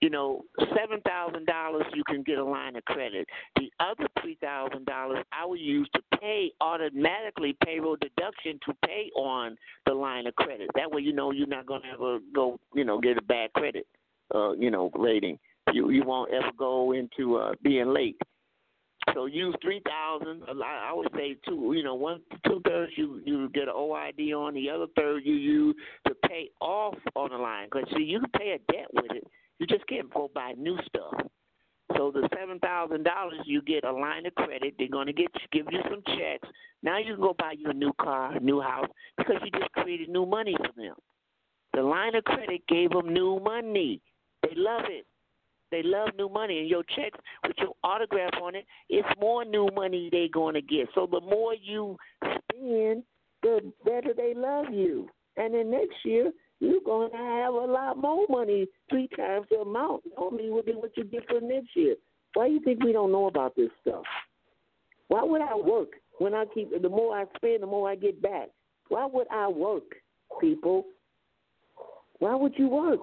[0.00, 3.26] You know, seven thousand dollars you can get a line of credit.
[3.56, 9.10] The other three thousand dollars I will use to pay automatically payroll deduction to pay
[9.16, 10.68] on the line of credit.
[10.74, 13.86] That way you know you're not gonna ever go, you know, get a bad credit
[14.34, 15.38] uh, you know, rating.
[15.72, 18.20] You you won't ever go into uh being late.
[19.14, 20.42] So use three thousand.
[20.64, 21.72] I would say two.
[21.76, 24.54] You know, one two thirds you you get an OID on.
[24.54, 25.76] The other third you use
[26.06, 27.68] to pay off on the line.
[27.70, 29.26] Because see, you can pay a debt with it.
[29.58, 31.14] You just can't go buy new stuff.
[31.96, 34.74] So the seven thousand dollars you get a line of credit.
[34.78, 36.48] They're gonna get give you some checks.
[36.82, 40.08] Now you can go buy you a new car, new house because you just created
[40.08, 40.94] new money for them.
[41.74, 44.00] The line of credit gave them new money.
[44.42, 45.06] They love it.
[45.70, 49.68] They love new money, and your checks with your autograph on it, it's more new
[49.74, 50.88] money they're gonna get.
[50.94, 53.02] So the more you spend,
[53.42, 55.08] the better they love you.
[55.36, 59.58] And then next year, you're going to have a lot more money, three times the
[59.58, 61.96] amount normally would be what you get for next year.
[62.34, 64.04] Why do you think we don't know about this stuff?
[65.08, 65.88] Why would I work
[66.18, 68.48] when I keep the more I spend, the more I get back?
[68.88, 69.84] Why would I work,
[70.40, 70.86] people?
[72.18, 73.00] Why would you work?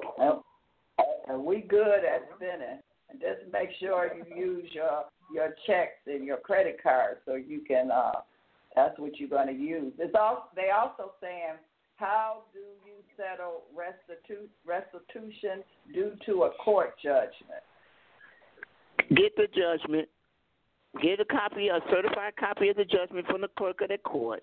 [1.28, 2.80] And we good at spending.
[3.10, 7.62] And just make sure you use your your checks and your credit card so you
[7.68, 7.92] can.
[7.92, 8.22] uh
[8.76, 9.94] That's what you're going to use.
[10.00, 11.58] It's also they also saying
[11.96, 15.64] how do you settle restitu- restitution
[15.94, 17.64] due to a court judgment?
[19.10, 20.10] Get the judgment.
[21.02, 24.42] Get a copy, a certified copy of the judgment from the clerk of the court.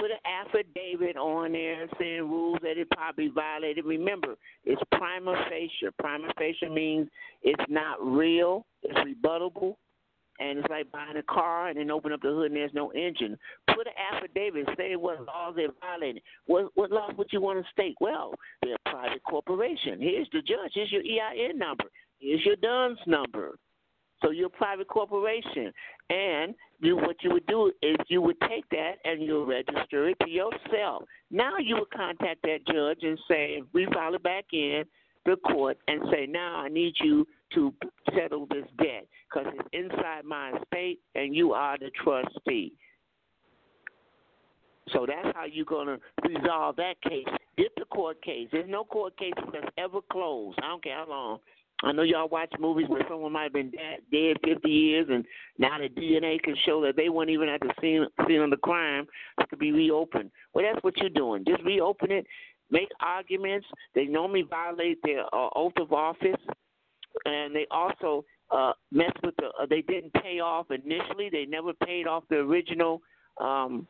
[0.00, 3.84] Put an affidavit on there saying rules that it probably violated.
[3.84, 5.92] Remember, it's prima facie.
[5.98, 7.08] Prima facie means
[7.42, 9.76] it's not real, it's rebuttable,
[10.38, 12.90] and it's like buying a car and then open up the hood and there's no
[12.92, 13.38] engine.
[13.68, 16.22] Put an affidavit saying what laws they're violating.
[16.46, 17.94] What what laws would you want to state?
[18.00, 20.00] Well, they're a private corporation.
[20.00, 20.72] Here's the judge.
[20.74, 21.84] Here's your EIN number.
[22.18, 23.58] Here's your DUNS number.
[24.22, 25.72] So you're a private corporation,
[26.10, 30.16] and you what you would do is you would take that and you register it
[30.22, 31.04] to yourself.
[31.30, 34.84] Now you would contact that judge and say, we file it back in
[35.26, 37.74] the court and say, now I need you to
[38.14, 42.72] settle this debt because it's inside my estate and you are the trustee.
[44.92, 45.98] So that's how you're going to
[46.28, 47.26] resolve that case.
[47.58, 48.48] Get the court case.
[48.52, 50.58] There's no court case that's ever closed.
[50.62, 51.38] I don't care how long.
[51.82, 55.24] I know y'all watch movies where someone might have been dead, dead 50 years, and
[55.58, 58.56] now the DNA can show that they weren't even at the scene, scene of the
[58.56, 59.06] crime.
[59.38, 60.30] It could be reopened.
[60.54, 61.44] Well, that's what you're doing.
[61.46, 62.26] Just reopen it,
[62.70, 63.66] make arguments.
[63.94, 66.40] They normally violate their uh, oath of office,
[67.26, 69.48] and they also uh, mess with the.
[69.60, 71.28] Uh, they didn't pay off initially.
[71.30, 73.02] They never paid off the original
[73.38, 73.86] um,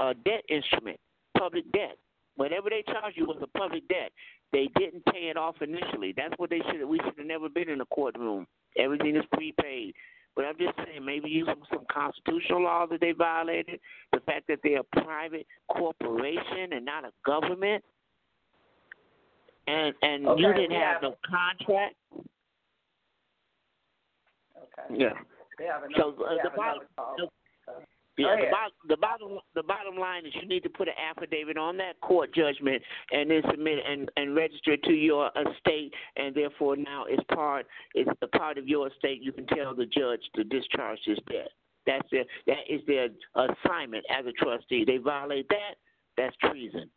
[0.00, 0.98] uh, debt instrument,
[1.38, 1.96] public debt.
[2.36, 4.10] Whatever they charged you was a public debt.
[4.52, 6.12] They didn't pay it off initially.
[6.16, 6.84] That's what they should.
[6.84, 8.46] We should have never been in a courtroom.
[8.76, 9.94] Everything is prepaid.
[10.36, 13.80] But I'm just saying, maybe using some constitutional laws that they violated,
[14.12, 17.84] the fact that they're a private corporation and not a government,
[19.66, 21.94] and and okay, you didn't have, have no contract.
[24.56, 25.02] Okay.
[25.02, 25.12] Yeah.
[25.58, 27.30] We have another, So uh, the bottom, another
[28.18, 28.52] Oh, the, yeah, the, ahead.
[28.52, 32.00] bottom, the bottom, the bottom line is you need to put an affidavit on that
[32.00, 32.82] court judgment
[33.12, 37.22] and then submit it and and register it to your estate, and therefore now it's
[37.34, 39.22] part it's a part of your estate.
[39.22, 41.50] You can tell the judge to discharge this debt.
[41.86, 44.84] That's their that is their assignment as a trustee.
[44.84, 45.76] They violate that,
[46.16, 46.90] that's treason.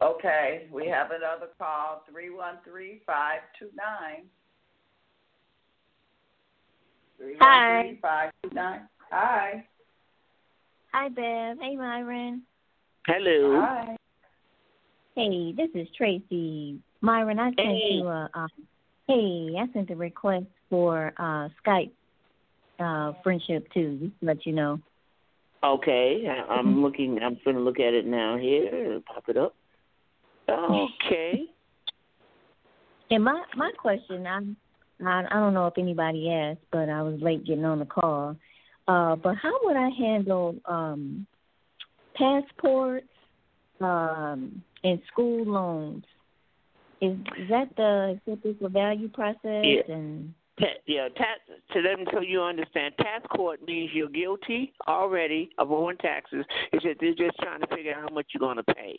[0.00, 4.26] Okay, we have another call, three one three five two nine.
[7.18, 8.88] Three one three five two nine.
[9.10, 9.64] Hi.
[10.92, 11.58] Hi, Bev.
[11.60, 12.42] Hey, Myron.
[13.06, 13.60] Hello.
[13.60, 13.96] Hi.
[15.16, 16.78] Hey, this is Tracy.
[17.00, 17.94] Myron, I sent Hey.
[17.94, 18.30] you a.
[18.34, 18.46] Uh,
[19.08, 21.90] hey, I sent a request for uh Skype
[22.78, 23.98] uh friendship too.
[24.00, 24.78] Just to let you know.
[25.64, 27.18] Okay, I, I'm looking.
[27.20, 28.36] I'm going to look at it now.
[28.36, 29.54] Here, pop it up.
[30.48, 31.44] Okay.
[33.10, 34.56] And my my question, I'm
[35.04, 38.36] I I don't know if anybody asked, but I was late getting on the call.
[38.86, 41.26] Uh, but how would I handle um
[42.14, 43.06] passports
[43.80, 46.04] um and school loans?
[47.00, 49.82] Is is that the acceptance of value process Yeah.
[49.94, 51.38] and Ta- yeah, tax
[51.72, 52.92] to let them so you understand.
[52.98, 56.44] Tax court means you're guilty already of owing taxes.
[56.72, 58.98] It's just they're just trying to figure out how much you're going to pay,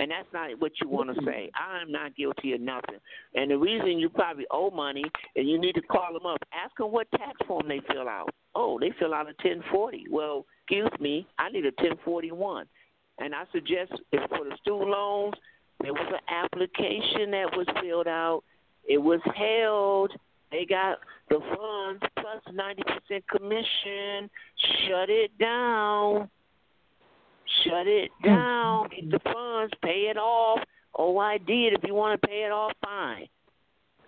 [0.00, 1.50] and that's not what you want to say.
[1.54, 2.96] I'm not guilty of nothing.
[3.34, 5.04] And the reason you probably owe money,
[5.36, 8.30] and you need to call them up, ask them what tax form they fill out.
[8.54, 10.06] Oh, they fill out a 1040.
[10.10, 12.64] Well, excuse me, I need a 1041.
[13.18, 15.34] And I suggest if for the student loans,
[15.82, 18.42] there was an application that was filled out.
[18.88, 20.12] It was held.
[20.50, 20.98] They got
[21.28, 24.30] the funds plus 90% commission.
[24.88, 26.30] Shut it down.
[27.64, 28.88] Shut it down.
[28.90, 29.72] Get the funds.
[29.82, 30.60] Pay it off.
[30.96, 31.74] Oh, I did.
[31.74, 33.26] If you want to pay it off, fine.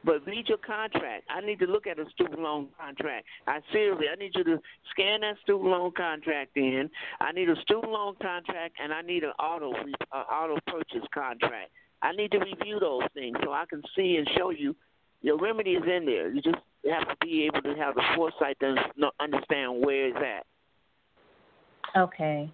[0.05, 1.25] But read your contract.
[1.31, 3.25] I need to look at a student loan contract.
[3.47, 4.59] I seriously, I need you to
[4.91, 6.91] scan that student loan contract in.
[7.21, 11.71] I need a student loan contract, and I need an auto uh, auto purchase contract.
[12.03, 14.75] I need to review those things so I can see and show you
[15.21, 16.33] your remedy is in there.
[16.33, 16.59] You just
[16.91, 18.75] have to be able to have the foresight to
[19.21, 22.01] understand where it's at.
[22.01, 22.51] Okay.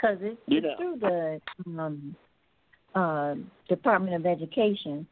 [0.00, 2.16] Because it's, You it's through the um,
[2.94, 3.34] uh,
[3.68, 5.06] Department of Education,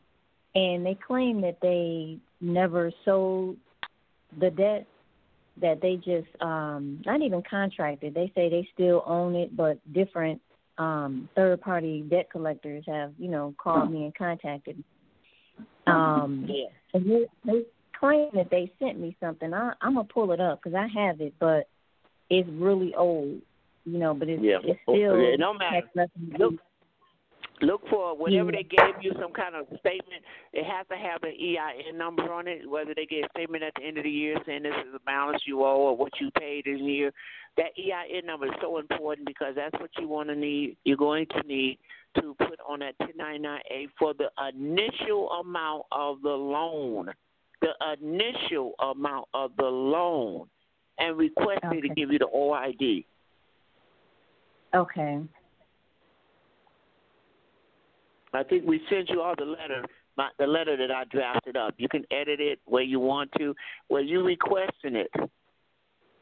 [0.54, 3.56] and they claim that they never sold
[4.38, 4.86] the debt.
[5.60, 8.14] That they just um, not even contracted.
[8.14, 10.40] They say they still own it, but different
[10.76, 14.76] um, third-party debt collectors have, you know, called me and contacted.
[14.76, 14.84] me.
[15.86, 16.66] Um, Yeah.
[16.92, 17.62] and they, they
[17.98, 19.54] claim that they sent me something.
[19.54, 21.68] I, I'm gonna pull it up because I have it, but
[22.28, 23.40] it's really old,
[23.86, 24.12] you know.
[24.14, 24.58] But it's Yeah.
[24.62, 25.76] it's Oh, still it don't matter.
[25.76, 26.54] has nothing to Look,
[27.62, 28.58] Look for whenever Yeah.
[28.58, 30.22] they gave you some kind of statement,
[30.52, 32.68] it has to have an EIN number on it.
[32.68, 34.98] Whether they get a statement at the end of the year saying this is the
[35.00, 37.14] balance you owe or what you paid in year,
[37.56, 40.76] that EIN number is so important because that's what you want to need.
[40.84, 41.78] You're going to need
[42.16, 47.10] to put on that 1099A for the initial amount of the loan,
[47.62, 47.72] the
[48.02, 50.46] initial amount of the loan,
[50.98, 53.06] and request me to give you the OID.
[54.74, 55.20] Okay.
[58.32, 59.84] I think we sent you all the letter,
[60.16, 61.74] my, the letter that I drafted up.
[61.78, 63.54] You can edit it where you want to,
[63.88, 65.10] where you requesting it.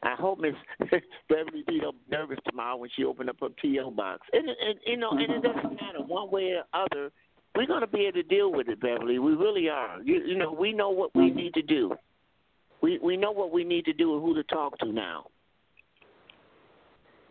[0.03, 0.53] I hope Miss
[1.29, 4.21] Beverly be nervous tomorrow when she open up her PO box.
[4.33, 7.11] And, and you know, and it doesn't matter one way or other.
[7.55, 9.17] We're going to be able to deal with it, Beverly.
[9.17, 10.01] We really are.
[10.03, 11.95] You, you know, we know what we need to do.
[12.81, 15.27] We we know what we need to do and who to talk to now.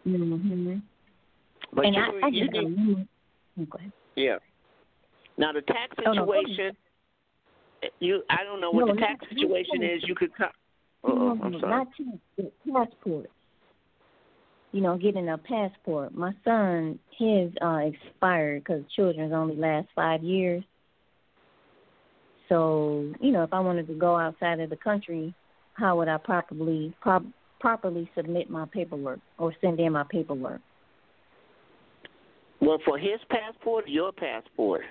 [0.06, 0.82] Mhm.
[1.74, 3.06] But and you, I, I you need,
[3.58, 3.64] oh.
[4.16, 4.36] Yeah.
[5.36, 6.76] Now the tax Oh, no, situation,
[8.00, 10.02] you I don't know what No, the tax not- situation not- is.
[10.06, 10.50] You could come.
[11.02, 11.84] Oh, No, I'm sorry.
[12.64, 13.30] Not passport.
[14.72, 16.14] You know, getting a passport.
[16.14, 20.64] My son, his uh, expired because children's only last five years.
[22.48, 25.34] So, you know, if I wanted to go outside of the country,
[25.74, 27.22] how would I properly prop,
[27.60, 30.60] properly submit my paperwork or send in my paperwork?
[32.60, 34.82] Well, for his passport, or your passport.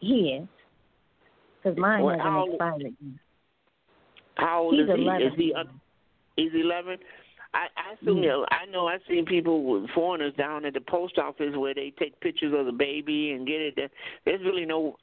[0.00, 0.48] His,
[1.62, 2.82] because mine well, hasn't expired.
[3.00, 3.20] yet.
[4.36, 5.02] How old He's is he?
[5.02, 5.26] 11.
[5.26, 5.54] Is he?
[6.36, 6.98] He's eleven.
[7.56, 8.22] I, I assume.
[8.22, 8.86] you know, I know.
[8.86, 12.66] I've seen people with foreigners down at the post office where they take pictures of
[12.66, 13.74] the baby and get it.
[13.76, 13.88] There-
[14.26, 14.96] There's really no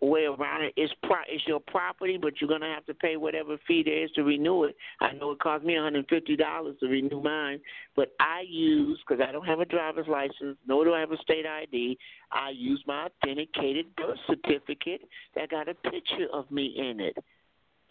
[0.00, 0.72] way around it.
[0.76, 4.10] It's pro- it's your property, but you're gonna have to pay whatever fee there is
[4.12, 4.76] to renew it.
[5.00, 7.60] I know it cost me 150 dollars to renew mine,
[7.94, 11.18] but I use because I don't have a driver's license, nor do I have a
[11.18, 11.98] state ID.
[12.32, 15.02] I use my authenticated birth certificate
[15.34, 17.16] that got a picture of me in it.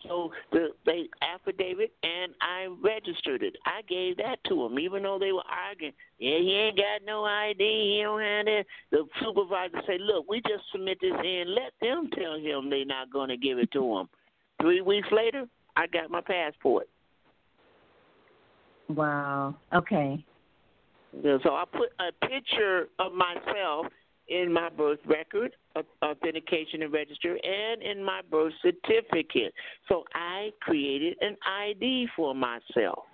[0.04, 3.56] So the they affidavit and I registered it.
[3.66, 5.94] I gave that to him, even though they were arguing.
[6.20, 7.58] Yeah, he ain't got no ID.
[7.60, 8.66] He don't have that.
[8.92, 11.56] The supervisor said, "Look, we just submit this in.
[11.56, 14.10] Let them tell him they're not going to give it to him."
[14.62, 15.46] Three weeks later,
[15.76, 16.88] I got my passport.
[18.90, 19.56] Wow.
[19.74, 20.24] Okay.
[21.24, 23.88] Yeah, So I put a picture of myself
[24.28, 25.52] in my birth record,
[26.04, 29.54] authentication and register, and in my birth certificate.
[29.88, 33.06] So I created an ID for myself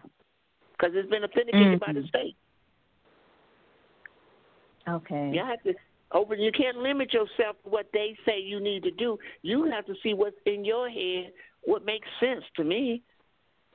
[0.71, 2.07] because it's been authenticated by the Mhm.
[2.07, 2.35] state.
[4.87, 5.31] Okay.
[5.33, 5.73] You have to
[6.11, 6.39] open.
[6.39, 9.17] You can't limit yourself to what they say you need to do.
[9.41, 11.33] You have to see what's in your head,
[11.63, 13.01] what makes sense to me.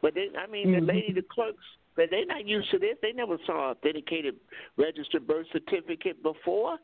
[0.00, 0.86] But they, I mean, the Mhm.
[0.86, 1.64] lady, the clerks,
[1.96, 2.96] but they're not used to this.
[3.00, 4.38] They never saw authenticated
[4.76, 6.78] registered birth certificate before.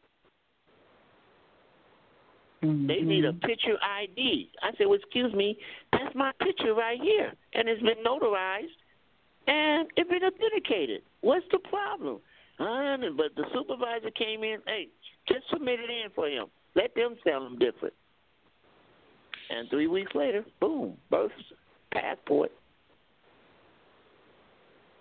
[2.64, 4.50] They need a picture ID.
[4.62, 5.58] I said, well, excuse me,
[5.92, 8.74] that's my picture right here, and it's been notarized,
[9.46, 11.02] and it's been authenticated.
[11.20, 12.20] What's the problem?
[12.58, 14.88] Uh, but the supervisor came in, hey,
[15.28, 16.46] just submit it in for him.
[16.74, 17.94] Let them tell him different.
[19.50, 21.32] And three weeks later, boom, birth
[21.92, 22.50] passport.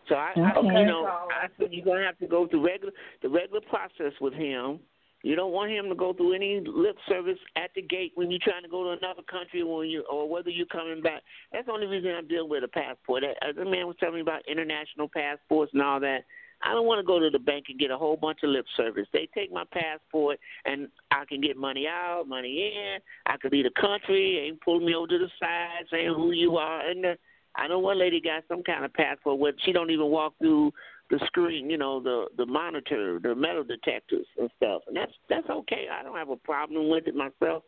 [0.09, 2.91] So I, I you know, I said you're gonna have to go through regular
[3.21, 4.79] the regular process with him.
[5.23, 8.41] You don't want him to go through any lip service at the gate when you're
[8.43, 11.21] trying to go to another country or when you or whether you're coming back.
[11.51, 13.23] That's the only reason I'm dealing with a passport.
[13.23, 16.25] As the man was telling me about international passports and all that.
[16.65, 18.65] I don't want to go to the bank and get a whole bunch of lip
[18.77, 19.07] service.
[19.11, 22.99] They take my passport and I can get money out, money in.
[23.25, 24.49] I could leave the country.
[24.49, 26.89] They pull me over to the side saying who you are.
[26.89, 27.17] And the,
[27.55, 30.71] I know one lady got some kind of passport where she don't even walk through
[31.13, 34.81] the screen, you know, the the monitor, the metal detectors and stuff.
[34.87, 35.85] And that's that's okay.
[35.91, 37.63] I don't have a problem with it myself.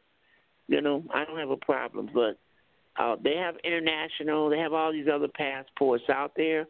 [0.67, 2.09] You know, I don't have a problem.
[2.11, 2.39] But
[2.99, 4.49] uh they have international.
[4.49, 6.65] They have all these other passports out there.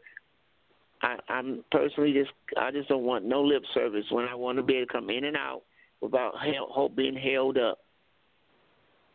[1.01, 4.63] I, I'm personally just I just don't want no lip service when I want to
[4.63, 5.61] be able to come in and out
[6.01, 6.33] without
[6.73, 7.79] help being held up.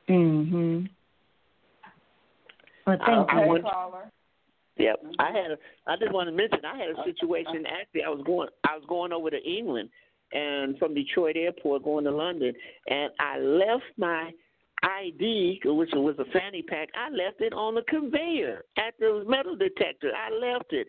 [0.09, 0.89] Mhm.
[2.87, 3.62] Well, thank okay, you.
[3.62, 4.11] caller.
[4.81, 5.02] Yep.
[5.19, 8.23] I had a I just want to mention I had a situation actually I was
[8.24, 9.90] going I was going over to England
[10.32, 12.52] and from Detroit airport going to London
[12.89, 14.31] and I left my
[14.82, 19.57] ID which was a fanny pack, I left it on the conveyor at the metal
[19.57, 20.11] detector.
[20.15, 20.89] I left it.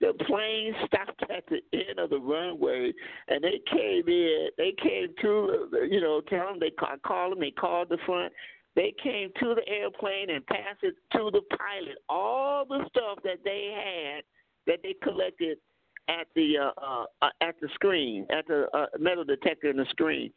[0.00, 2.92] The plane stopped at the end of the runway,
[3.28, 4.48] and they came in.
[4.58, 7.40] They came to, you know, tell them they call, call them.
[7.40, 8.32] They called the front.
[8.76, 11.98] They came to the airplane and passed it to the pilot.
[12.08, 14.24] All the stuff that they had
[14.66, 15.58] that they collected
[16.08, 20.32] at the uh, uh, at the screen, at the uh, metal detector in the screen.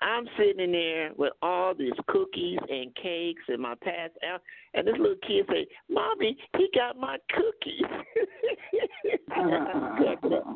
[0.00, 4.40] I'm sitting in there with all these cookies and cakes and my pass out,
[4.74, 7.82] and this little kid say, "Mommy, he got my cookies."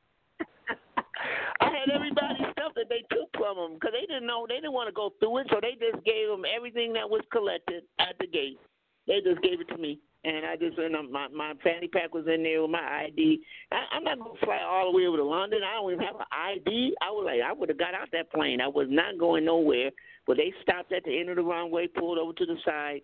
[1.61, 4.73] I had everybody's stuff that they took from them because they didn't know they didn't
[4.73, 8.15] want to go through it, so they just gave them everything that was collected at
[8.20, 8.59] the gate.
[9.07, 12.27] They just gave it to me, and I just and my my fanny pack was
[12.27, 13.40] in there with my ID.
[13.73, 15.61] I, I'm not gonna fly all the way over to London.
[15.65, 16.95] I don't even have an ID.
[17.01, 18.61] I was like, I would have got out that plane.
[18.61, 19.90] I was not going nowhere.
[20.27, 23.01] But they stopped at the end of the runway, pulled over to the side,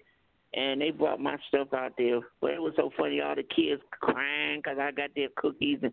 [0.53, 2.21] and they brought my stuff out there.
[2.43, 5.93] But it was so funny, all the kids crying because I got their cookies, and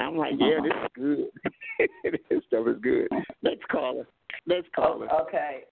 [0.00, 1.88] I'm like, yeah, this is good.
[2.30, 3.08] this stuff is good.
[3.42, 4.06] Let's call her.
[4.46, 5.12] Let's call her.
[5.22, 5.64] Okay.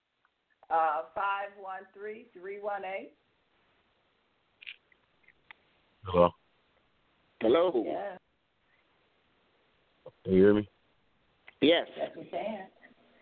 [0.69, 3.13] Uh, five one three three one eight.
[6.05, 6.29] Hello.
[7.41, 7.83] Hello.
[7.85, 8.17] Yeah.
[10.23, 10.69] Can you hear me?
[11.61, 11.87] Yes.
[11.97, 12.67] Yes, we can.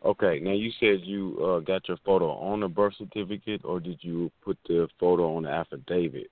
[0.04, 0.40] Okay.
[0.42, 4.30] Now you said you uh, got your photo on the birth certificate, or did you
[4.44, 6.30] put the photo on the affidavit?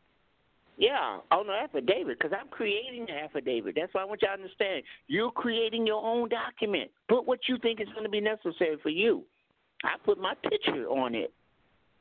[0.78, 3.76] Yeah, on the affidavit, because I'm creating the affidavit.
[3.76, 4.84] That's why I want y'all to understand.
[5.08, 6.92] You're creating your own document.
[7.08, 9.24] Put what you think is going to be necessary for you.
[9.84, 11.34] I put my picture on it.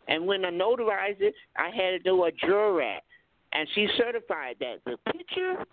[0.08, 2.98] And when I notarized it, I had to do a jurat.
[3.52, 5.64] And she certified that the picture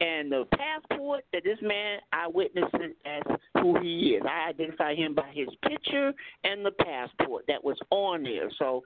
[0.00, 3.22] and the passport that this man, I witnessed as
[3.62, 4.22] who he is.
[4.28, 6.12] I identify him by his picture
[6.42, 8.50] and the passport that was on there.
[8.58, 8.82] So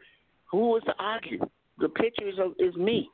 [0.51, 1.41] who was to argue?
[1.79, 3.11] The picture is, is me.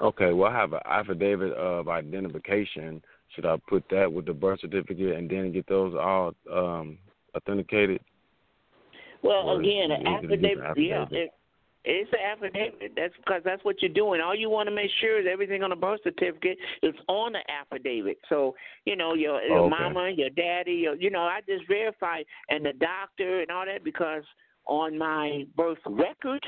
[0.00, 3.02] Okay, well, I have an affidavit of identification.
[3.34, 6.98] Should I put that with the birth certificate and then get those all um,
[7.36, 8.00] authenticated?
[9.22, 11.18] Well, Or again, an is it a affidavit, yeah, affidavit?
[11.18, 11.30] it,
[11.84, 12.92] it's an affidavit.
[12.96, 14.20] That's because that's what you're doing.
[14.20, 17.40] All you want to make sure is everything on the birth certificate is on the
[17.50, 18.18] affidavit.
[18.28, 18.54] So
[18.84, 19.70] you know your your Okay.
[19.70, 23.84] mama, your daddy, your, you know I just verify and the doctor and all that
[23.84, 24.22] because
[24.66, 26.44] on my birth record,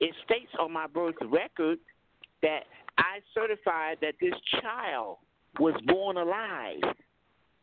[0.00, 1.78] it states on my birth record
[2.42, 2.60] that
[2.98, 5.18] I certified that this child
[5.58, 6.94] was born alive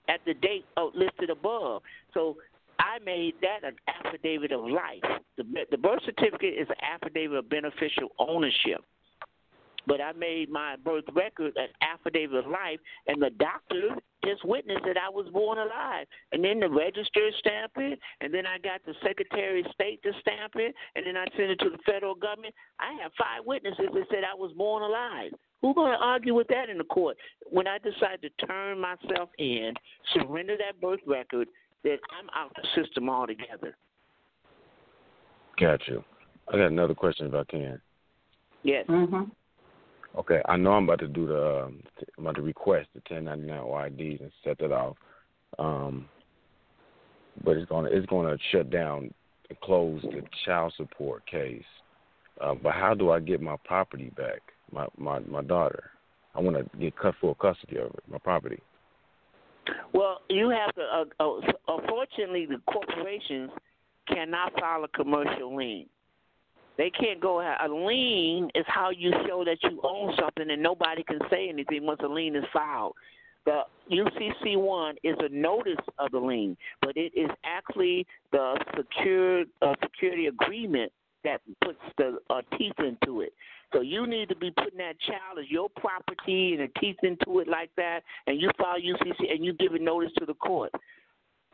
[0.07, 1.81] at the date oh, listed above.
[2.13, 2.37] So
[2.79, 5.19] I made that an affidavit of life.
[5.37, 8.83] The, the birth certificate is an affidavit of beneficial ownership.
[9.87, 13.95] But I made my birth record an affidavit of life, and the doctor
[14.25, 16.07] just witnessed that I was born alive.
[16.31, 20.11] And then the register stamped it, and then I got the Secretary of State to
[20.21, 22.55] stamp it, and then I sent it to the federal government.
[22.79, 25.31] I have five witnesses that said I was born alive.
[25.61, 27.17] Who's going to argue with that in the court?
[27.49, 29.73] When I decide to turn myself in,
[30.13, 31.47] surrender that birth record,
[31.83, 33.75] then I'm out the system altogether.
[35.59, 36.03] Got you.
[36.47, 37.81] I got another question if I can.
[38.63, 38.85] Yes.
[38.87, 39.31] Mhm.
[40.17, 41.83] Okay, I know I'm about to do the um,
[42.17, 44.95] I'm about to request the 1099 OIDs and set that off,
[45.59, 46.07] um,
[47.43, 49.13] but it's gonna it's gonna shut down
[49.49, 51.63] and close the child support case.
[52.39, 54.41] Uh, but how do I get my property back?
[54.71, 55.91] My my my daughter.
[56.33, 58.61] I want to get cut full custody of it, my property.
[59.93, 60.81] Well, you have to.
[60.81, 63.51] Uh, uh, unfortunately, the corporations
[64.07, 65.87] cannot file a commercial lien.
[66.77, 67.39] They can't go.
[67.39, 71.85] A lien is how you show that you own something, and nobody can say anything
[71.85, 72.93] once a lien is filed.
[73.45, 73.61] The
[73.91, 79.75] UCC one is a notice of the lien, but it is actually the secured uh,
[79.83, 80.91] security agreement
[81.23, 83.33] that puts the uh, teeth into it.
[83.73, 87.39] So you need to be putting that child as your property and the teeth into
[87.39, 90.71] it like that, and you file UCC and you give a notice to the court.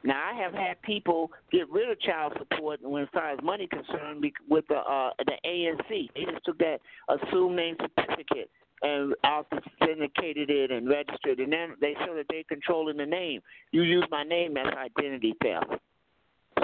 [0.03, 3.67] Now I have had people get rid of child support when as far as money
[3.67, 5.87] concerned with the uh, the ANC.
[5.89, 6.79] They just took that
[7.09, 8.49] assumed name certificate
[8.81, 13.41] and authenticated it and registered, and then they show that they're controlling the name.
[13.71, 15.79] You use my name as identity theft.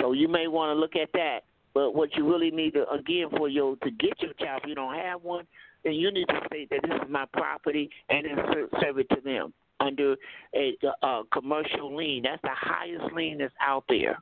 [0.02, 1.42] So you may want to look at that.
[1.76, 4.74] But what you really need to again for your to get your child, if you
[4.74, 5.46] don't have one,
[5.84, 9.22] then you need to state that this is my property and then serve it to
[9.22, 10.16] them under
[10.56, 12.24] a, a uh, commercial lien.
[12.24, 14.18] That's the highest lien that's out there.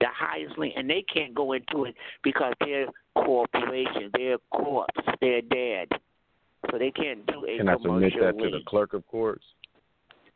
[0.00, 4.90] the highest lien, and they can't go into it because they're corporation, they're corpse,
[5.20, 5.88] they're dead,
[6.70, 8.52] so they can't do a Can I commercial submit that lien.
[8.52, 9.44] to the clerk of courts?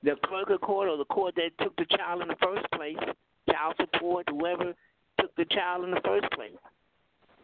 [0.03, 2.97] The clerk of court or the court that took the child in the first place,
[3.51, 4.75] child support, whoever
[5.21, 6.53] took the child in the first place.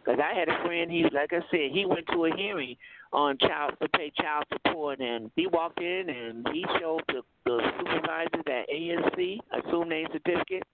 [0.05, 2.77] Because I had a friend, he like I said, he went to a hearing
[3.13, 7.61] on child to pay child support, and he walked in and he showed the, the
[7.79, 10.65] supervisor that ANC assumed name certificate.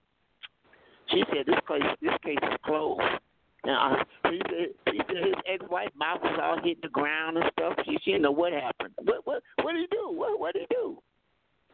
[1.11, 3.01] She said this case this case is closed.
[3.65, 3.97] Now
[4.29, 7.73] he said he said his ex-wife mouth was all hitting the ground and stuff.
[7.85, 8.93] She she didn't know what happened.
[9.03, 10.11] What what what did he do?
[10.11, 10.97] What what did he do?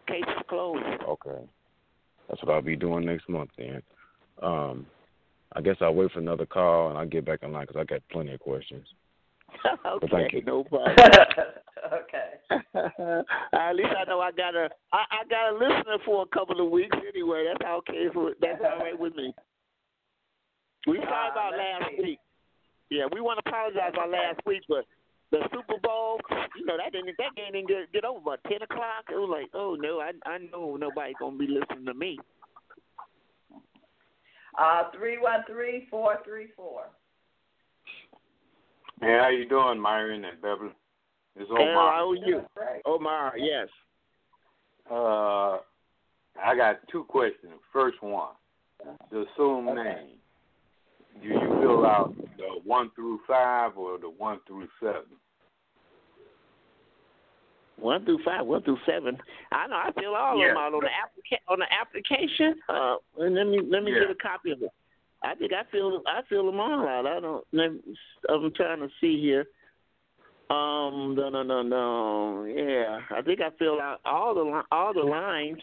[0.07, 0.83] Case is closed.
[1.07, 1.43] Okay.
[2.29, 3.81] That's what I'll be doing next month then.
[4.41, 4.85] Um,
[5.53, 7.83] I guess I'll wait for another call and I'll get back in line because I
[7.85, 8.85] got plenty of questions.
[9.85, 10.43] okay, thank you.
[10.43, 10.95] no problem.
[11.93, 12.27] okay.
[13.53, 16.63] At least I know I got a I, I got a listener for a couple
[16.63, 17.45] of weeks anyway.
[17.47, 18.07] That's okay.
[18.13, 19.33] For, that's all right with me.
[20.85, 22.03] We sorry Uh, about last see.
[22.03, 22.19] week.
[22.89, 24.85] Yeah, we want to apologize about last week, but
[25.31, 26.19] the Super Bowl,
[26.57, 29.03] you know, that didn't that game didn't get, get over about ten o'clock.
[29.11, 32.17] It was like, oh no, I I know nobody's gonna be listening to me.
[34.57, 36.83] Uh, three one three four three four.
[39.01, 40.71] Hey, how you doing, Myron and Beverly?
[41.35, 41.93] It's Hey, Omar.
[41.93, 42.41] how are you?
[42.55, 42.81] Great.
[42.85, 43.67] Omar, yes.
[44.89, 45.57] Uh,
[46.43, 47.53] I got two questions.
[47.71, 48.33] First one,
[49.11, 49.83] the assumed Okay.
[49.83, 50.17] name.
[51.21, 55.19] Do you fill out the one through five or the one through seven?
[57.79, 59.17] One through five, one through seven.
[59.51, 59.75] I know.
[59.75, 62.55] I fill all of them out on the applica- on the application.
[62.67, 63.99] Uh, and let me let me Yeah.
[64.01, 64.71] get a copy of it.
[65.23, 67.05] I think I fill I fill them all out.
[67.05, 67.45] I don't.
[68.29, 69.45] I'm trying to see here.
[70.49, 72.45] Um, no, no, no, no.
[72.45, 75.59] Yeah, I think I filled out all the all the lines.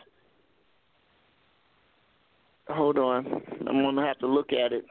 [2.68, 4.86] Hold on, I'm gonna have to look at it.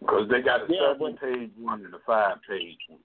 [0.00, 2.98] Because they got a Yeah, seven page one and a five page one.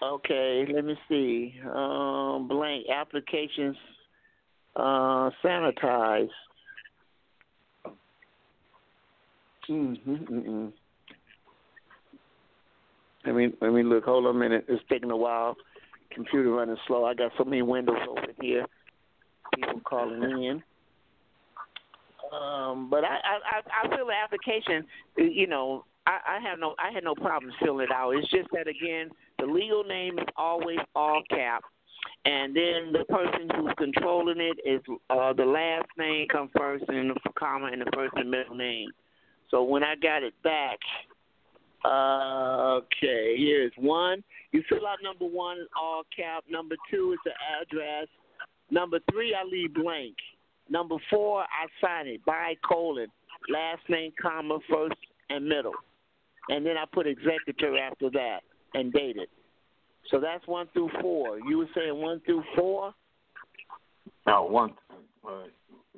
[0.00, 1.54] Okay, let me see.
[1.74, 3.76] Um, blank applications
[4.76, 6.28] uh, sanitized.
[9.68, 10.72] Mm-hmm, mm-mm.
[13.26, 14.04] Let me let me look.
[14.04, 14.64] Hold on a minute.
[14.68, 15.56] It's taking a while.
[16.10, 17.04] Computer running slow.
[17.04, 18.64] I got so many windows open here.
[19.54, 20.62] People calling in.
[22.32, 24.86] Um, but I I I I feel the application.
[25.16, 28.12] You know, I, I have no I had no problem filling it out.
[28.12, 31.62] It's just that again, the legal name is always all cap,
[32.24, 37.10] and then the person who's controlling it is uh, the last name comes first, and
[37.10, 38.88] the comma, and the first and middle name.
[39.50, 40.78] So when I got it back,
[41.84, 44.22] uh, okay, here's one.
[44.52, 46.44] You fill out number one, all cap.
[46.50, 47.32] Number two is the
[47.62, 48.08] address.
[48.70, 50.16] Number three, I leave blank.
[50.68, 53.08] Number four, I sign it by colon,
[53.48, 54.96] last name, comma, first
[55.30, 55.72] and middle,
[56.50, 58.40] and then I put executor after that
[58.78, 59.28] and dated.
[60.10, 61.38] So that's one through four.
[61.40, 62.94] You were saying one through four?
[64.26, 64.72] No, one.
[65.26, 65.44] Uh,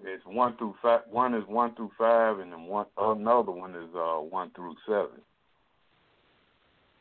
[0.03, 1.01] it's one through five.
[1.11, 5.21] One is one through five, and then one another one is uh one through seven.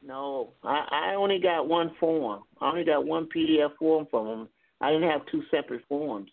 [0.06, 2.44] No, I, I only got one form.
[2.62, 4.50] I only got one PDF form from them.
[4.82, 6.30] I didn't have two separate forms.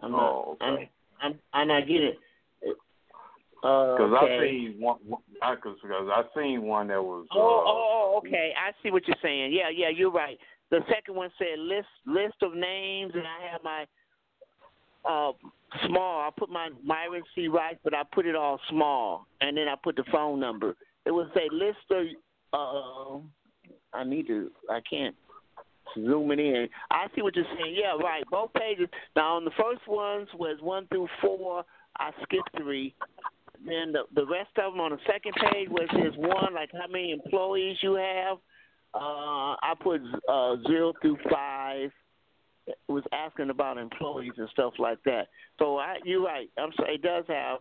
[0.00, 0.20] I'm not.
[0.20, 0.90] Oh, okay.
[1.22, 1.38] I'm, I'm.
[1.52, 2.18] I'm not getting it.
[3.62, 4.38] Uh, Because okay.
[4.38, 4.98] I seen one.
[5.06, 7.26] Because I seen one that was.
[7.32, 8.52] Oh, uh, oh, oh, okay.
[8.56, 9.52] I see what you're saying.
[9.52, 10.38] Yeah, yeah, you're right.
[10.70, 13.86] The second one said list list of names, and I have my
[15.08, 15.32] uh
[15.86, 16.20] small.
[16.20, 17.48] I put my Myron C.
[17.48, 20.74] Rice, but I put it all small, and then I put the phone number.
[21.04, 22.06] It would say list of.
[22.52, 23.20] Uh,
[23.96, 24.50] I need to.
[24.70, 25.14] I can't
[25.94, 26.68] zoom it in.
[26.90, 27.76] I see what you're saying.
[27.78, 28.24] Yeah, right.
[28.30, 28.88] Both pages.
[29.14, 31.64] Now on the first ones was one through four.
[31.98, 32.94] I skipped three.
[33.66, 36.86] Then the the rest of them on the second page was just one, like how
[36.90, 38.38] many employees you have.
[38.94, 41.90] Uh, I put uh, zero through five.
[42.66, 45.28] It was asking about employees and stuff like that.
[45.58, 46.48] So I, you're right.
[46.58, 46.96] I'm sorry.
[46.96, 47.58] It does have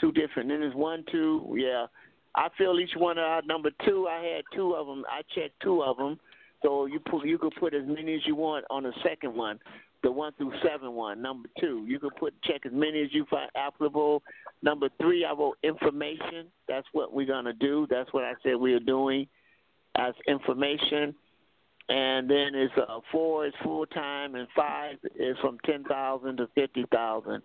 [0.00, 0.48] two different.
[0.48, 1.54] Then there's one, two.
[1.56, 1.86] Yeah,
[2.34, 3.46] I fill each one out.
[3.46, 5.04] Number two, I had two of them.
[5.08, 6.18] I checked two of them.
[6.62, 9.58] So you put you could put as many as you want on the second one,
[10.02, 11.22] the one through seven one.
[11.22, 14.22] Number two, you can put check as many as you find applicable.
[14.62, 16.46] Number three, I wrote information.
[16.68, 17.86] That's what we're gonna do.
[17.88, 19.26] That's what I said we are doing
[19.96, 21.14] as information.
[21.88, 26.48] And then it's uh, four is full time, and five is from ten thousand to
[26.54, 27.42] fifty thousand.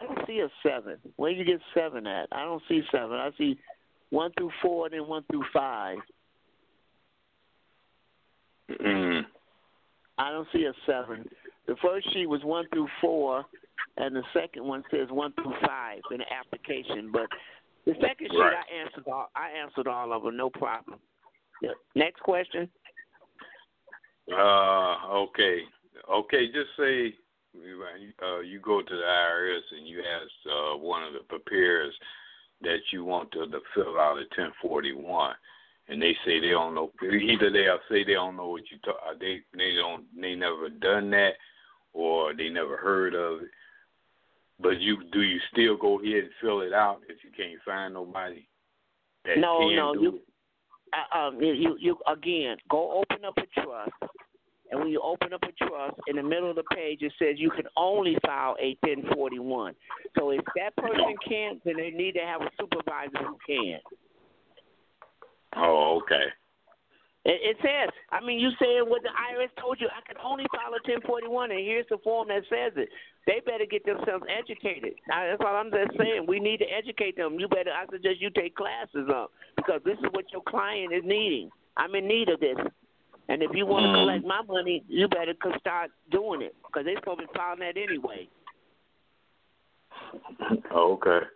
[0.00, 0.96] I don't see a seven.
[1.16, 2.28] Where you get seven at?
[2.32, 3.12] I don't see seven.
[3.12, 3.58] I see
[4.10, 5.98] one through four, then one through five.
[8.70, 9.22] mm,
[10.18, 11.28] I don't see a seven.
[11.66, 13.44] The first sheet was one through four,
[13.96, 17.10] and the second one says one through five in the application.
[17.12, 17.28] But
[17.86, 18.54] the second sheet Right.
[18.56, 20.98] I answered all I answered all of them, no problem.
[21.62, 21.70] Yeah.
[21.94, 22.68] Next question.
[24.32, 25.62] Uh, okay,
[26.08, 26.46] okay.
[26.46, 27.14] Just say
[28.22, 31.92] uh, you go to the IRS and you ask uh, one of the preparers
[32.62, 35.34] that you want to, to fill out a 1041,
[35.88, 36.92] and they say they don't know.
[37.02, 38.96] Either they'll say they don't know what you talk.
[39.18, 40.04] They they don't.
[40.18, 41.32] They never done that,
[41.92, 43.48] or they never heard of it.
[44.60, 47.94] But you do you still go ahead and fill it out if you can't find
[47.94, 48.46] nobody?
[49.24, 50.22] That no, can no, do you, it?
[51.14, 53.92] uh, um, you, you, again go open up a trust,
[54.70, 57.36] and when you open up a trust, in the middle of the page it says
[57.38, 59.74] you can only file a 1041.
[60.18, 63.78] So if that person can't, then they need to have a supervisor who can.
[65.56, 66.26] Oh, okay.
[67.24, 70.44] It, it says, I mean, you saying what the IRS told you, I can only
[70.56, 72.88] file a 1041, and here's the form that says it.
[73.26, 74.94] They better get themselves educated.
[75.06, 76.24] Now, that's all I'm just saying.
[76.26, 77.38] We need to educate them.
[77.38, 81.02] You better, I suggest you take classes up because this is what your client is
[81.04, 81.50] needing.
[81.76, 82.56] I'm in need of this.
[83.28, 84.00] And if you want to Mhm.
[84.00, 87.76] collect my money, you better start doing it because they're supposed to be filing that
[87.76, 88.28] anyway.
[90.72, 91.26] Okay.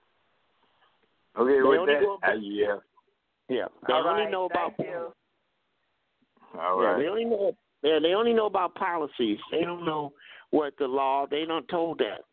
[1.36, 2.78] Okay, They with that, go- uh, yeah.
[3.48, 3.68] Yeah.
[3.86, 4.76] They All only right, know about
[6.54, 6.68] thank you.
[6.68, 9.38] All yeah, they only know yeah, they only know about policies.
[9.50, 10.12] They don't know
[10.50, 11.26] what the law.
[11.30, 12.24] They don't told that.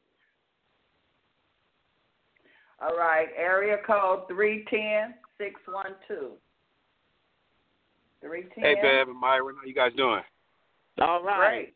[2.82, 6.32] All right, area code three ten six one two.
[8.22, 8.64] Three ten.
[8.64, 10.22] Hey, Bev and Myron, how you guys doing?
[11.00, 11.50] All right.
[11.50, 11.74] Great.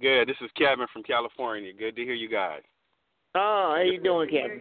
[0.00, 0.28] Good.
[0.28, 1.72] This is Kevin from California.
[1.72, 2.62] Good to hear you guys.
[3.34, 4.60] Oh, how you doing, Kevin?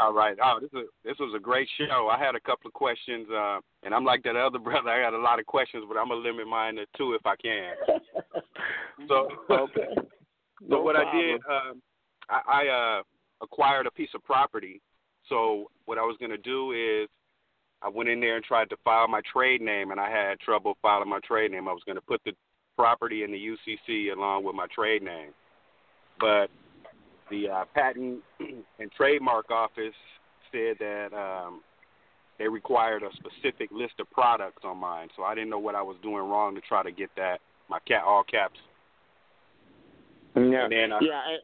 [0.00, 0.36] All right.
[0.42, 2.08] Oh, this is this was a great show.
[2.10, 4.90] I had a couple of questions, uh, and I'm like that other brother.
[4.90, 7.36] I got a lot of questions, but I'm gonna limit mine to two if I
[7.36, 7.72] can.
[9.08, 9.88] So, okay.
[9.96, 10.02] so
[10.68, 11.70] No what I did, problem.
[11.70, 11.82] um,
[12.28, 12.68] I, I
[12.98, 13.02] uh,
[13.42, 14.82] acquired a piece of property.
[15.30, 17.08] So what I was gonna do is,
[17.80, 20.76] I went in there and tried to file my trade name, and I had trouble
[20.82, 21.66] filing my trade name.
[21.66, 22.32] I was gonna put the
[22.76, 25.30] property in the UCC along with my trade name,
[26.20, 26.50] but
[27.30, 28.20] the uh, patent
[28.78, 29.94] and trademark office
[30.52, 31.62] said that um,
[32.38, 35.82] they required a specific list of products on mine, so I didn't know what I
[35.82, 38.58] was doing wrong to try to get that my cat all caps.
[40.34, 41.36] Yeah, And then, uh, yeah, I,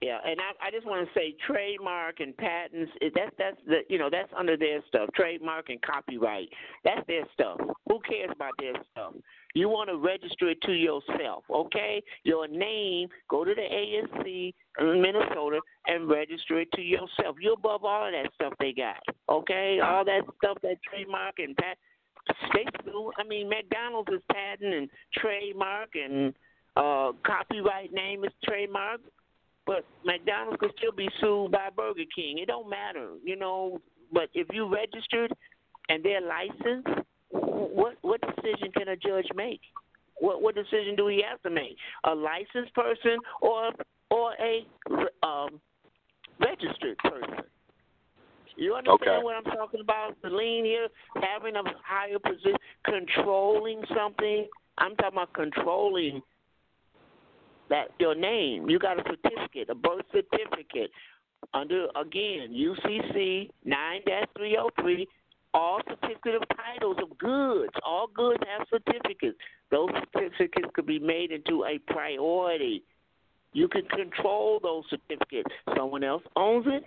[0.00, 2.92] yeah, and I, I just want to say trademark and patents.
[3.16, 5.08] That's that's the you know that's under their stuff.
[5.14, 6.48] Trademark and copyright.
[6.84, 7.58] That's their stuff.
[7.88, 9.14] Who cares about their stuff?
[9.54, 12.00] You want to register it to yourself, okay?
[12.22, 13.08] Your name.
[13.28, 17.36] Go to the ASC in Minnesota and register it to yourself.
[17.40, 19.80] You're above all of that stuff they got, okay?
[19.82, 21.76] All that stuff that trademark and pat.
[22.54, 23.10] They do.
[23.18, 26.34] I mean, McDonald's is patent and trademark and
[26.76, 29.00] uh copyright name is trademark.
[29.68, 32.38] But McDonald's could still be sued by Burger King.
[32.38, 33.82] It don't matter, you know.
[34.10, 35.30] But if you registered
[35.90, 39.60] and they're licensed, what what decision can a judge make?
[40.20, 41.76] What what decision do he have to make?
[42.04, 43.72] A licensed person or
[44.10, 44.66] or a
[45.22, 45.60] um,
[46.40, 47.44] registered person?
[48.56, 49.22] You understand Okay.
[49.22, 50.16] what I'm talking about?
[50.22, 54.48] The lien here, having a higher position, controlling something.
[54.78, 56.22] I'm talking about controlling
[57.70, 58.68] that your name.
[58.68, 60.90] You got a certificate, a birth certificate
[61.54, 64.00] under again UCC nine
[64.36, 65.06] three oh three.
[65.54, 67.72] All certificate of titles of goods.
[67.84, 69.36] All goods have certificates.
[69.70, 72.82] Those certificates could be made into a priority.
[73.54, 75.50] You can control those certificates.
[75.74, 76.84] Someone else owns it.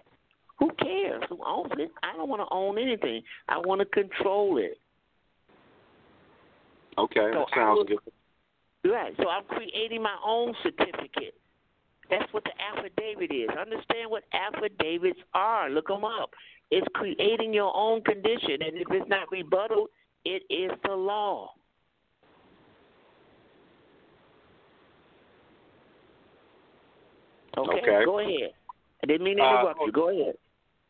[0.60, 1.90] Who cares who owns it?
[2.04, 3.24] I don't want to own anything.
[3.50, 4.78] I want to control it.
[7.00, 8.00] okay, So that sounds would- good.
[8.84, 9.14] Right.
[9.18, 11.36] So I'm creating my own certificate.
[12.10, 13.50] That's what the affidavit is.
[13.50, 15.70] Understand what affidavits are.
[15.70, 16.32] Look them up.
[16.72, 19.78] It's creating your own condition, and if it's not rebutted,
[20.26, 21.54] it is the law.
[27.58, 27.80] Okay.
[27.80, 28.06] Okay.
[28.06, 28.52] Go ahead.
[29.04, 29.92] I didn't mean to Uh, interrupt you.
[29.92, 30.36] Go ahead.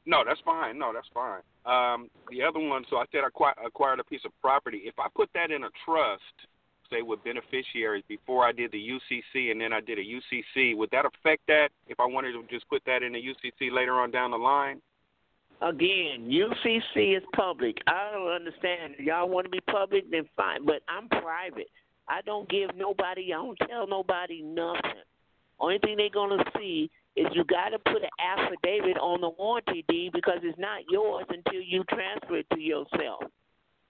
[0.06, 0.78] No, that's fine.
[0.78, 1.42] No, that's fine.
[1.66, 3.28] Um, the other one, so I said I
[3.66, 4.80] acquired a piece of property.
[4.86, 6.48] If I put that in a trust,
[6.92, 10.92] say with beneficiaries, before I did the UCC and then I did a UCC, would
[10.92, 14.12] that affect that if I wanted to just put that in the UCC later on
[14.12, 14.82] down the line?
[15.62, 17.78] Again, UCC is public.
[17.88, 18.96] I don't understand.
[19.00, 20.66] Y'all want to be public, then fine.
[20.66, 21.70] But I'm private.
[22.08, 23.32] I don't give nobody.
[23.34, 25.06] I don't tell nobody nothing.
[25.60, 29.86] Only thing they're gonna see is you got to put an affidavit on the warranty
[29.88, 33.24] deed because it's not yours until you transfer it to yourself.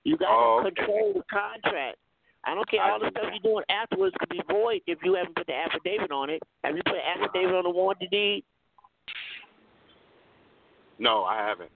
[0.03, 0.75] You got to Oh, okay.
[0.75, 1.97] control the contract.
[2.43, 2.81] I don't care.
[2.81, 6.11] All the stuff you're doing afterwards could be void if you haven't put the affidavit
[6.11, 6.41] on it.
[6.63, 8.43] Have you put an affidavit on the warranty deed?
[10.97, 11.71] No, I haven't.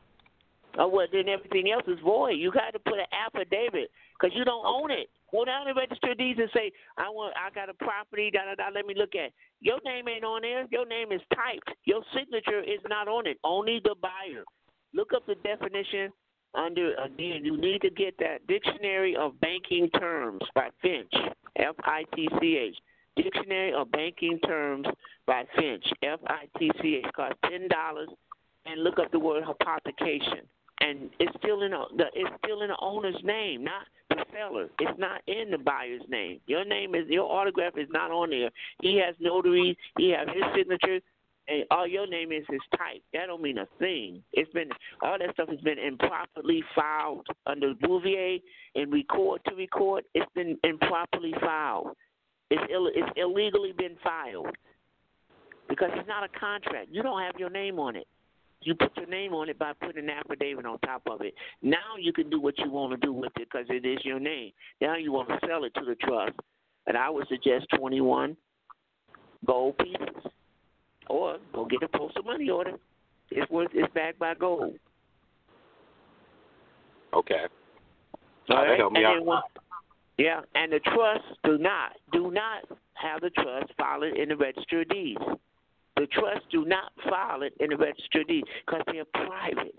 [0.78, 2.38] Oh well, then everything else is void.
[2.38, 5.08] You got to put an affidavit because you don't own it.
[5.32, 8.30] Go down and register deeds and say, I want, I got a property.
[8.32, 8.70] Da da da.
[8.74, 9.32] Let me look at.
[9.62, 10.66] Your name ain't on there.
[10.72, 11.78] Your name is typed.
[11.86, 13.38] Your signature is not on it.
[13.44, 14.44] Only the buyer.
[14.94, 16.12] Look up the definition
[16.56, 17.44] under again.
[17.44, 21.14] You need to get that Dictionary of Banking Terms by Fitch.
[21.58, 22.76] F I T C H.
[23.16, 24.88] Dictionary of Banking Terms
[25.26, 25.86] by Fitch.
[26.04, 27.12] F I T C H.
[27.16, 28.10] Costs ten dollars.
[28.66, 30.42] And look up the word hypothecation
[30.82, 34.68] and it's still in a, the it's still in the owner's name, not the seller.
[34.80, 36.40] It's not in the buyer's name.
[36.48, 38.50] Your name is your autograph is not on there.
[38.82, 41.00] He has notaries He has his signature,
[41.48, 43.04] and all your name is his type.
[43.14, 44.24] That don't mean a thing.
[44.34, 44.70] It's been
[45.02, 48.40] all that stuff has been improperly filed under Bouvier
[48.76, 50.04] and record to record.
[50.14, 51.96] It's been improperly filed.
[52.50, 54.56] It's Ill, it's illegally been filed
[55.70, 56.88] because it's not a contract.
[56.92, 58.08] You don't have your name on it.
[58.62, 61.36] You put your name on it by putting an affidavit on top of it.
[61.62, 64.20] Now you can do what you want to do with it because it is your
[64.20, 64.52] name.
[64.82, 66.34] Now you want to sell it to the trust,
[66.88, 68.36] and I would suggest 21
[69.46, 70.32] gold pieces,
[71.10, 72.74] or go get a postal money order.
[73.32, 73.72] It's worth.
[73.74, 74.76] It's backed by gold.
[77.14, 77.46] Okay.
[78.50, 78.80] All right.
[78.80, 79.16] and out.
[79.18, 79.42] then one-
[80.18, 82.64] yeah, and the trust do not do not
[82.94, 85.22] have the trust file it in the register of deeds.
[85.98, 89.76] The trust do not file it in the register of deeds because they're private.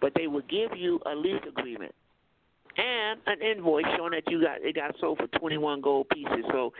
[0.00, 1.94] But they will give you a lease agreement
[2.76, 6.44] and an invoice showing that you got it got sold for twenty one gold pieces.
[6.52, 6.72] So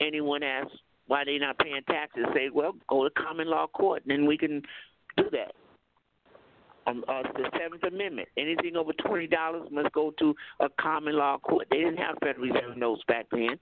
[0.00, 0.72] anyone asks
[1.12, 4.38] why they not paying taxes, say, well, go to common law court, and then we
[4.38, 4.62] can
[5.18, 5.52] do that.
[6.86, 8.28] Um, uh, the Seventh Amendment.
[8.38, 11.66] Anything over twenty dollars must go to a common law court.
[11.70, 13.58] They didn't have Federal Reserve notes back then.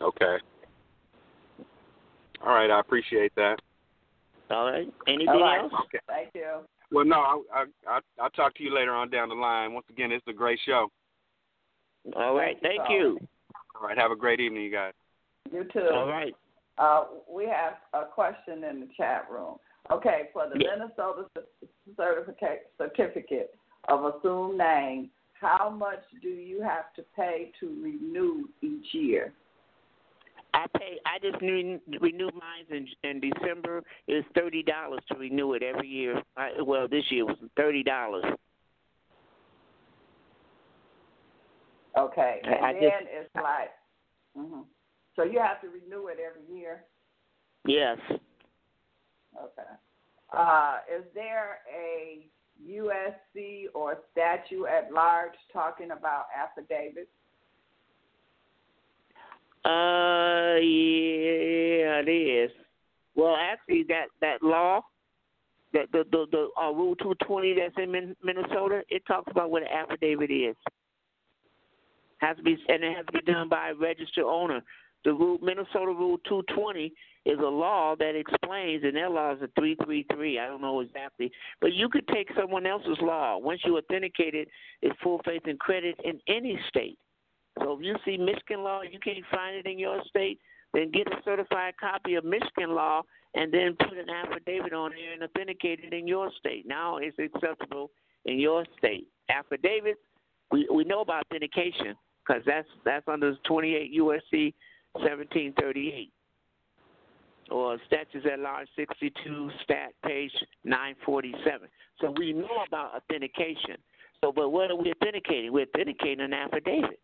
[0.00, 0.36] Okay.
[2.42, 3.56] All right, I appreciate that.
[4.50, 4.88] All right.
[5.08, 5.60] Anything All right.
[5.60, 5.72] else?
[5.84, 5.98] Okay.
[6.08, 6.60] Thank you.
[6.90, 9.74] Well, no, I, I, I, I'll talk to you later on down the line.
[9.74, 10.88] Once again, it's a great show.
[12.16, 12.56] All right.
[12.62, 13.18] Thank So- you.
[13.80, 14.92] All right, have a great evening, you guys.
[15.50, 15.88] You too.
[15.92, 16.34] All right.
[16.76, 19.56] Uh, we have a question in the chat room.
[19.90, 20.76] Okay, for the Yeah.
[20.76, 21.28] Minnesota
[21.96, 23.54] certificate certificate
[23.88, 29.32] of assumed name, how much do you have to pay to renew each year?
[30.52, 30.98] I pay.
[31.06, 33.82] I just renew, renewed mine in, in December.
[34.06, 36.22] It's thirty dollars to renew it every year.
[36.36, 38.24] I, well, this year it was thirty dollars.
[41.96, 43.70] Okay, and I then just- it's like,
[44.36, 44.60] hmm
[45.16, 46.84] so you have to renew it every year.
[47.66, 47.98] Yes.
[48.08, 49.68] Okay.
[50.32, 52.26] Uh, is there a
[52.64, 57.10] USC or statute at large talking about affidavits?
[59.64, 62.50] Uh, yeah, it is.
[63.14, 64.80] Well, actually, that that law,
[65.74, 69.50] that the the, the uh, Rule two twenty that's in Min- Minnesota, it talks about
[69.50, 70.56] what an affidavit is.
[72.20, 74.62] Has to be, and it has to be done by a registered owner.
[75.04, 76.92] The rule, Minnesota Rule two twenty,
[77.24, 80.38] is a law that explains, and their law is a three three three.
[80.38, 81.32] I don't know exactly,
[81.62, 84.48] but you could take someone else's law once you authenticate it.
[84.82, 86.98] It's full faith and credit in any state.
[87.58, 90.38] So if you see Michigan law, you can't find it in your state,
[90.74, 93.02] then get a certified copy of Michigan law
[93.34, 96.66] and then put an affidavit on there and authenticate it in your state.
[96.66, 97.90] Now it's acceptable
[98.26, 99.08] in your state.
[99.30, 100.00] Affidavits,
[100.50, 101.94] we we know about authentication
[102.30, 104.54] because that's that's under 28 USC
[104.92, 106.12] 1738
[107.50, 110.30] or statutes at large 62 stat page
[110.64, 111.68] 947.
[112.00, 113.76] So we know about authentication.
[114.20, 115.52] So, but what are we authenticating?
[115.52, 117.00] We're authenticating an affidavit.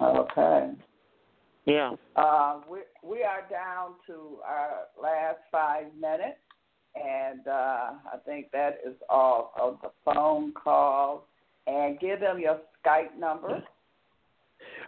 [0.00, 0.70] Okay.
[1.66, 1.92] Yeah.
[2.16, 6.38] Uh, we we are down to our last five minutes,
[6.94, 11.22] and uh, I think that is all of the phone calls.
[11.66, 13.62] And give them your Skype number.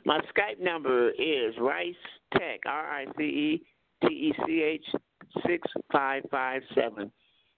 [0.05, 1.95] My Skype number is Rice
[2.33, 3.67] Tech, R I C E
[4.03, 4.85] T E C H
[5.47, 7.13] six five five seven.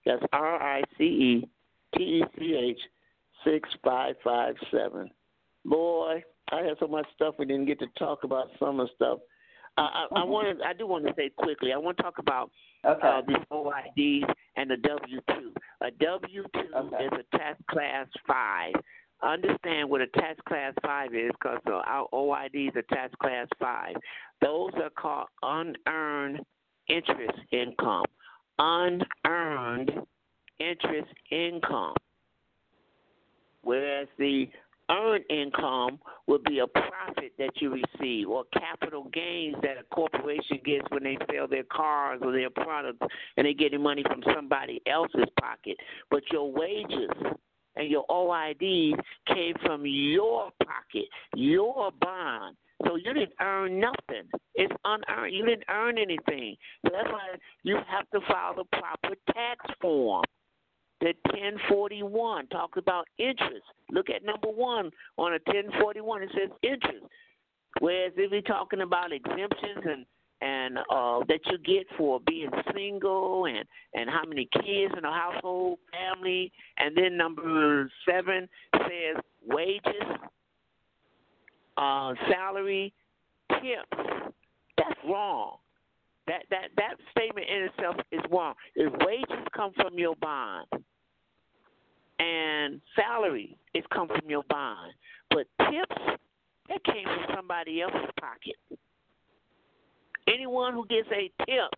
[0.05, 1.49] That's R I C E
[1.95, 2.79] T E C H
[3.43, 5.09] six five five seven.
[5.65, 8.47] Boy, I had so much stuff we didn't get to talk about.
[8.59, 9.19] Some of stuff.
[9.77, 10.61] I, I, I wanted.
[10.61, 11.73] I do want to say quickly.
[11.73, 12.51] I want to talk about
[12.87, 13.07] Okay.
[13.07, 15.53] uh, these OIDs and the W two.
[15.81, 17.05] A W two Okay.
[17.05, 18.73] is a tax class five.
[19.23, 23.95] Understand what a tax class five is because our OIDs are tax class five.
[24.41, 26.39] Those are called unearned
[26.87, 28.05] interest income.
[28.59, 29.91] Unearned
[30.59, 31.95] interest income.
[33.63, 34.47] Whereas the
[34.89, 40.59] earned income would be a profit that you receive or capital gains that a corporation
[40.65, 42.99] gets when they sell their cars or their products
[43.37, 45.77] and they're getting money from somebody else's pocket.
[46.09, 47.09] But your wages
[47.75, 51.05] and your OIDs came from your pocket,
[51.35, 52.57] your bond.
[52.85, 54.29] So you didn't earn nothing.
[54.53, 55.33] It's unearned.
[55.33, 56.55] You didn't earn anything.
[56.83, 60.23] That's why you have to file the proper tax form.
[60.99, 63.65] The 1041 talks about interest.
[63.91, 66.23] Look at number one on a 1041.
[66.23, 67.05] It says interest.
[67.79, 70.05] Whereas if we're talking about exemptions and
[70.39, 73.65] and uh, that you get for being single and
[73.95, 79.81] and how many kids in a household, family, and then number seven says wages,
[81.77, 82.93] uh, salary,
[83.49, 84.33] tips.
[84.77, 85.57] That's wrong.
[86.27, 88.53] That that that statement in itself is wrong.
[88.75, 90.67] If wages come from your bond
[92.19, 94.93] and salary is come from your bond,
[95.29, 96.19] but tips
[96.69, 98.55] that came from somebody else's pocket.
[100.27, 101.71] Anyone who gets a tip,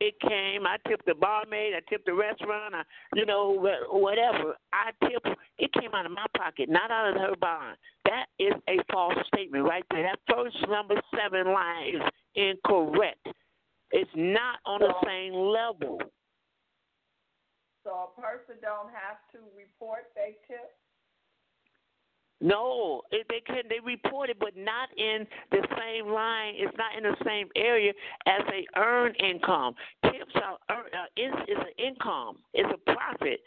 [0.00, 0.66] it came.
[0.66, 1.74] I tipped the barmaid.
[1.74, 2.74] I tipped the restaurant.
[2.74, 2.82] I,
[3.14, 3.50] you know,
[3.90, 4.56] whatever.
[4.72, 5.28] I tipped.
[5.58, 7.76] It came out of my pocket, not out of her bond.
[8.04, 10.02] That is a false statement right there.
[10.02, 12.02] That first number seven line is
[12.34, 13.26] incorrect.
[13.92, 16.00] It's not on the same level.
[17.84, 20.74] So a person don't have to report they tip.
[22.40, 26.54] No, it, they can they report it, but not in the same line.
[26.56, 27.92] It's not in the same area
[28.26, 29.74] as they earn income.
[30.04, 32.38] Tips are uh, is is an income.
[32.52, 33.40] It's a profit.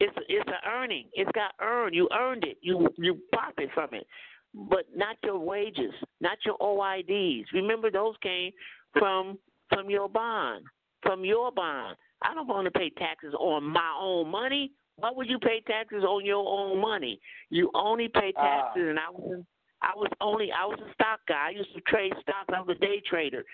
[0.00, 1.06] It's it's an earning.
[1.14, 1.94] It's got earned.
[1.94, 2.58] You earned it.
[2.60, 4.06] You you profit from it,
[4.52, 7.44] but not your wages, not your OIDs.
[7.54, 8.52] Remember, those came
[8.98, 9.38] from
[9.72, 10.64] from your bond,
[11.02, 11.96] from your bond.
[12.22, 14.72] I don't want to pay taxes on my own money.
[14.96, 17.20] Why would you pay taxes on your own money?
[17.50, 18.42] You only pay Ah.
[18.42, 19.44] taxes, uh, and I was
[19.80, 21.48] I was only I was a stock guy.
[21.48, 22.52] I used to trade stocks.
[22.52, 23.44] I was a day trader.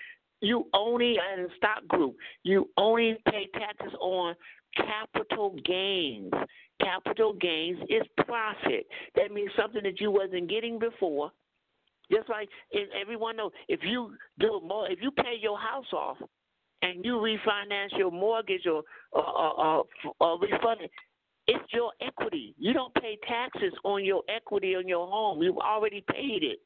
[0.41, 2.15] You only in a stock group.
[2.43, 4.35] You only pay taxes on
[4.75, 6.33] capital gains.
[6.81, 8.87] Capital gains is profit.
[9.15, 11.31] That means something that you wasn't getting before.
[12.11, 16.17] Just like if everyone knows, if you do more, if you pay your house off
[16.81, 19.83] and you refinance your mortgage or or, or,
[20.19, 20.91] or, refund it,
[21.47, 22.53] it's your equity.
[22.57, 25.41] You don't pay taxes on your equity on your home.
[25.41, 26.59] You've already paid it.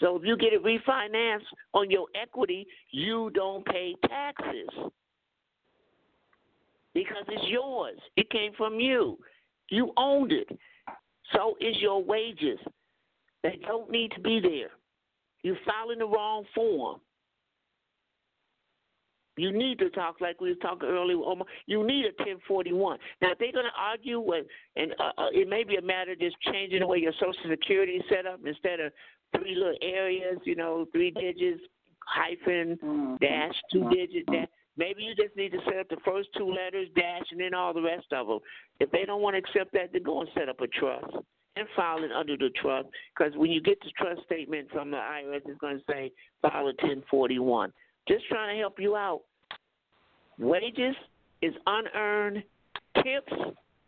[0.00, 4.68] So if you get it refinanced on your equity, you don't pay taxes
[6.92, 7.98] because it's yours.
[8.16, 9.18] It came from you.
[9.70, 10.48] You owned it.
[11.32, 12.58] So is your wages.
[13.46, 14.70] They don't need to be there.
[15.42, 17.00] You're filing the wrong form.
[19.36, 21.18] You need to talk like we were talking earlier.
[21.66, 22.98] You need a 1041.
[23.20, 26.12] Now, if they're going to argue with, and uh, uh, it may be a matter
[26.12, 28.92] of just changing the way your Social Security is set up instead of
[29.36, 31.60] three little areas, you know, three digits,
[32.04, 34.48] hyphen, dash, two digit, dash.
[34.78, 37.74] Maybe you just need to set up the first two letters, dash, and then all
[37.74, 38.38] the rest of them.
[38.80, 41.14] If they don't want to accept that, then go and set up a trust
[41.56, 42.88] and filing under the trust.
[43.16, 46.12] Because when you get the trust statement from the IRS, it's going to say
[46.42, 47.72] file a 1041.
[48.08, 49.22] Just trying to help you out.
[50.38, 50.94] Wages
[51.42, 52.42] is unearned.
[52.96, 53.32] Tips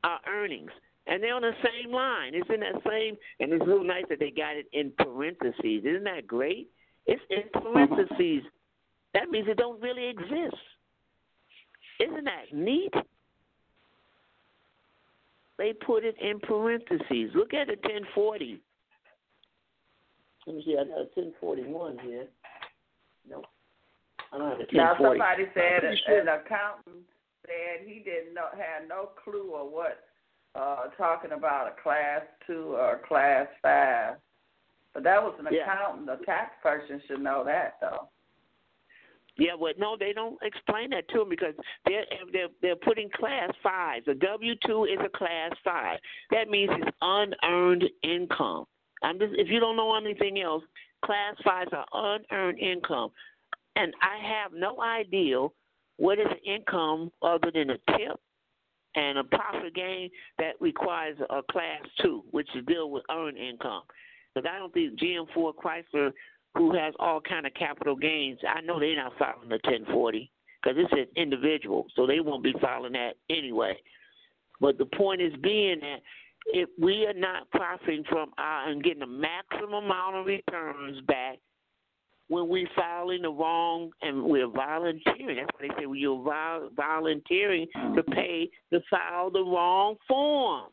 [0.04, 0.70] are earnings.
[1.06, 2.34] And they're on the same line.
[2.34, 5.84] It's in that same, and it's real nice that they got it in parentheses.
[5.84, 6.68] Isn't that great?
[7.06, 7.72] It's in mm-hmm.
[7.72, 8.42] parentheses.
[9.14, 10.56] That means it don't really exist.
[12.00, 12.92] Isn't that neat?
[15.58, 17.34] They put it in parentheses.
[17.34, 18.60] Look at the 1040.
[20.46, 20.72] Let me see.
[20.78, 22.26] I got a 1041 here.
[23.28, 23.44] Nope.
[24.32, 24.76] I don't have a 1040.
[24.76, 27.04] Now somebody said I'm sure- an accountant
[27.44, 30.04] said he didn't know had no clue of what
[30.54, 34.16] uh talking about a class two or a class five.
[34.94, 35.62] But that was an Yeah.
[35.62, 38.08] accountant, a tax person should know that though.
[39.38, 41.54] Yeah, but no, they don't explain that to them because
[41.86, 44.06] they're they're they're putting class fives.
[44.08, 45.98] A W two is a class five.
[46.32, 48.64] That means it's unearned income.
[49.02, 50.64] I'm just if you don't know anything else,
[51.04, 53.10] class fives are unearned income,
[53.76, 55.46] and I have no idea
[55.98, 58.18] what is income other than a tip
[58.96, 63.82] and a profit gain that requires a class two, which is deal with earned income.
[64.34, 66.10] Because I don't think GM Ford Chrysler
[66.56, 70.30] who has all kind of capital gains, I know they're not filing the 1040
[70.62, 73.76] because it's an individual, so they won't be filing that anyway.
[74.60, 75.98] But the point is being that
[76.46, 81.38] if we are not profiting from our and getting the maximum amount of returns back
[82.28, 85.36] when we're filing the wrong and we're volunteering.
[85.36, 88.12] That's why they say well, you're vol- volunteering to mm-hmm.
[88.12, 90.70] pay to file the wrong form.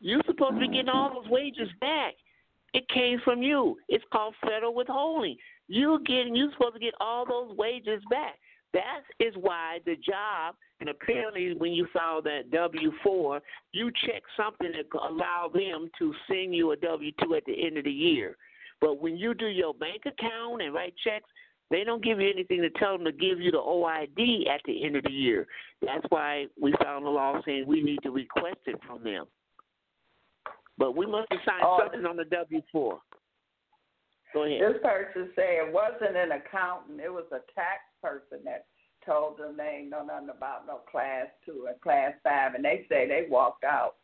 [0.00, 2.14] You're supposed to be getting all those wages back.
[2.74, 3.76] It came from you.
[3.88, 5.36] It's called federal withholding.
[5.68, 8.34] You're getting you're supposed to get all those wages back.
[8.74, 13.40] That is why the job and apparently when you file that W four,
[13.72, 17.78] you check something that allow them to send you a W two at the end
[17.78, 18.36] of the year.
[18.80, 21.30] But when you do your bank account and write checks,
[21.70, 24.84] they don't give you anything to tell them to give you the OID at the
[24.84, 25.46] end of the year.
[25.80, 29.26] That's why we found a law saying we need to request it from them.
[30.78, 31.78] But we must have signed Oh.
[31.80, 33.00] something on the W four.
[34.32, 34.60] Go ahead.
[34.60, 38.66] This person said it wasn't an accountant, it was a tax person that
[39.06, 42.84] told them they ain't know nothing about no class two and class five, and they
[42.88, 43.94] say they walked out.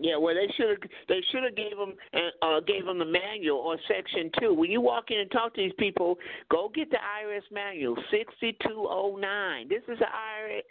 [0.00, 1.94] Yeah, well, they should have they should have gave them
[2.42, 4.52] uh, gave them the manual or section two.
[4.52, 6.18] When you walk in and talk to these people,
[6.50, 9.68] go get the IRS manual sixty two oh nine.
[9.68, 10.62] This is the IRS.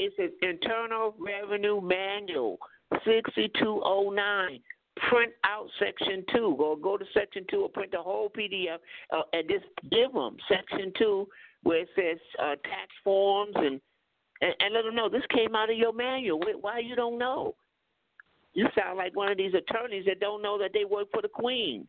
[0.00, 2.58] It's an Internal Revenue Manual
[3.04, 4.60] sixty two oh nine.
[5.08, 6.54] Print out section two.
[6.58, 8.78] Go go to section two or print the whole PDF
[9.12, 11.26] uh, and just give them section two
[11.62, 13.80] where it says uh, tax forms and,
[14.40, 16.40] and and let them know this came out of your manual.
[16.60, 17.54] Why you don't know?
[18.54, 21.28] You sound like one of these attorneys that don't know that they work for the
[21.28, 21.86] queen.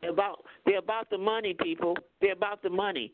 [0.00, 1.96] They're about they're about the money, people.
[2.20, 3.12] They're about the money.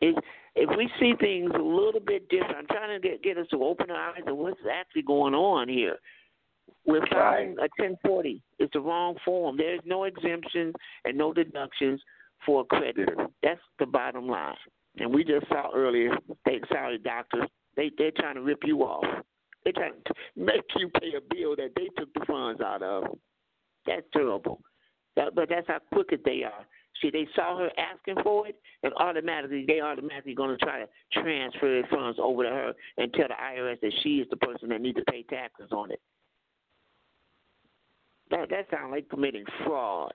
[0.00, 0.16] If
[0.56, 3.62] if we see things a little bit different, I'm trying to get get us to
[3.62, 5.96] open our eyes to what's actually going on here.
[6.86, 8.42] We're filing a 1040.
[8.58, 9.56] It's the wrong form.
[9.56, 10.74] There's no exemptions
[11.04, 12.00] and no deductions
[12.44, 13.26] for a creditor.
[13.42, 14.56] That's the bottom line.
[14.98, 19.04] And we just saw earlier, they sorry doctors, they they're trying to rip you off.
[19.64, 23.18] They're trying to make you pay a bill that they took the funds out of.
[23.86, 24.60] That's terrible.
[25.16, 26.66] That, but that's how crooked they are.
[27.00, 30.88] See, they saw her asking for it, and automatically they automatically going to try to
[31.12, 34.68] transfer the funds over to her and tell the IRS that she is the person
[34.70, 36.00] that needs to pay taxes on it.
[38.30, 40.12] That that sounds like committing fraud.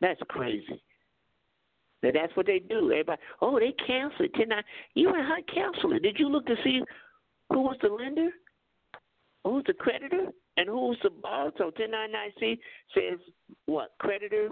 [0.00, 0.82] That's crazy.
[2.02, 2.90] Now, that's what they do.
[2.90, 4.34] Everybody, oh, they canceled it.
[4.34, 4.48] Ten
[4.94, 6.02] You and her canceled it.
[6.02, 6.82] Did you look to see
[7.50, 8.30] who was the lender,
[9.44, 10.26] who's the creditor,
[10.56, 11.52] and who's the borrower?
[11.58, 12.60] So 1099-C
[12.94, 13.18] says
[13.66, 13.92] what?
[13.98, 14.48] Creditor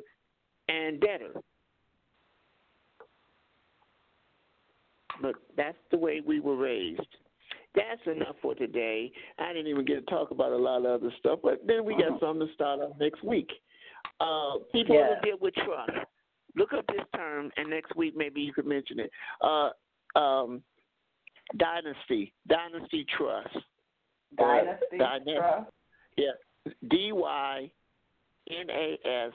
[0.69, 1.41] and debtor.
[5.21, 7.01] But that's the way we were raised.
[7.75, 9.13] That's enough for today.
[9.39, 11.95] I didn't even get to talk about a lot of other stuff, but then we
[11.95, 13.51] got something to start off next week.
[14.19, 15.15] Uh, people Yeah.
[15.17, 15.93] who deal with trust.
[16.57, 19.11] Look up this term, and next week maybe you could mention it.
[19.41, 19.71] Uh,
[20.19, 20.63] um,
[21.57, 23.57] dynasty, dynasty trust.
[24.39, 25.71] Or Dynasty Trust.
[26.17, 27.71] Yeah, D Y
[28.49, 29.33] N A S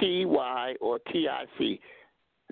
[0.00, 1.80] T Y or T I C,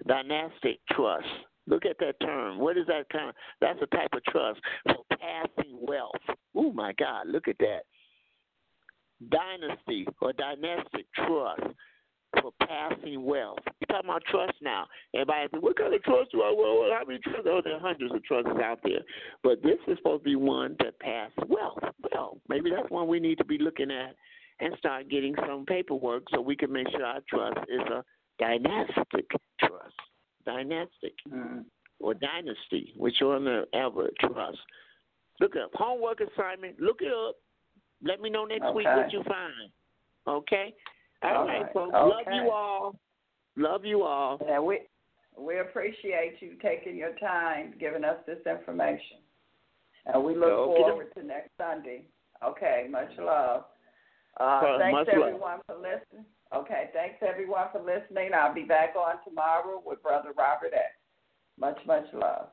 [0.06, 1.26] dynastic trust.
[1.66, 2.58] Look at that term.
[2.58, 3.34] What is that kind of?
[3.60, 6.14] That's a type of trust for passing wealth.
[6.54, 7.28] Oh my God!
[7.28, 7.82] Look at that.
[9.28, 11.74] Dynasty or dynastic trust
[12.40, 13.58] for passing wealth.
[13.80, 14.86] You're talking about trust now.
[15.14, 16.80] Everybody says, what kind of trust do I want?
[16.80, 17.46] Well, how many trusts?
[17.46, 19.00] Oh, there are hundreds of trusts out there.
[19.42, 21.78] But this is supposed to be one that passes wealth.
[22.12, 24.14] Well, maybe that's one we need to be looking at
[24.60, 28.04] and start getting some paperwork so we can make sure our trust is a
[28.38, 29.26] dynastic
[29.60, 29.94] trust.
[30.44, 31.60] Dynastic mm-hmm.
[32.00, 34.58] or dynasty, whichever ever trust.
[35.40, 36.80] Look up homework assignment.
[36.80, 37.36] Look it up.
[38.04, 39.70] Let me know next week what you find.
[40.26, 40.74] Okay.
[41.22, 41.92] All All right, folks.
[41.92, 42.96] Love you all.
[43.56, 44.38] Love you all.
[44.46, 44.80] Yeah, we
[45.38, 49.18] we appreciate you taking your time giving us this information.
[50.06, 50.76] And we look Okey-doke.
[50.88, 52.04] forward to next Sunday.
[52.44, 53.64] Okay, much love.
[54.40, 55.26] Uh, Uh, thanks much love.
[55.28, 56.24] everyone for listening.
[56.54, 58.30] Okay, thanks everyone for listening.
[58.34, 60.92] I'll be back on tomorrow with Brother Robert X.
[61.58, 62.48] Much, much love.